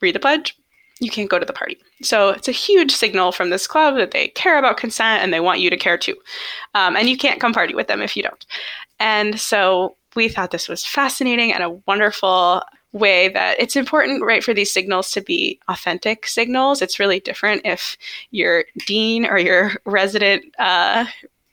read 0.00 0.14
the 0.14 0.20
pledge, 0.20 0.56
you 1.00 1.10
can't 1.10 1.30
go 1.30 1.38
to 1.38 1.46
the 1.46 1.52
party. 1.52 1.78
So 2.02 2.28
it's 2.30 2.48
a 2.48 2.52
huge 2.52 2.92
signal 2.92 3.32
from 3.32 3.50
this 3.50 3.66
club 3.66 3.96
that 3.96 4.10
they 4.10 4.28
care 4.28 4.58
about 4.58 4.76
consent 4.76 5.22
and 5.22 5.32
they 5.32 5.40
want 5.40 5.60
you 5.60 5.70
to 5.70 5.76
care 5.76 5.98
too. 5.98 6.16
Um, 6.74 6.94
and 6.94 7.08
you 7.08 7.16
can't 7.16 7.40
come 7.40 7.52
party 7.52 7.74
with 7.74 7.88
them 7.88 8.02
if 8.02 8.16
you 8.16 8.22
don't. 8.22 8.46
And 8.98 9.40
so 9.40 9.96
we 10.14 10.28
thought 10.28 10.50
this 10.50 10.68
was 10.68 10.84
fascinating 10.84 11.52
and 11.52 11.62
a 11.62 11.70
wonderful 11.86 12.62
way 12.92 13.28
that 13.28 13.58
it's 13.60 13.76
important, 13.76 14.22
right, 14.22 14.42
for 14.42 14.52
these 14.52 14.72
signals 14.72 15.10
to 15.12 15.20
be 15.20 15.58
authentic 15.68 16.26
signals. 16.26 16.82
It's 16.82 16.98
really 16.98 17.20
different 17.20 17.62
if 17.64 17.96
your 18.30 18.64
dean 18.86 19.24
or 19.24 19.38
your 19.38 19.72
resident 19.84 20.44
uh, 20.58 21.06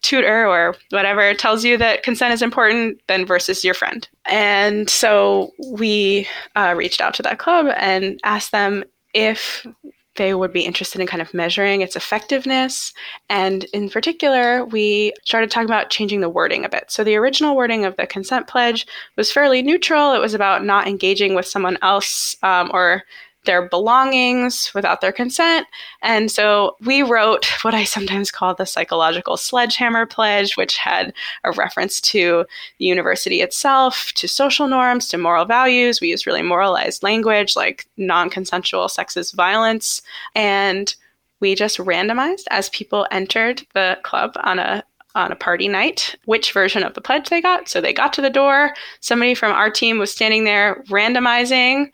tutor 0.08 0.48
or 0.48 0.74
whatever 0.91 1.34
tells 1.34 1.65
you 1.65 1.78
that 1.78 2.04
consent 2.04 2.34
is 2.34 2.41
important 2.41 3.02
then 3.08 3.26
versus 3.26 3.63
your 3.63 3.74
friend. 3.74 4.08
And 4.26 4.89
so 4.89 5.52
we 5.72 6.28
uh, 6.56 6.74
reached 6.78 7.02
out 7.02 7.13
to 7.15 7.24
that 7.24 7.39
club 7.39 7.67
and 7.78 8.20
asked 8.24 8.54
them 8.54 8.86
if 9.13 9.67
they 10.15 10.34
would 10.34 10.52
be 10.52 10.65
interested 10.65 11.00
in 11.00 11.08
kind 11.08 11.22
of 11.22 11.34
measuring 11.34 11.82
its 11.82 11.96
effectiveness. 11.96 12.93
And 13.30 13.65
in 13.65 13.89
particular, 13.89 14.65
we 14.65 15.13
started 15.24 15.52
talking 15.52 15.70
about 15.70 15.89
changing 15.89 16.22
the 16.22 16.30
wording 16.30 16.65
a 16.65 16.70
bit. 16.70 16.86
So 16.89 17.04
the 17.04 17.15
original 17.15 17.56
wording 17.56 17.86
of 17.86 17.96
the 17.98 18.08
consent 18.08 18.48
pledge 18.48 18.88
was 19.15 19.32
fairly 19.32 19.62
neutral. 19.62 20.13
It 20.13 20.22
was 20.22 20.34
about 20.34 20.65
not 20.65 20.88
engaging 20.88 21.36
with 21.36 21.46
someone 21.46 21.78
else 21.82 22.36
um, 22.43 22.72
or 22.74 23.04
their 23.45 23.67
belongings 23.67 24.71
without 24.76 25.02
their 25.02 25.12
consent. 25.12 25.65
And 26.02 26.30
so 26.30 26.76
we 26.82 27.02
wrote 27.02 27.45
what 27.63 27.73
I 27.73 27.86
sometimes 27.86 28.30
call 28.30 28.54
the 28.54 28.65
psychological 28.65 29.38
sledgehammer 29.38 30.06
pledge, 30.06 30.58
which 30.58 30.78
had 30.78 31.13
a 31.43 31.52
reference 31.52 32.00
to 32.02 32.45
the 32.78 32.86
university 32.86 33.41
itself, 33.41 34.12
to 34.15 34.28
social 34.28 34.67
norms, 34.67 35.08
to 35.08 35.17
moral 35.17 35.45
values. 35.45 36.02
We 36.02 36.10
used 36.10 36.28
really 36.28 36.41
moralized 36.41 37.04
language 37.04 37.56
like 37.56 37.88
non 37.97 38.30
consensual 38.30 38.88
sexist 38.88 39.34
violence. 39.34 40.02
And 40.36 40.93
we 41.39 41.56
just 41.56 41.78
randomized 41.78 42.45
as 42.50 42.69
people 42.69 43.08
entered 43.12 43.65
the 43.73 43.97
club 44.04 44.34
on 44.43 44.60
a 44.60 44.84
on 45.15 45.32
a 45.32 45.36
party 45.36 45.67
night 45.67 46.15
which 46.26 46.52
version 46.52 46.84
of 46.84 46.93
the 46.93 47.02
pledge 47.02 47.30
they 47.30 47.41
got. 47.41 47.67
So 47.67 47.82
they 47.82 47.91
got 47.91 48.13
to 48.13 48.21
the 48.21 48.30
door. 48.30 48.73
Somebody 49.00 49.34
from 49.34 49.52
our 49.52 49.71
team 49.71 49.97
was 49.97 50.12
standing 50.12 50.43
there 50.43 50.84
randomizing 50.89 51.91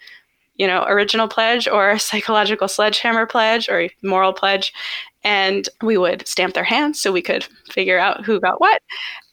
you 0.56 0.68
know, 0.68 0.84
original 0.88 1.28
pledge 1.28 1.68
or 1.68 1.98
psychological 2.00 2.68
sledgehammer 2.68 3.26
pledge 3.26 3.70
or 3.70 3.90
moral 4.02 4.34
pledge. 4.34 4.74
And 5.24 5.70
we 5.82 5.98
would 5.98 6.28
stamp 6.28 6.54
their 6.54 6.66
hands 6.66 7.00
so 7.00 7.12
we 7.12 7.22
could 7.22 7.46
figure 7.72 7.98
out 7.98 8.26
who 8.26 8.42
got 8.42 8.60
what. 8.60 8.82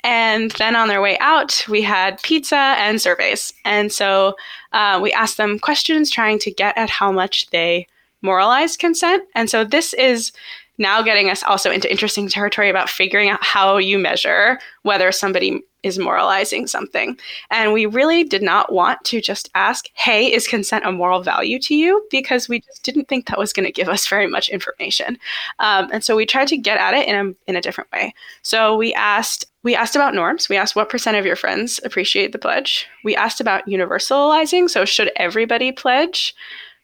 And 0.04 0.52
then 0.52 0.76
on 0.76 0.88
their 0.88 1.02
way 1.02 1.18
out, 1.18 1.64
we 1.68 1.82
had 1.82 2.22
pizza 2.22 2.56
and 2.78 3.02
surveys. 3.02 3.52
And 3.64 3.92
so 3.92 4.36
uh, 4.72 5.00
we 5.02 5.12
asked 5.12 5.36
them 5.36 5.58
questions 5.58 6.10
trying 6.10 6.38
to 6.40 6.52
get 6.52 6.78
at 6.78 6.90
how 6.90 7.10
much 7.10 7.50
they 7.50 7.86
moralized 8.22 8.78
consent. 8.78 9.24
And 9.34 9.50
so 9.50 9.64
this 9.64 9.92
is 9.94 10.32
now 10.78 11.02
getting 11.02 11.28
us 11.28 11.42
also 11.42 11.70
into 11.70 11.90
interesting 11.90 12.28
territory 12.28 12.70
about 12.70 12.88
figuring 12.88 13.28
out 13.28 13.44
how 13.44 13.76
you 13.76 13.98
measure 13.98 14.58
whether 14.82 15.12
somebody 15.12 15.60
is 15.82 15.98
moralizing 15.98 16.66
something. 16.66 17.18
And 17.50 17.72
we 17.72 17.86
really 17.86 18.24
did 18.24 18.42
not 18.42 18.72
want 18.72 19.02
to 19.04 19.20
just 19.20 19.50
ask, 19.54 19.88
hey, 19.94 20.32
is 20.32 20.46
consent 20.46 20.84
a 20.86 20.92
moral 20.92 21.22
value 21.22 21.58
to 21.60 21.74
you? 21.74 22.06
Because 22.10 22.48
we 22.48 22.60
just 22.60 22.82
didn't 22.82 23.08
think 23.08 23.26
that 23.26 23.38
was 23.38 23.52
going 23.52 23.66
to 23.66 23.72
give 23.72 23.88
us 23.88 24.06
very 24.06 24.26
much 24.26 24.48
information. 24.48 25.18
Um, 25.58 25.88
and 25.92 26.04
so 26.04 26.16
we 26.16 26.26
tried 26.26 26.48
to 26.48 26.56
get 26.56 26.78
at 26.78 26.94
it 26.94 27.08
in 27.08 27.14
a, 27.14 27.50
in 27.50 27.56
a 27.56 27.60
different 27.60 27.90
way. 27.92 28.14
So 28.42 28.76
we 28.76 28.94
asked, 28.94 29.46
we 29.62 29.74
asked 29.74 29.96
about 29.96 30.14
norms. 30.14 30.48
We 30.48 30.56
asked 30.56 30.76
what 30.76 30.88
percent 30.88 31.16
of 31.16 31.26
your 31.26 31.36
friends 31.36 31.80
appreciate 31.84 32.32
the 32.32 32.38
pledge. 32.38 32.86
We 33.04 33.16
asked 33.16 33.40
about 33.40 33.66
universalizing. 33.66 34.70
So 34.70 34.84
should 34.84 35.10
everybody 35.16 35.72
pledge? 35.72 36.34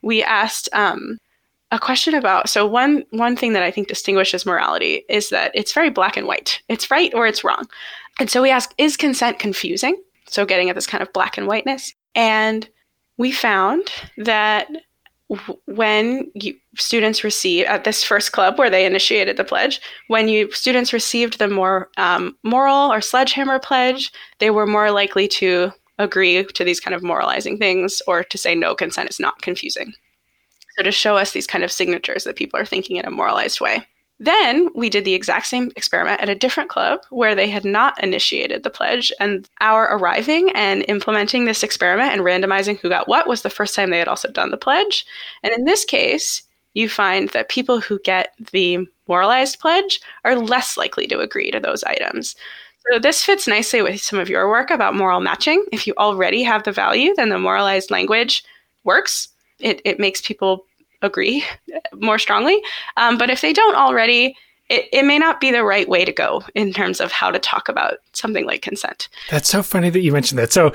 We 0.03 0.23
asked 0.23 0.69
um, 0.73 1.19
a 1.73 1.79
question 1.79 2.15
about 2.15 2.49
so 2.49 2.65
one 2.67 3.05
one 3.11 3.37
thing 3.37 3.53
that 3.53 3.63
I 3.63 3.71
think 3.71 3.89
distinguishes 3.89 4.47
morality 4.47 5.05
is 5.09 5.31
that 5.31 5.51
it's 5.55 5.73
very 5.73 5.91
black 5.91 6.17
and 6.17 6.27
white. 6.27 6.61
It's 6.69 6.91
right 6.91 7.13
or 7.13 7.27
it's 7.27 7.43
wrong. 7.43 7.67
And 8.19 8.31
so 8.31 8.43
we 8.43 8.51
ask, 8.51 8.73
is 8.79 8.97
consent 8.97 9.39
confusing? 9.39 10.01
So 10.29 10.45
getting 10.47 10.71
at 10.71 10.75
this 10.75 10.87
kind 10.87 11.03
of 11.03 11.13
black 11.13 11.37
and 11.37 11.47
whiteness. 11.47 11.93
And 12.15 12.69
we 13.19 13.31
found 13.31 13.91
that 14.17 14.69
when 15.67 16.31
you, 16.35 16.55
students 16.77 17.25
receive 17.25 17.67
at 17.67 17.85
this 17.85 18.05
first 18.05 18.33
club 18.33 18.59
where 18.59 18.71
they 18.71 18.87
initiated 18.87 19.37
the 19.37 19.45
pledge, 19.45 19.81
when 20.09 20.29
you 20.29 20.51
students 20.53 20.93
received 20.93 21.39
the 21.39 21.49
more 21.49 21.91
um, 21.97 22.37
moral 22.43 22.93
or 22.93 23.01
sledgehammer 23.01 23.59
pledge, 23.59 24.13
they 24.39 24.51
were 24.51 24.67
more 24.67 24.91
likely 24.91 25.27
to 25.29 25.73
agree 25.99 26.45
to 26.45 26.65
these 26.65 26.81
kind 26.81 26.95
of 26.95 27.03
moralizing 27.03 27.59
things 27.59 28.01
or 28.07 28.23
to 28.23 28.39
say 28.39 28.55
no 28.55 28.75
consent 28.75 29.11
is 29.11 29.19
not 29.19 29.43
confusing. 29.43 29.93
So 30.77 30.85
to 30.85 30.93
show 30.93 31.17
us 31.17 31.33
these 31.33 31.47
kind 31.47 31.65
of 31.65 31.73
signatures 31.73 32.25
that 32.25 32.37
people 32.37 32.61
are 32.61 32.67
thinking 32.67 32.97
in 32.97 33.07
a 33.07 33.11
moralized 33.11 33.61
way. 33.61 33.85
Then 34.19 34.69
we 34.75 34.89
did 34.89 35.05
the 35.05 35.15
exact 35.15 35.47
same 35.47 35.71
experiment 35.77 36.23
at 36.23 36.31
a 36.31 36.35
different 36.35 36.71
club 36.71 37.01
where 37.11 37.35
they 37.35 37.51
had 37.51 37.65
not 37.65 38.03
initiated 38.03 38.63
the 38.63 38.71
pledge. 38.71 39.13
And 39.21 39.49
our 39.61 39.85
arriving 39.95 40.51
and 40.53 40.85
implementing 40.89 41.45
this 41.45 41.63
experiment 41.63 42.13
and 42.13 42.23
randomizing 42.23 42.79
who 42.79 42.89
got 42.89 43.09
what 43.09 43.29
was 43.29 43.43
the 43.43 43.51
first 43.51 43.75
time 43.75 43.91
they 43.91 43.99
had 43.99 44.09
also 44.09 44.31
done 44.31 44.51
the 44.51 44.57
pledge. 44.57 45.05
And 45.43 45.53
in 45.53 45.65
this 45.65 45.85
case, 45.85 46.43
you 46.73 46.89
find 46.89 47.29
that 47.31 47.49
people 47.49 47.81
who 47.81 47.99
get 48.01 48.33
the 48.53 48.87
moralized 49.07 49.61
pledge 49.61 50.01
are 50.25 50.37
less 50.37 50.77
likely 50.77 51.07
to 51.09 51.21
agree 51.21 51.51
to 51.51 51.61
those 51.61 51.85
items. 51.85 52.37
So 52.91 52.99
this 52.99 53.25
fits 53.25 53.49
nicely 53.49 53.83
with 53.83 54.01
some 54.01 54.19
of 54.19 54.29
your 54.29 54.49
work 54.49 54.71
about 54.71 54.95
moral 54.95 55.21
matching. 55.21 55.65
If 55.73 55.87
you 55.87 55.95
already 55.99 56.43
have 56.43 56.63
the 56.63 56.73
value, 56.73 57.15
then 57.17 57.31
the 57.31 57.39
moralized 57.39 57.91
language 57.91 58.45
works. 58.85 59.29
It, 59.59 59.81
it 59.85 59.99
makes 59.99 60.21
people 60.21 60.67
agree 61.03 61.45
more 61.95 62.19
strongly. 62.19 62.61
Um, 62.97 63.19
but 63.19 63.31
if 63.31 63.41
they 63.41 63.53
don't 63.53 63.77
already, 63.77 64.37
it, 64.69 64.89
it 64.93 65.05
may 65.05 65.19
not 65.19 65.41
be 65.41 65.51
the 65.51 65.65
right 65.65 65.89
way 65.89 66.05
to 66.05 66.13
go 66.13 66.43
in 66.55 66.73
terms 66.73 67.01
of 67.01 67.13
how 67.13 67.31
to 67.31 67.39
talk 67.39 67.69
about 67.69 67.99
something 68.13 68.47
like 68.47 68.63
consent. 68.63 69.09
That's 69.31 69.49
so 69.49 69.63
funny 69.63 69.91
that 69.91 70.01
you 70.01 70.13
mentioned 70.13 70.39
that. 70.39 70.53
So 70.53 70.73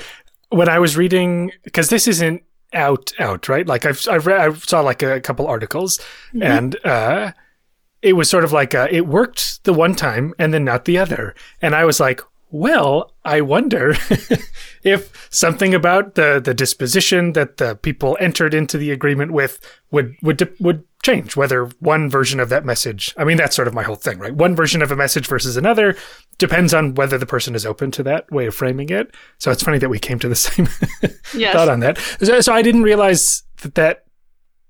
when 0.50 0.70
I 0.70 0.80
was 0.80 0.98
reading, 0.98 1.52
because 1.64 1.90
this 1.90 2.08
isn't 2.08 2.44
out 2.74 3.12
out 3.20 3.50
right, 3.50 3.68
like 3.68 3.86
I've 3.86 4.08
I've 4.10 4.26
read, 4.26 4.40
I 4.40 4.54
saw 4.54 4.82
like 4.82 5.04
a 5.04 5.20
couple 5.20 5.48
articles, 5.48 5.98
mm-hmm. 6.34 6.44
and 6.44 6.86
uh, 6.86 7.32
it 8.02 8.14
was 8.14 8.30
sort 8.30 8.44
of 8.44 8.52
like 8.52 8.74
uh, 8.74 8.88
it 8.90 9.08
worked 9.08 9.64
the 9.64 9.74
one 9.74 9.96
time 9.96 10.34
and 10.40 10.54
then 10.54 10.64
not 10.64 10.86
the 10.86 10.98
other, 10.98 11.36
and 11.62 11.76
I 11.76 11.86
was 11.86 12.00
like, 12.00 12.22
well, 12.52 13.14
I 13.24 13.42
wonder 13.42 13.96
if 14.84 15.28
something 15.32 15.74
about 15.74 16.16
the, 16.16 16.42
the 16.44 16.54
disposition 16.54 17.34
that 17.34 17.58
the 17.58 17.76
people 17.76 18.18
entered 18.20 18.54
into 18.54 18.78
the 18.78 18.92
agreement 18.92 19.32
with 19.32 19.60
would 19.90 20.16
would 20.22 20.54
would 20.60 20.84
change. 21.02 21.36
Whether 21.36 21.66
one 21.80 22.10
version 22.10 22.40
of 22.40 22.50
that 22.50 22.66
message, 22.66 23.14
I 23.18 23.24
mean, 23.24 23.38
that's 23.38 23.56
sort 23.56 23.68
of 23.68 23.74
my 23.74 23.84
whole 23.84 23.96
thing, 23.96 24.20
right? 24.20 24.36
One 24.36 24.56
version 24.56 24.82
of 24.82 24.92
a 24.92 24.96
message 24.96 25.28
versus 25.28 25.56
another 25.56 25.96
depends 26.38 26.74
on 26.74 26.94
whether 26.96 27.18
the 27.18 27.26
person 27.26 27.56
is 27.56 27.66
open 27.66 27.90
to 27.92 28.04
that 28.04 28.30
way 28.32 28.48
of 28.48 28.56
framing 28.56 28.90
it. 28.90 29.16
So 29.38 29.50
it's 29.50 29.64
funny 29.64 29.78
that 29.78 29.90
we 29.90 30.00
came 30.00 30.20
to 30.20 30.30
the 30.30 30.36
same 30.36 30.68
yes. 31.34 31.54
thought 31.54 31.70
on 31.70 31.80
that. 31.80 31.98
So, 32.22 32.42
so 32.42 32.54
I 32.54 32.62
didn't 32.62 32.84
realize 32.84 33.44
that, 33.62 33.76
that 33.76 34.06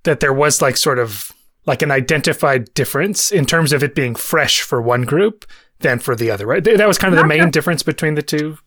that 0.03 0.19
there 0.19 0.33
was 0.33 0.61
like 0.61 0.77
sort 0.77 0.99
of 0.99 1.31
like 1.65 1.81
an 1.81 1.91
identified 1.91 2.73
difference 2.73 3.31
in 3.31 3.45
terms 3.45 3.71
of 3.71 3.83
it 3.83 3.93
being 3.93 4.15
fresh 4.15 4.61
for 4.61 4.81
one 4.81 5.03
group 5.03 5.45
than 5.81 5.99
for 5.99 6.15
the 6.15 6.31
other, 6.31 6.45
right? 6.45 6.63
That 6.63 6.87
was 6.87 6.97
kind 6.97 7.13
of 7.13 7.17
Not 7.17 7.23
the 7.23 7.27
main 7.27 7.51
difference 7.51 7.83
between 7.83 8.15
the 8.15 8.21
two 8.21 8.57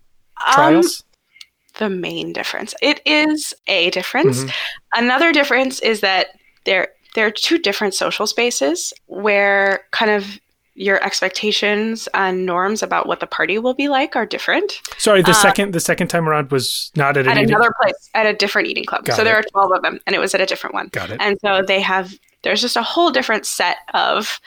um, 0.46 0.54
trials. 0.54 1.00
Um, 1.00 1.88
the 1.88 1.90
main 1.90 2.32
difference. 2.32 2.74
It 2.80 3.00
is 3.04 3.52
a 3.66 3.90
difference. 3.90 4.40
Mm-hmm. 4.40 5.04
Another 5.04 5.32
difference 5.32 5.80
is 5.80 6.00
that 6.00 6.28
there 6.64 6.88
there 7.14 7.26
are 7.26 7.30
two 7.30 7.58
different 7.58 7.94
social 7.94 8.26
spaces 8.26 8.92
where 9.06 9.84
kind 9.92 10.10
of 10.10 10.38
your 10.76 11.02
expectations 11.04 12.08
and 12.14 12.44
norms 12.44 12.82
about 12.82 13.06
what 13.06 13.20
the 13.20 13.26
party 13.26 13.58
will 13.58 13.74
be 13.74 13.88
like 13.88 14.16
are 14.16 14.26
different. 14.26 14.80
Sorry, 14.98 15.22
the 15.22 15.30
uh, 15.30 15.34
second 15.34 15.72
the 15.72 15.80
second 15.80 16.08
time 16.08 16.28
around 16.28 16.50
was 16.50 16.90
not 16.96 17.16
at, 17.16 17.26
at 17.26 17.38
an 17.38 17.44
another 17.44 17.72
place 17.80 18.10
at 18.14 18.26
a 18.26 18.32
different 18.34 18.68
eating 18.68 18.84
club. 18.84 19.04
Got 19.04 19.16
so 19.16 19.22
it. 19.22 19.24
there 19.24 19.36
are 19.36 19.44
twelve 19.52 19.72
of 19.72 19.82
them, 19.82 20.00
and 20.06 20.14
it 20.14 20.18
was 20.18 20.34
at 20.34 20.40
a 20.40 20.46
different 20.46 20.74
one. 20.74 20.88
Got 20.88 21.10
it. 21.10 21.20
And 21.20 21.38
so 21.40 21.62
they 21.66 21.80
have 21.80 22.14
there's 22.42 22.60
just 22.60 22.76
a 22.76 22.82
whole 22.82 23.10
different 23.10 23.46
set 23.46 23.78
of 23.94 24.40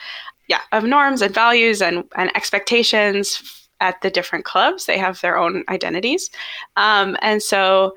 yeah 0.48 0.60
of 0.72 0.84
norms 0.84 1.22
and 1.22 1.34
values 1.34 1.80
and 1.80 2.04
and 2.16 2.34
expectations 2.36 3.68
at 3.80 4.00
the 4.02 4.10
different 4.10 4.44
clubs 4.44 4.86
they 4.86 4.98
have 4.98 5.20
their 5.20 5.38
own 5.38 5.64
identities 5.68 6.30
um, 6.76 7.16
and 7.22 7.42
so 7.42 7.94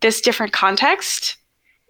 this 0.00 0.20
different 0.20 0.52
context 0.52 1.36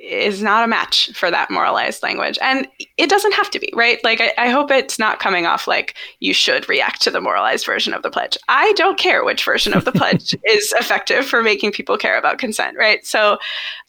is 0.01 0.43
not 0.43 0.65
a 0.65 0.67
match 0.67 1.11
for 1.13 1.31
that 1.31 1.51
moralized 1.51 2.03
language. 2.03 2.39
And 2.41 2.67
it 2.97 3.11
doesn't 3.11 3.35
have 3.35 3.51
to 3.51 3.59
be, 3.59 3.71
right? 3.77 4.03
Like, 4.03 4.21
I, 4.21 4.33
I, 4.39 4.49
hope 4.49 4.71
it's 4.71 4.99
not 4.99 5.21
coming 5.21 5.45
off 5.45 5.69
like 5.69 5.95
you 6.21 6.33
should 6.33 6.69
react 6.71 7.03
to 7.03 7.11
the 7.11 7.21
moralized 7.21 7.67
version 7.67 7.93
of 7.93 8.03
the 8.03 8.11
pledge. 8.11 8.39
I 8.49 8.73
don't 8.77 8.99
care 8.99 9.25
which 9.25 9.45
version 9.45 9.75
of 9.75 9.85
the 9.85 9.93
pledge 9.93 10.35
is 10.45 10.73
effective 10.79 11.27
for 11.27 11.43
making 11.43 11.73
people 11.73 11.99
care 11.99 12.19
about 12.19 12.39
consent, 12.39 12.79
right? 12.79 13.05
So, 13.05 13.37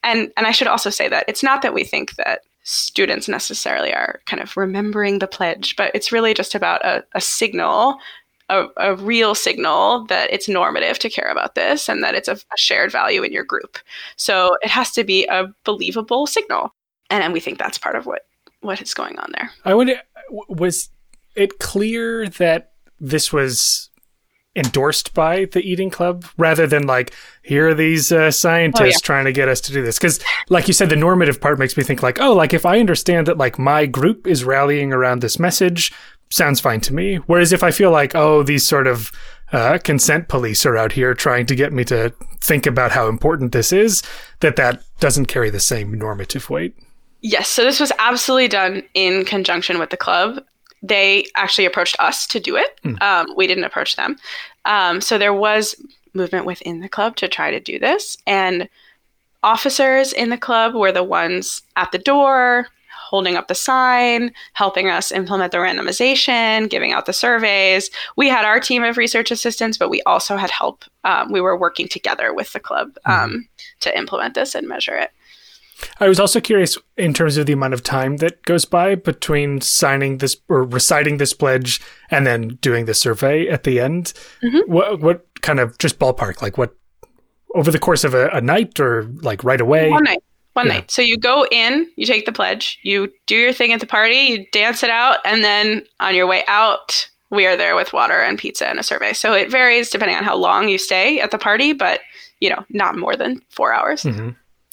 and, 0.04 0.32
and 0.36 0.46
I 0.46 0.52
should 0.52 0.68
also 0.68 0.90
say 0.90 1.08
that 1.08 1.24
it's 1.30 1.44
not 1.44 1.62
that 1.62 1.74
we 1.74 1.86
think 1.86 2.16
that 2.16 2.42
students 2.64 3.28
necessarily 3.28 3.94
are 3.94 4.22
kind 4.26 4.42
of 4.42 4.56
remembering 4.56 5.20
the 5.20 5.28
pledge, 5.28 5.76
but 5.76 5.92
it's 5.96 6.12
really 6.12 6.34
just 6.34 6.56
about 6.56 6.84
a, 6.86 7.04
a 7.14 7.22
signal, 7.22 7.98
a, 8.50 8.68
a, 8.78 8.96
real 8.96 9.34
signal 9.34 10.06
that 10.08 10.32
it's 10.32 10.48
normative 10.48 11.00
to 11.00 11.10
care 11.10 11.30
about 11.30 11.56
this 11.56 11.90
and 11.90 12.04
that 12.04 12.16
it's 12.16 12.28
a, 12.28 12.34
a, 12.34 12.58
shared 12.58 12.92
value 12.92 13.24
in 13.24 13.32
your 13.32 13.44
group. 13.44 13.78
So 14.16 14.58
it 14.62 14.70
has 14.70 14.92
to 14.92 15.04
be 15.04 15.26
a 15.28 15.48
believable 15.64 16.28
signal. 16.28 16.74
And, 17.10 17.24
and 17.24 17.34
we 17.34 17.40
think 17.40 17.58
that's 17.58 17.78
part 17.78 17.96
of 17.96 18.06
what, 18.06 18.26
what 18.62 18.82
is 18.82 18.94
going 18.94 19.18
on 19.18 19.32
there. 19.34 19.52
I 19.66 19.74
wonder, 19.74 19.96
was 20.30 20.90
it 21.36 21.60
clear 21.60 22.28
that 22.30 22.74
this 23.00 23.34
was 23.34 23.90
endorsed 24.56 25.14
by 25.14 25.46
the 25.46 25.62
eating 25.62 25.90
club 25.90 26.26
rather 26.38 26.68
than 26.68 26.86
like 26.86 27.14
here 27.42 27.70
are 27.70 27.74
these 27.74 28.12
uh, 28.12 28.30
scientists 28.30 28.82
oh, 28.82 28.86
yeah. 28.86 28.98
trying 29.02 29.26
to 29.26 29.32
get 29.32 29.48
us 29.48 29.62
to 29.62 29.72
do 29.72 29.82
this. 29.82 29.98
Because 29.98 30.20
like 30.50 30.68
you 30.68 30.74
said 30.74 30.90
the 30.90 30.96
normative 30.96 31.40
part 31.40 31.58
makes 31.58 31.78
me 31.78 31.84
think 31.84 32.04
like 32.04 32.20
oh 32.20 32.34
like 32.34 32.54
if 32.54 32.66
i 32.66 32.80
understand 32.80 33.28
that 33.28 33.38
like 33.38 33.58
my 33.58 33.86
group 33.86 34.28
is 34.28 34.44
rallying 34.44 34.92
around 34.92 35.22
this 35.22 35.40
message 35.40 35.94
sounds 36.30 36.60
fine 36.60 36.82
to 36.82 36.94
me. 36.94 37.16
Whereas 37.16 37.54
if 37.54 37.64
i 37.64 37.72
feel 37.72 37.92
like 37.92 38.14
oh 38.14 38.44
these 38.44 38.68
sort 38.68 38.88
of 38.88 39.12
uh, 39.54 39.78
consent 39.84 40.28
police 40.28 40.66
are 40.66 40.78
out 40.78 40.94
here 40.94 41.14
trying 41.14 41.46
to 41.46 41.56
get 41.56 41.74
me 41.74 41.84
to 41.84 42.14
think 42.40 42.66
about 42.66 42.92
how 42.92 43.08
important 43.08 43.52
this 43.52 43.74
is 43.74 44.02
that 44.40 44.56
that 44.56 44.82
doesn't 45.00 45.26
carry 45.26 45.50
the 45.50 45.60
same 45.60 45.94
normative 45.94 46.50
weight. 46.50 46.76
Yes, 47.22 47.50
so 47.50 47.64
this 47.64 47.80
was 47.80 47.92
absolutely 48.00 48.48
done 48.48 48.84
in 48.94 49.26
conjunction 49.26 49.78
with 49.78 49.90
the 49.92 49.98
club 49.98 50.44
they 50.82 51.26
actually 51.36 51.66
approached 51.66 51.96
us 52.00 52.26
to 52.28 52.40
do 52.40 52.56
it. 52.56 52.80
Mm. 52.84 53.02
Um, 53.02 53.28
we 53.36 53.48
didn't 53.48 53.66
approach 53.66 53.96
them. 53.96 54.18
Um, 54.66 55.02
so 55.02 55.18
there 55.18 55.34
was 55.34 55.76
movement 56.14 56.46
within 56.46 56.80
the 56.80 56.90
club 56.90 57.16
to 57.18 57.28
try 57.28 57.52
to 57.52 57.60
do 57.60 57.80
this. 57.80 58.18
And 58.28 58.68
officers 59.44 60.14
in 60.14 60.30
the 60.30 60.38
club 60.38 60.74
were 60.74 60.92
the 60.92 61.04
ones 61.04 61.62
at 61.76 61.92
the 61.92 61.98
door, 61.98 62.68
holding 63.12 63.36
up 63.36 63.48
the 63.48 63.56
sign, 63.56 64.32
helping 64.54 64.90
us 64.90 65.12
implement 65.12 65.52
the 65.52 65.58
randomization, 65.58 66.70
giving 66.70 66.94
out 66.94 67.06
the 67.06 67.14
surveys. 67.14 67.90
We 68.16 68.30
had 68.30 68.46
our 68.46 68.60
team 68.60 68.84
of 68.84 68.98
research 68.98 69.32
assistants, 69.32 69.78
but 69.78 69.90
we 69.90 70.02
also 70.04 70.38
had 70.38 70.50
help. 70.50 70.86
Um, 71.04 71.32
we 71.32 71.42
were 71.42 71.58
working 71.58 71.88
together 71.88 72.34
with 72.34 72.54
the 72.54 72.60
club 72.60 72.98
mm. 73.06 73.40
to 73.82 73.98
implement 73.98 74.34
this 74.34 74.56
and 74.56 74.68
measure 74.68 74.96
it. 74.96 75.12
I 76.00 76.08
was 76.08 76.20
also 76.20 76.40
curious 76.40 76.78
in 76.98 77.14
terms 77.14 77.38
of 77.38 77.46
the 77.46 77.54
amount 77.54 77.74
of 77.74 77.84
time 77.84 78.18
that 78.18 78.44
goes 78.44 78.66
by 78.66 78.96
between 78.96 79.62
signing 79.62 80.18
this 80.18 80.38
or 80.50 80.64
reciting 80.64 81.18
this 81.18 81.34
pledge 81.34 81.82
and 82.10 82.26
then 82.26 82.60
doing 82.62 82.86
the 82.86 82.94
survey 82.94 83.48
at 83.48 83.64
the 83.64 83.80
end. 83.80 84.14
Mm-hmm. 84.44 84.72
What 84.72 85.00
what 85.00 85.26
kind 85.42 85.60
of 85.60 85.78
just 85.78 86.00
ballpark 86.00 86.42
like 86.42 86.58
what 86.58 86.76
over 87.56 87.72
the 87.72 87.80
course 87.80 88.04
of 88.04 88.14
a, 88.14 88.30
a 88.30 88.42
night 88.42 88.80
or 88.80 89.04
like 89.22 89.44
right 89.44 89.62
away? 89.62 89.90
One 89.90 90.04
night. 90.04 90.24
One 90.54 90.68
yeah. 90.68 90.74
night. 90.74 90.92
So 90.92 91.02
you 91.02 91.18
go 91.18 91.46
in, 91.50 91.90
you 91.96 92.06
take 92.06 92.26
the 92.26 92.34
pledge, 92.34 92.78
you 92.84 93.12
do 93.26 93.36
your 93.36 93.54
thing 93.54 93.72
at 93.72 93.80
the 93.80 93.88
party, 93.88 94.18
you 94.18 94.46
dance 94.52 94.84
it 94.84 94.90
out, 94.90 95.20
and 95.24 95.44
then 95.44 95.86
on 96.02 96.14
your 96.14 96.28
way 96.28 96.44
out, 96.48 97.10
we 97.30 97.46
are 97.46 97.56
there 97.56 97.74
with 97.74 97.94
water 97.94 98.20
and 98.20 98.38
pizza 98.38 98.68
and 98.68 98.78
a 98.78 98.84
survey. 98.84 99.14
So 99.14 99.34
it 99.34 99.50
varies 99.50 99.90
depending 99.90 100.18
on 100.18 100.26
how 100.26 100.36
long 100.36 100.68
you 100.68 100.78
stay 100.78 101.22
at 101.22 101.32
the 101.32 101.38
party, 101.38 101.72
but 101.72 102.02
you 102.42 102.50
know, 102.50 102.66
not 102.70 102.98
more 102.98 103.16
than 103.16 103.42
four 103.50 103.74
hours. 103.74 104.04
Mm-hmm 104.04 104.32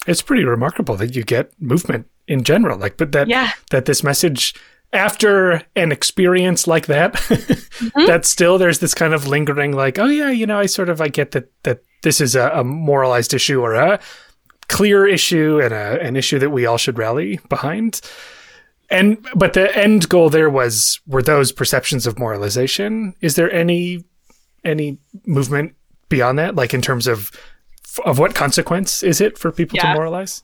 it's 0.09 0.23
pretty 0.23 0.45
remarkable 0.45 0.97
that 0.97 1.15
you 1.15 1.23
get 1.23 1.53
movement 1.61 2.09
in 2.27 2.43
general. 2.43 2.79
Like, 2.79 2.97
but 2.97 3.13
that 3.13 3.29
yeah. 3.29 3.53
that 3.71 3.85
this 3.85 4.03
message 4.03 4.55
after 4.93 5.63
an 5.77 5.93
experience 5.93 6.67
like 6.67 6.87
that, 6.87 7.13
mm-hmm. 7.15 8.07
that 8.07 8.25
still 8.25 8.57
there's 8.57 8.79
this 8.79 8.95
kind 8.95 9.13
of 9.13 9.29
lingering, 9.29 9.73
like, 9.73 9.99
oh 9.99 10.07
yeah, 10.07 10.31
you 10.31 10.47
know, 10.47 10.59
I 10.59 10.67
sort 10.67 10.89
of 10.89 11.01
I 11.01 11.09
get 11.09 11.33
that 11.33 11.51
that 11.65 11.83
this 12.03 12.21
is 12.21 12.35
a, 12.35 12.49
a 12.55 12.65
moralized 12.65 13.35
issue 13.35 13.61
or 13.61 13.75
a 13.75 14.01
clear 14.69 15.07
issue 15.07 15.61
and 15.63 15.75
a, 15.75 16.01
an 16.03 16.17
issue 16.17 16.39
that 16.39 16.51
we 16.51 16.65
all 16.65 16.79
should 16.79 16.99
rally 16.99 17.39
behind. 17.51 18.01
And 18.91 19.19
but 19.35 19.53
the 19.53 19.77
end 19.77 20.09
goal 20.09 20.31
there 20.31 20.49
was 20.49 21.01
were 21.07 21.23
those 21.23 21.53
perceptions 21.53 22.07
of 22.07 22.19
moralization. 22.19 23.15
Is 23.21 23.37
there 23.37 23.53
any 23.53 24.05
any 24.65 24.99
movement 25.27 25.75
beyond 26.09 26.39
that, 26.39 26.55
like 26.55 26.73
in 26.73 26.81
terms 26.81 27.07
of 27.07 27.31
of 28.05 28.19
what 28.19 28.35
consequence 28.35 29.03
is 29.03 29.21
it 29.21 29.39
for 29.39 29.53
people 29.53 29.77
yeah. 29.77 29.93
to 29.93 29.95
moralize? 29.95 30.43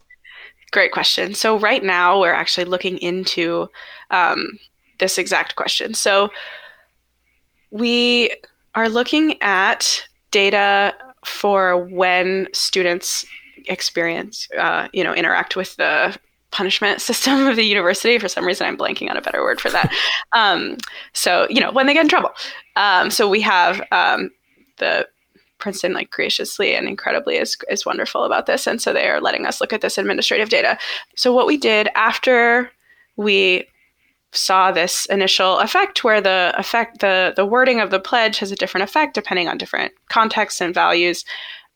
Great 0.73 0.93
question. 0.93 1.35
So 1.35 1.59
right 1.59 1.83
now 1.83 2.21
we're 2.21 2.33
actually 2.33 2.65
looking 2.65 2.99
into 2.99 3.69
um, 4.11 4.59
this 4.99 5.19
exact 5.19 5.57
question. 5.57 5.95
So 5.95 6.31
we 7.71 8.35
are 8.75 8.89
looking 8.89 9.41
at 9.43 10.05
data 10.31 10.95
for 11.25 11.79
when 11.87 12.49
students 12.53 13.25
experience, 13.67 14.49
uh, 14.59 14.89
you 14.93 15.05
know, 15.05 15.15
interact 15.15 15.57
with 15.57 15.77
the 15.77 16.17
punishment 16.51 17.01
system 17.01 17.47
of 17.47 17.57
the 17.57 17.65
university. 17.65 18.19
For 18.19 18.29
some 18.29 18.47
reason, 18.47 18.67
I'm 18.67 18.77
blanking 18.77 19.11
on 19.11 19.17
a 19.17 19.23
better 19.23 19.43
word 19.43 19.61
for 19.61 19.71
that. 19.71 19.93
um, 20.33 20.77
so, 21.13 21.47
you 21.51 21.61
know, 21.61 21.73
when 21.73 21.87
they 21.87 21.95
get 21.95 22.05
in 22.05 22.09
trouble. 22.09 22.31
Um, 22.77 23.11
so 23.11 23.29
we 23.29 23.41
have 23.43 23.81
um, 23.93 24.31
the 24.79 25.07
Princeton 25.59 25.93
like 25.93 26.11
graciously 26.11 26.75
and 26.75 26.89
incredibly 26.89 27.37
is 27.37 27.57
is 27.71 27.87
wonderful 27.87 28.25
about 28.25 28.47
this, 28.47 28.67
and 28.67 28.81
so 28.81 28.93
they 28.93 29.09
are 29.09 29.21
letting 29.21 29.47
us 29.47 29.61
look 29.61 29.73
at 29.73 29.81
this 29.81 29.99
administrative 29.99 30.49
data. 30.49 30.79
So 31.17 31.33
what 31.33 31.47
we 31.47 31.57
did 31.57 31.89
after 31.95 32.71
we 33.17 33.67
saw 34.33 34.73
this 34.73 35.07
initial 35.07 35.59
effect 35.61 36.03
where 36.03 36.21
the 36.21 36.53
effect 36.59 37.01
the 37.01 37.33
the 37.37 37.47
wording 37.47 37.81
of 37.81 37.91
the 37.91 38.01
pledge 38.01 38.39
has 38.39 38.51
a 38.51 38.57
different 38.57 38.83
effect 38.83 39.15
depending 39.15 39.47
on 39.47 39.57
different 39.57 39.93
contexts 40.09 40.61
and 40.61 40.75
values 40.75 41.25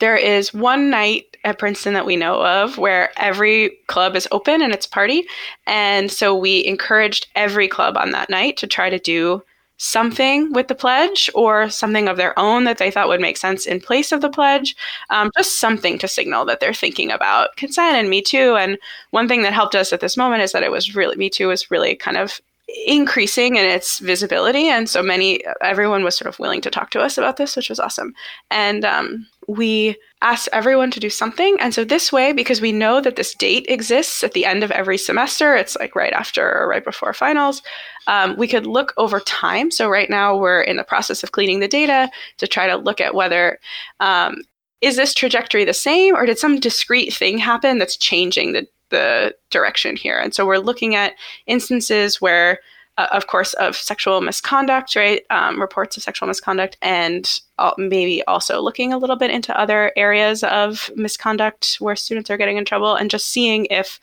there 0.00 0.16
is 0.16 0.54
one 0.54 0.90
night 0.90 1.36
at 1.44 1.58
Princeton 1.58 1.94
that 1.94 2.06
we 2.06 2.16
know 2.16 2.44
of 2.44 2.78
where 2.78 3.10
every 3.16 3.78
club 3.88 4.14
is 4.14 4.28
open 4.30 4.62
and 4.62 4.72
it's 4.72 4.86
party. 4.86 5.26
And 5.66 6.10
so 6.10 6.36
we 6.36 6.64
encouraged 6.64 7.26
every 7.34 7.68
club 7.68 7.96
on 7.96 8.12
that 8.12 8.30
night 8.30 8.56
to 8.58 8.66
try 8.66 8.90
to 8.90 8.98
do 8.98 9.42
something 9.78 10.52
with 10.52 10.68
the 10.68 10.74
pledge 10.74 11.30
or 11.34 11.70
something 11.70 12.08
of 12.08 12.16
their 12.16 12.38
own 12.38 12.64
that 12.64 12.78
they 12.78 12.90
thought 12.90 13.08
would 13.08 13.20
make 13.20 13.36
sense 13.36 13.64
in 13.64 13.80
place 13.80 14.12
of 14.12 14.20
the 14.20 14.28
pledge. 14.28 14.76
Um, 15.08 15.30
just 15.36 15.58
something 15.58 15.98
to 15.98 16.08
signal 16.08 16.44
that 16.44 16.60
they're 16.60 16.74
thinking 16.74 17.10
about 17.10 17.56
consent 17.56 17.96
and 17.96 18.10
Me 18.10 18.20
Too. 18.20 18.56
And 18.56 18.78
one 19.10 19.28
thing 19.28 19.42
that 19.42 19.52
helped 19.52 19.74
us 19.74 19.92
at 19.92 20.00
this 20.00 20.16
moment 20.16 20.42
is 20.42 20.52
that 20.52 20.64
it 20.64 20.70
was 20.70 20.94
really, 20.94 21.16
Me 21.16 21.30
Too 21.30 21.48
was 21.48 21.70
really 21.70 21.94
kind 21.94 22.16
of 22.16 22.40
increasing 22.86 23.56
in 23.56 23.64
its 23.64 23.98
visibility. 24.00 24.68
And 24.68 24.90
so 24.90 25.02
many, 25.02 25.42
everyone 25.62 26.04
was 26.04 26.16
sort 26.16 26.28
of 26.28 26.38
willing 26.38 26.60
to 26.62 26.70
talk 26.70 26.90
to 26.90 27.00
us 27.00 27.16
about 27.16 27.36
this, 27.36 27.56
which 27.56 27.70
was 27.70 27.80
awesome. 27.80 28.14
And 28.50 28.84
um, 28.84 29.26
we 29.48 29.96
asked 30.20 30.48
everyone 30.52 30.90
to 30.90 31.00
do 31.00 31.08
something. 31.08 31.56
And 31.58 31.72
so 31.72 31.82
this 31.82 32.12
way, 32.12 32.32
because 32.32 32.60
we 32.60 32.70
know 32.70 33.00
that 33.00 33.16
this 33.16 33.34
date 33.34 33.64
exists 33.68 34.22
at 34.22 34.32
the 34.32 34.44
end 34.44 34.62
of 34.62 34.70
every 34.70 34.98
semester, 34.98 35.56
it's 35.56 35.76
like 35.76 35.96
right 35.96 36.12
after 36.12 36.46
or 36.46 36.68
right 36.68 36.84
before 36.84 37.14
finals, 37.14 37.62
um, 38.06 38.36
we 38.36 38.46
could 38.46 38.66
look 38.66 38.92
over 38.98 39.20
time. 39.20 39.70
So 39.70 39.88
right 39.88 40.10
now 40.10 40.36
we're 40.36 40.60
in 40.60 40.76
the 40.76 40.84
process 40.84 41.22
of 41.22 41.32
cleaning 41.32 41.60
the 41.60 41.68
data 41.68 42.10
to 42.36 42.46
try 42.46 42.66
to 42.66 42.76
look 42.76 43.00
at 43.00 43.14
whether 43.14 43.58
um, 44.00 44.42
is 44.82 44.96
this 44.96 45.14
trajectory 45.14 45.64
the 45.64 45.72
same 45.72 46.14
or 46.14 46.26
did 46.26 46.38
some 46.38 46.60
discrete 46.60 47.14
thing 47.14 47.38
happen 47.38 47.78
that's 47.78 47.96
changing 47.96 48.52
the 48.52 48.68
the 48.90 49.34
direction 49.50 49.96
here. 49.96 50.18
And 50.18 50.34
so 50.34 50.46
we're 50.46 50.58
looking 50.58 50.94
at 50.94 51.14
instances 51.46 52.22
where, 52.22 52.60
uh, 52.98 53.06
of 53.12 53.28
course, 53.28 53.54
of 53.54 53.76
sexual 53.76 54.20
misconduct, 54.20 54.96
right? 54.96 55.22
Um, 55.30 55.60
reports 55.60 55.96
of 55.96 56.02
sexual 56.02 56.26
misconduct, 56.26 56.76
and 56.82 57.40
maybe 57.76 58.24
also 58.24 58.60
looking 58.60 58.92
a 58.92 58.98
little 58.98 59.14
bit 59.14 59.30
into 59.30 59.58
other 59.58 59.92
areas 59.96 60.42
of 60.42 60.90
misconduct 60.96 61.76
where 61.78 61.94
students 61.94 62.28
are 62.28 62.36
getting 62.36 62.56
in 62.56 62.64
trouble, 62.64 62.96
and 62.96 63.08
just 63.08 63.28
seeing 63.28 63.66
if 63.66 64.00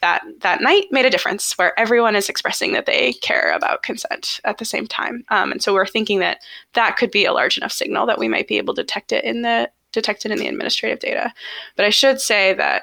that 0.00 0.22
that 0.40 0.60
night 0.60 0.86
made 0.90 1.06
a 1.06 1.10
difference, 1.10 1.56
where 1.56 1.78
everyone 1.78 2.16
is 2.16 2.28
expressing 2.28 2.72
that 2.72 2.86
they 2.86 3.12
care 3.14 3.52
about 3.52 3.84
consent 3.84 4.40
at 4.44 4.58
the 4.58 4.64
same 4.64 4.88
time. 4.88 5.24
Um, 5.28 5.52
and 5.52 5.62
so 5.62 5.72
we're 5.72 5.86
thinking 5.86 6.18
that 6.18 6.38
that 6.72 6.96
could 6.96 7.12
be 7.12 7.24
a 7.24 7.32
large 7.32 7.56
enough 7.56 7.72
signal 7.72 8.06
that 8.06 8.18
we 8.18 8.26
might 8.26 8.48
be 8.48 8.58
able 8.58 8.74
to 8.74 8.82
detect 8.82 9.12
it 9.12 9.24
in 9.24 9.42
the 9.42 9.70
detect 9.92 10.26
it 10.26 10.32
in 10.32 10.38
the 10.38 10.48
administrative 10.48 10.98
data. 10.98 11.32
But 11.76 11.84
I 11.84 11.90
should 11.90 12.20
say 12.20 12.54
that 12.54 12.82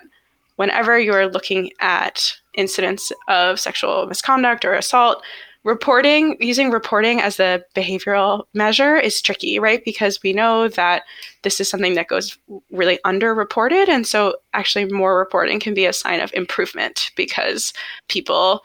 whenever 0.56 1.00
you're 1.00 1.28
looking 1.28 1.72
at 1.80 2.34
incidents 2.54 3.12
of 3.28 3.60
sexual 3.60 4.06
misconduct 4.08 4.66
or 4.66 4.74
assault, 4.74 5.24
reporting, 5.64 6.38
using 6.40 6.72
reporting 6.72 7.22
as 7.22 7.40
a 7.40 7.62
behavioral 7.76 8.44
measure 8.54 8.96
is 8.96 9.22
tricky, 9.22 9.60
right? 9.60 9.84
Because 9.84 10.22
we 10.24 10.34
know 10.34 10.68
that 10.70 11.04
this 11.44 11.60
is 11.60 11.70
something 11.70 11.96
that 11.96 12.08
goes 12.08 12.38
really 12.72 13.00
underreported. 13.06 13.90
And 13.90 14.08
so 14.08 14.36
actually, 14.54 14.86
more 14.86 15.18
reporting 15.18 15.60
can 15.60 15.74
be 15.74 15.86
a 15.86 15.94
sign 15.94 16.22
of 16.22 16.34
improvement 16.34 17.12
because 17.16 17.74
people 18.08 18.64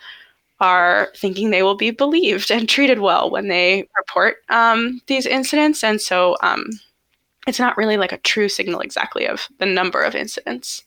are 0.61 1.11
thinking 1.17 1.51
they 1.51 1.63
will 1.63 1.77
be 1.77 1.91
believed 1.91 2.51
and 2.51 2.69
treated 2.69 3.01
well 3.01 3.31
when 3.31 3.49
they 3.49 3.89
report 3.99 4.37
um, 4.49 5.01
these 5.09 5.27
incidents. 5.27 5.83
And 5.83 6.01
so 6.01 6.37
um, 6.43 6.71
it's 7.47 7.59
not 7.59 7.77
really 7.77 7.97
like 7.97 8.13
a 8.13 8.19
true 8.19 8.49
signal 8.49 8.81
exactly 8.81 9.27
of 9.27 9.49
the 9.59 9.67
number 9.67 10.01
of 10.01 10.15
incidents. 10.15 10.85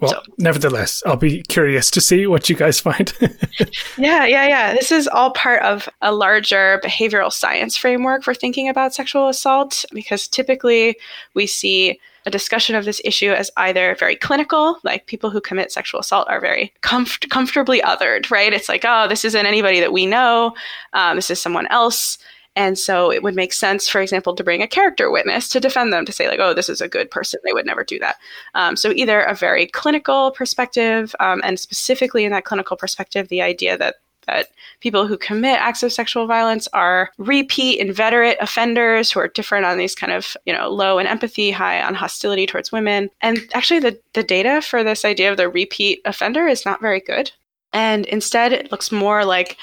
Well, 0.00 0.12
so. 0.12 0.22
nevertheless, 0.38 1.02
I'll 1.06 1.16
be 1.16 1.42
curious 1.42 1.90
to 1.92 2.00
see 2.00 2.26
what 2.26 2.48
you 2.48 2.56
guys 2.56 2.80
find. 2.80 3.12
yeah, 3.98 4.24
yeah, 4.26 4.46
yeah. 4.46 4.74
This 4.74 4.92
is 4.92 5.08
all 5.08 5.32
part 5.32 5.62
of 5.62 5.88
a 6.02 6.12
larger 6.12 6.80
behavioral 6.84 7.32
science 7.32 7.76
framework 7.76 8.22
for 8.22 8.34
thinking 8.34 8.68
about 8.68 8.94
sexual 8.94 9.28
assault 9.28 9.84
because 9.92 10.28
typically 10.28 10.96
we 11.34 11.46
see 11.46 11.98
a 12.26 12.30
discussion 12.30 12.76
of 12.76 12.84
this 12.84 13.00
issue 13.04 13.30
as 13.30 13.50
either 13.56 13.96
very 13.96 14.14
clinical, 14.14 14.78
like 14.84 15.06
people 15.06 15.30
who 15.30 15.40
commit 15.40 15.72
sexual 15.72 16.00
assault 16.00 16.28
are 16.28 16.40
very 16.40 16.72
comf- 16.82 17.28
comfortably 17.30 17.80
othered, 17.80 18.30
right? 18.30 18.52
It's 18.52 18.68
like, 18.68 18.84
oh, 18.86 19.08
this 19.08 19.24
isn't 19.24 19.46
anybody 19.46 19.80
that 19.80 19.92
we 19.92 20.06
know, 20.06 20.54
um, 20.92 21.16
this 21.16 21.30
is 21.30 21.40
someone 21.40 21.66
else. 21.68 22.18
And 22.58 22.76
so 22.76 23.12
it 23.12 23.22
would 23.22 23.36
make 23.36 23.52
sense, 23.52 23.88
for 23.88 24.00
example, 24.00 24.34
to 24.34 24.42
bring 24.42 24.62
a 24.62 24.66
character 24.66 25.12
witness 25.12 25.48
to 25.50 25.60
defend 25.60 25.92
them 25.92 26.04
to 26.04 26.10
say, 26.12 26.26
like, 26.26 26.40
oh, 26.40 26.54
this 26.54 26.68
is 26.68 26.80
a 26.80 26.88
good 26.88 27.08
person. 27.08 27.38
They 27.44 27.52
would 27.52 27.64
never 27.64 27.84
do 27.84 28.00
that. 28.00 28.16
Um, 28.56 28.74
so 28.74 28.90
either 28.90 29.20
a 29.20 29.32
very 29.32 29.68
clinical 29.68 30.32
perspective, 30.32 31.14
um, 31.20 31.40
and 31.44 31.60
specifically 31.60 32.24
in 32.24 32.32
that 32.32 32.44
clinical 32.44 32.76
perspective, 32.76 33.28
the 33.28 33.42
idea 33.42 33.78
that 33.78 33.94
that 34.26 34.48
people 34.80 35.06
who 35.06 35.16
commit 35.16 35.58
acts 35.60 35.84
of 35.84 35.92
sexual 35.92 36.26
violence 36.26 36.68
are 36.72 37.10
repeat 37.16 37.78
inveterate 37.78 38.36
offenders 38.40 39.10
who 39.10 39.20
are 39.20 39.28
different 39.28 39.64
on 39.64 39.78
these 39.78 39.94
kind 39.94 40.12
of 40.12 40.36
you 40.44 40.52
know 40.52 40.68
low 40.68 40.98
in 40.98 41.06
empathy 41.06 41.50
high 41.50 41.80
on 41.80 41.94
hostility 41.94 42.44
towards 42.44 42.70
women 42.70 43.08
and 43.22 43.38
actually 43.54 43.80
the, 43.80 43.98
the 44.12 44.22
data 44.22 44.60
for 44.60 44.84
this 44.84 45.06
idea 45.06 45.30
of 45.30 45.38
the 45.38 45.48
repeat 45.48 46.02
offender 46.04 46.46
is 46.46 46.66
not 46.66 46.82
very 46.82 47.00
good 47.00 47.32
and 47.72 48.04
instead 48.04 48.52
it 48.52 48.70
looks 48.70 48.92
more 48.92 49.24
like 49.24 49.56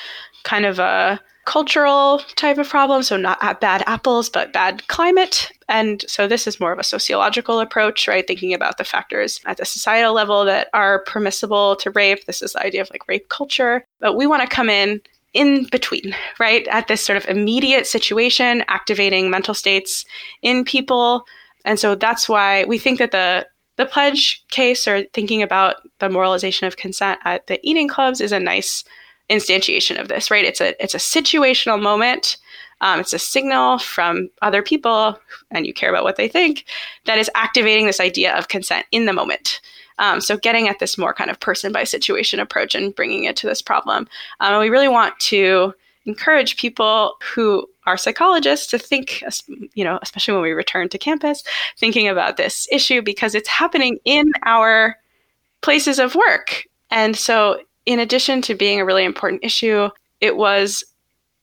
kind 0.43 0.65
of 0.65 0.79
a 0.79 1.21
cultural 1.45 2.19
type 2.35 2.57
of 2.57 2.67
problem, 2.67 3.03
so 3.03 3.17
not 3.17 3.61
bad 3.61 3.83
apples, 3.85 4.29
but 4.29 4.51
bad 4.51 4.87
climate. 4.87 5.51
And 5.69 6.03
so 6.07 6.27
this 6.27 6.47
is 6.47 6.59
more 6.59 6.71
of 6.71 6.79
a 6.79 6.83
sociological 6.83 7.59
approach, 7.59 8.07
right? 8.07 8.25
Thinking 8.25 8.53
about 8.53 8.77
the 8.77 8.83
factors 8.83 9.39
at 9.45 9.57
the 9.57 9.65
societal 9.65 10.13
level 10.13 10.43
that 10.45 10.69
are 10.73 11.03
permissible 11.03 11.75
to 11.77 11.91
rape. 11.91 12.25
This 12.25 12.41
is 12.41 12.53
the 12.53 12.65
idea 12.65 12.81
of 12.81 12.89
like 12.91 13.07
rape 13.07 13.29
culture. 13.29 13.85
But 13.99 14.15
we 14.15 14.27
want 14.27 14.41
to 14.41 14.55
come 14.55 14.69
in 14.69 15.01
in 15.33 15.65
between, 15.65 16.15
right? 16.39 16.67
At 16.69 16.87
this 16.87 17.01
sort 17.01 17.17
of 17.17 17.25
immediate 17.27 17.85
situation, 17.85 18.63
activating 18.67 19.29
mental 19.29 19.53
states 19.53 20.05
in 20.41 20.65
people. 20.65 21.25
And 21.63 21.79
so 21.79 21.93
that's 21.93 22.27
why 22.27 22.63
we 22.65 22.77
think 22.77 22.99
that 22.99 23.11
the 23.11 23.45
the 23.77 23.85
pledge 23.85 24.41
case 24.51 24.87
or 24.87 25.03
thinking 25.13 25.41
about 25.41 25.75
the 25.99 26.07
moralization 26.07 26.65
of 26.65 26.77
consent 26.77 27.19
at 27.25 27.47
the 27.47 27.59
eating 27.61 27.89
clubs 27.89 28.21
is 28.21 28.31
a 28.31 28.39
nice 28.39 28.85
instantiation 29.29 29.99
of 29.99 30.07
this, 30.07 30.29
right? 30.29 30.45
It's 30.45 30.61
a 30.61 30.81
it's 30.83 30.93
a 30.93 30.97
situational 30.97 31.81
moment. 31.81 32.37
Um, 32.81 32.99
it's 32.99 33.13
a 33.13 33.19
signal 33.19 33.79
from 33.79 34.29
other 34.41 34.61
people, 34.61 35.17
and 35.51 35.65
you 35.65 35.73
care 35.73 35.89
about 35.89 36.03
what 36.03 36.17
they 36.17 36.27
think, 36.27 36.65
that 37.05 37.17
is 37.17 37.31
activating 37.33 37.85
this 37.85 38.01
idea 38.01 38.35
of 38.37 38.49
consent 38.49 38.85
in 38.91 39.05
the 39.05 39.13
moment. 39.13 39.61
Um, 39.97 40.19
so, 40.19 40.37
getting 40.37 40.67
at 40.67 40.79
this 40.79 40.97
more 40.97 41.13
kind 41.13 41.29
of 41.29 41.39
person 41.39 41.71
by 41.71 41.85
situation 41.85 42.39
approach 42.39 42.75
and 42.75 42.93
bringing 42.93 43.23
it 43.23 43.37
to 43.37 43.47
this 43.47 43.61
problem. 43.61 44.07
Um, 44.41 44.59
we 44.59 44.69
really 44.69 44.89
want 44.89 45.17
to 45.21 45.73
encourage 46.05 46.57
people 46.57 47.15
who 47.23 47.67
are 47.85 47.97
psychologists 47.97 48.67
to 48.67 48.79
think, 48.79 49.23
you 49.73 49.83
know, 49.83 49.99
especially 50.01 50.33
when 50.33 50.43
we 50.43 50.51
return 50.51 50.89
to 50.89 50.97
campus, 50.97 51.43
thinking 51.77 52.07
about 52.07 52.37
this 52.37 52.67
issue 52.71 53.01
because 53.01 53.35
it's 53.35 53.49
happening 53.49 53.97
in 54.05 54.31
our 54.43 54.97
places 55.61 55.99
of 55.99 56.15
work. 56.15 56.65
And 56.91 57.15
so 57.15 57.59
in 57.85 57.99
addition 57.99 58.41
to 58.43 58.55
being 58.55 58.79
a 58.79 58.85
really 58.85 59.05
important 59.05 59.43
issue, 59.43 59.89
it 60.21 60.37
was 60.37 60.83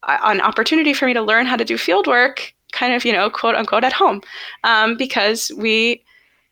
an 0.09 0.41
opportunity 0.41 0.93
for 0.93 1.07
me 1.07 1.15
to 1.15 1.23
learn 1.23 1.47
how 1.47 1.57
to 1.57 1.65
do 1.65 1.79
field 1.79 2.07
work, 2.07 2.53
kind 2.73 2.95
of, 2.95 3.05
you 3.05 3.13
know, 3.13 3.31
quote 3.31 3.55
unquote, 3.55 3.85
at 3.85 3.93
home, 3.93 4.23
um, 4.65 4.97
because 4.97 5.51
we. 5.57 6.03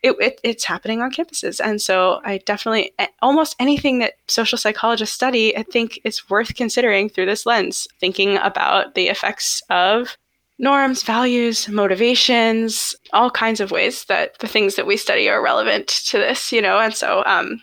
It, 0.03 0.17
it, 0.19 0.41
it's 0.43 0.65
happening 0.65 1.03
on 1.03 1.13
campuses. 1.13 1.61
And 1.63 1.79
so 1.79 2.23
I 2.25 2.39
definitely, 2.47 2.91
almost 3.21 3.55
anything 3.59 3.99
that 3.99 4.15
social 4.29 4.57
psychologists 4.57 5.15
study, 5.15 5.55
I 5.55 5.63
think 5.63 6.01
is 6.05 6.31
worth 6.31 6.55
considering 6.55 7.11
through 7.11 7.27
this 7.27 7.45
lens, 7.45 7.87
thinking 7.99 8.39
about 8.39 8.95
the 8.95 9.09
effects 9.09 9.63
of 9.69 10.17
norms, 10.59 11.03
values, 11.03 11.69
motivations, 11.69 12.95
all 13.13 13.31
kinds 13.31 13.61
of 13.61 13.71
ways 13.71 14.07
that 14.07 14.39
the 14.39 14.49
things 14.49 14.77
that 14.77 14.87
we 14.87 14.97
study 14.97 15.29
are 15.29 15.43
relevant 15.43 15.89
to 15.89 16.17
this, 16.17 16.51
you 16.51 16.63
know. 16.63 16.79
And 16.79 16.95
so 16.95 17.23
um, 17.27 17.63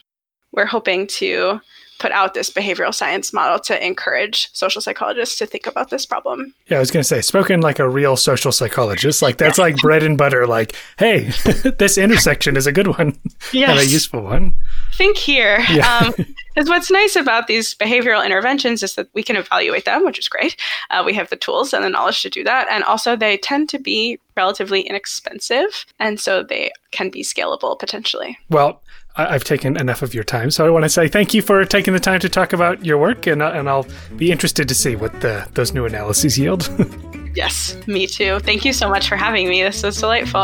we're 0.51 0.65
hoping 0.67 1.07
to 1.07 1.59
put 1.99 2.11
out 2.11 2.33
this 2.33 2.49
behavioral 2.49 2.93
science 2.93 3.33
model 3.33 3.59
to 3.59 3.85
encourage 3.85 4.49
social 4.53 4.81
psychologists 4.81 5.37
to 5.37 5.45
think 5.45 5.67
about 5.67 5.89
this 5.89 6.05
problem. 6.05 6.53
Yeah, 6.67 6.77
I 6.77 6.79
was 6.79 6.91
going 6.91 7.01
to 7.01 7.07
say, 7.07 7.21
spoken 7.21 7.61
like 7.61 7.79
a 7.79 7.89
real 7.89 8.15
social 8.15 8.51
psychologist, 8.51 9.21
like 9.21 9.37
that's 9.37 9.57
like 9.57 9.77
bread 9.77 10.03
and 10.03 10.17
butter. 10.17 10.47
Like, 10.47 10.75
hey, 10.97 11.19
this 11.77 11.97
intersection 11.97 12.57
is 12.57 12.67
a 12.67 12.71
good 12.71 12.87
one 12.87 13.19
yes. 13.51 13.69
and 13.69 13.79
a 13.79 13.85
useful 13.85 14.21
one. 14.21 14.55
Think 14.93 15.17
here. 15.17 15.59
Yeah. 15.69 16.11
Because 16.55 16.67
um, 16.67 16.67
what's 16.67 16.91
nice 16.91 17.15
about 17.15 17.47
these 17.47 17.75
behavioral 17.75 18.25
interventions 18.25 18.83
is 18.83 18.95
that 18.95 19.09
we 19.13 19.23
can 19.23 19.35
evaluate 19.35 19.85
them, 19.85 20.05
which 20.05 20.19
is 20.19 20.27
great. 20.27 20.55
Uh, 20.89 21.03
we 21.05 21.13
have 21.13 21.29
the 21.29 21.35
tools 21.35 21.73
and 21.73 21.83
the 21.83 21.89
knowledge 21.89 22.21
to 22.21 22.29
do 22.29 22.43
that. 22.43 22.67
And 22.69 22.83
also, 22.83 23.15
they 23.15 23.37
tend 23.37 23.69
to 23.69 23.79
be 23.79 24.19
relatively 24.35 24.81
inexpensive. 24.81 25.85
And 25.99 26.19
so 26.19 26.43
they 26.43 26.71
can 26.91 27.09
be 27.09 27.23
scalable 27.23 27.77
potentially. 27.77 28.37
Well, 28.49 28.81
I've 29.17 29.43
taken 29.43 29.77
enough 29.77 30.01
of 30.03 30.13
your 30.13 30.23
time. 30.23 30.51
So 30.51 30.65
I 30.65 30.69
want 30.69 30.85
to 30.85 30.89
say 30.89 31.07
thank 31.07 31.33
you 31.33 31.41
for 31.41 31.65
taking 31.65 31.93
the 31.93 31.99
time 31.99 32.19
to 32.19 32.29
talk 32.29 32.53
about 32.53 32.85
your 32.85 32.97
work, 32.97 33.25
and, 33.25 33.41
uh, 33.41 33.51
and 33.53 33.67
I'll 33.67 33.87
be 34.15 34.31
interested 34.31 34.67
to 34.69 34.75
see 34.75 34.95
what 34.95 35.21
the, 35.21 35.47
those 35.53 35.73
new 35.73 35.85
analyses 35.85 36.37
yield. 36.37 36.69
Yes, 37.37 37.77
me 37.85 38.07
too. 38.07 38.39
Thank 38.39 38.65
you 38.65 38.73
so 38.73 38.89
much 38.89 39.07
for 39.07 39.15
having 39.15 39.47
me. 39.47 39.61
This 39.61 39.83
was 39.83 39.99
delightful. 39.99 40.39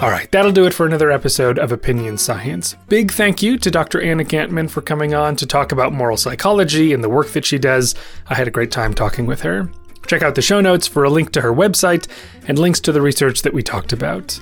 All 0.00 0.08
right, 0.08 0.30
that'll 0.30 0.52
do 0.52 0.66
it 0.66 0.72
for 0.72 0.86
another 0.86 1.10
episode 1.10 1.58
of 1.58 1.72
Opinion 1.72 2.16
Science. 2.16 2.76
Big 2.88 3.10
thank 3.10 3.42
you 3.42 3.58
to 3.58 3.68
Dr. 3.68 4.00
Ana 4.00 4.22
Gantman 4.22 4.70
for 4.70 4.82
coming 4.82 5.14
on 5.14 5.34
to 5.34 5.46
talk 5.46 5.72
about 5.72 5.92
moral 5.92 6.16
psychology 6.16 6.92
and 6.92 7.02
the 7.02 7.08
work 7.08 7.30
that 7.32 7.44
she 7.44 7.58
does. 7.58 7.96
I 8.28 8.34
had 8.34 8.46
a 8.46 8.52
great 8.52 8.70
time 8.70 8.94
talking 8.94 9.26
with 9.26 9.40
her. 9.42 9.68
Check 10.06 10.22
out 10.22 10.36
the 10.36 10.42
show 10.42 10.60
notes 10.60 10.86
for 10.86 11.02
a 11.02 11.10
link 11.10 11.32
to 11.32 11.40
her 11.40 11.52
website 11.52 12.06
and 12.46 12.56
links 12.56 12.78
to 12.80 12.92
the 12.92 13.02
research 13.02 13.42
that 13.42 13.52
we 13.52 13.64
talked 13.64 13.92
about. 13.92 14.40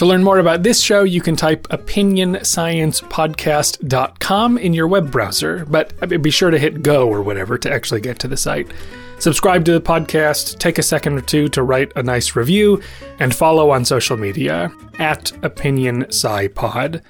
To 0.00 0.06
learn 0.06 0.24
more 0.24 0.38
about 0.38 0.62
this 0.62 0.80
show, 0.80 1.02
you 1.02 1.20
can 1.20 1.36
type 1.36 1.68
opinionsciencepodcast.com 1.68 4.56
in 4.56 4.72
your 4.72 4.88
web 4.88 5.10
browser, 5.10 5.66
but 5.66 6.22
be 6.22 6.30
sure 6.30 6.50
to 6.50 6.58
hit 6.58 6.82
go 6.82 7.06
or 7.06 7.20
whatever 7.20 7.58
to 7.58 7.70
actually 7.70 8.00
get 8.00 8.18
to 8.20 8.28
the 8.28 8.38
site. 8.38 8.72
Subscribe 9.18 9.66
to 9.66 9.72
the 9.72 9.80
podcast, 9.82 10.58
take 10.58 10.78
a 10.78 10.82
second 10.82 11.18
or 11.18 11.20
two 11.20 11.50
to 11.50 11.62
write 11.62 11.92
a 11.96 12.02
nice 12.02 12.34
review, 12.34 12.82
and 13.18 13.34
follow 13.34 13.68
on 13.68 13.84
social 13.84 14.16
media 14.16 14.72
at 14.98 15.32
Opinion 15.44 16.06
Pod. 16.54 17.02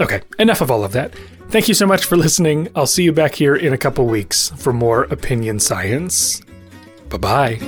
Okay, 0.00 0.20
enough 0.40 0.60
of 0.60 0.68
all 0.68 0.82
of 0.82 0.90
that. 0.94 1.14
Thank 1.50 1.68
you 1.68 1.74
so 1.74 1.86
much 1.86 2.06
for 2.06 2.16
listening. 2.16 2.66
I'll 2.74 2.88
see 2.88 3.04
you 3.04 3.12
back 3.12 3.36
here 3.36 3.54
in 3.54 3.72
a 3.72 3.78
couple 3.78 4.04
weeks 4.04 4.50
for 4.56 4.72
more 4.72 5.04
opinion 5.04 5.60
science. 5.60 6.42
Bye 7.08 7.18
bye. 7.18 7.60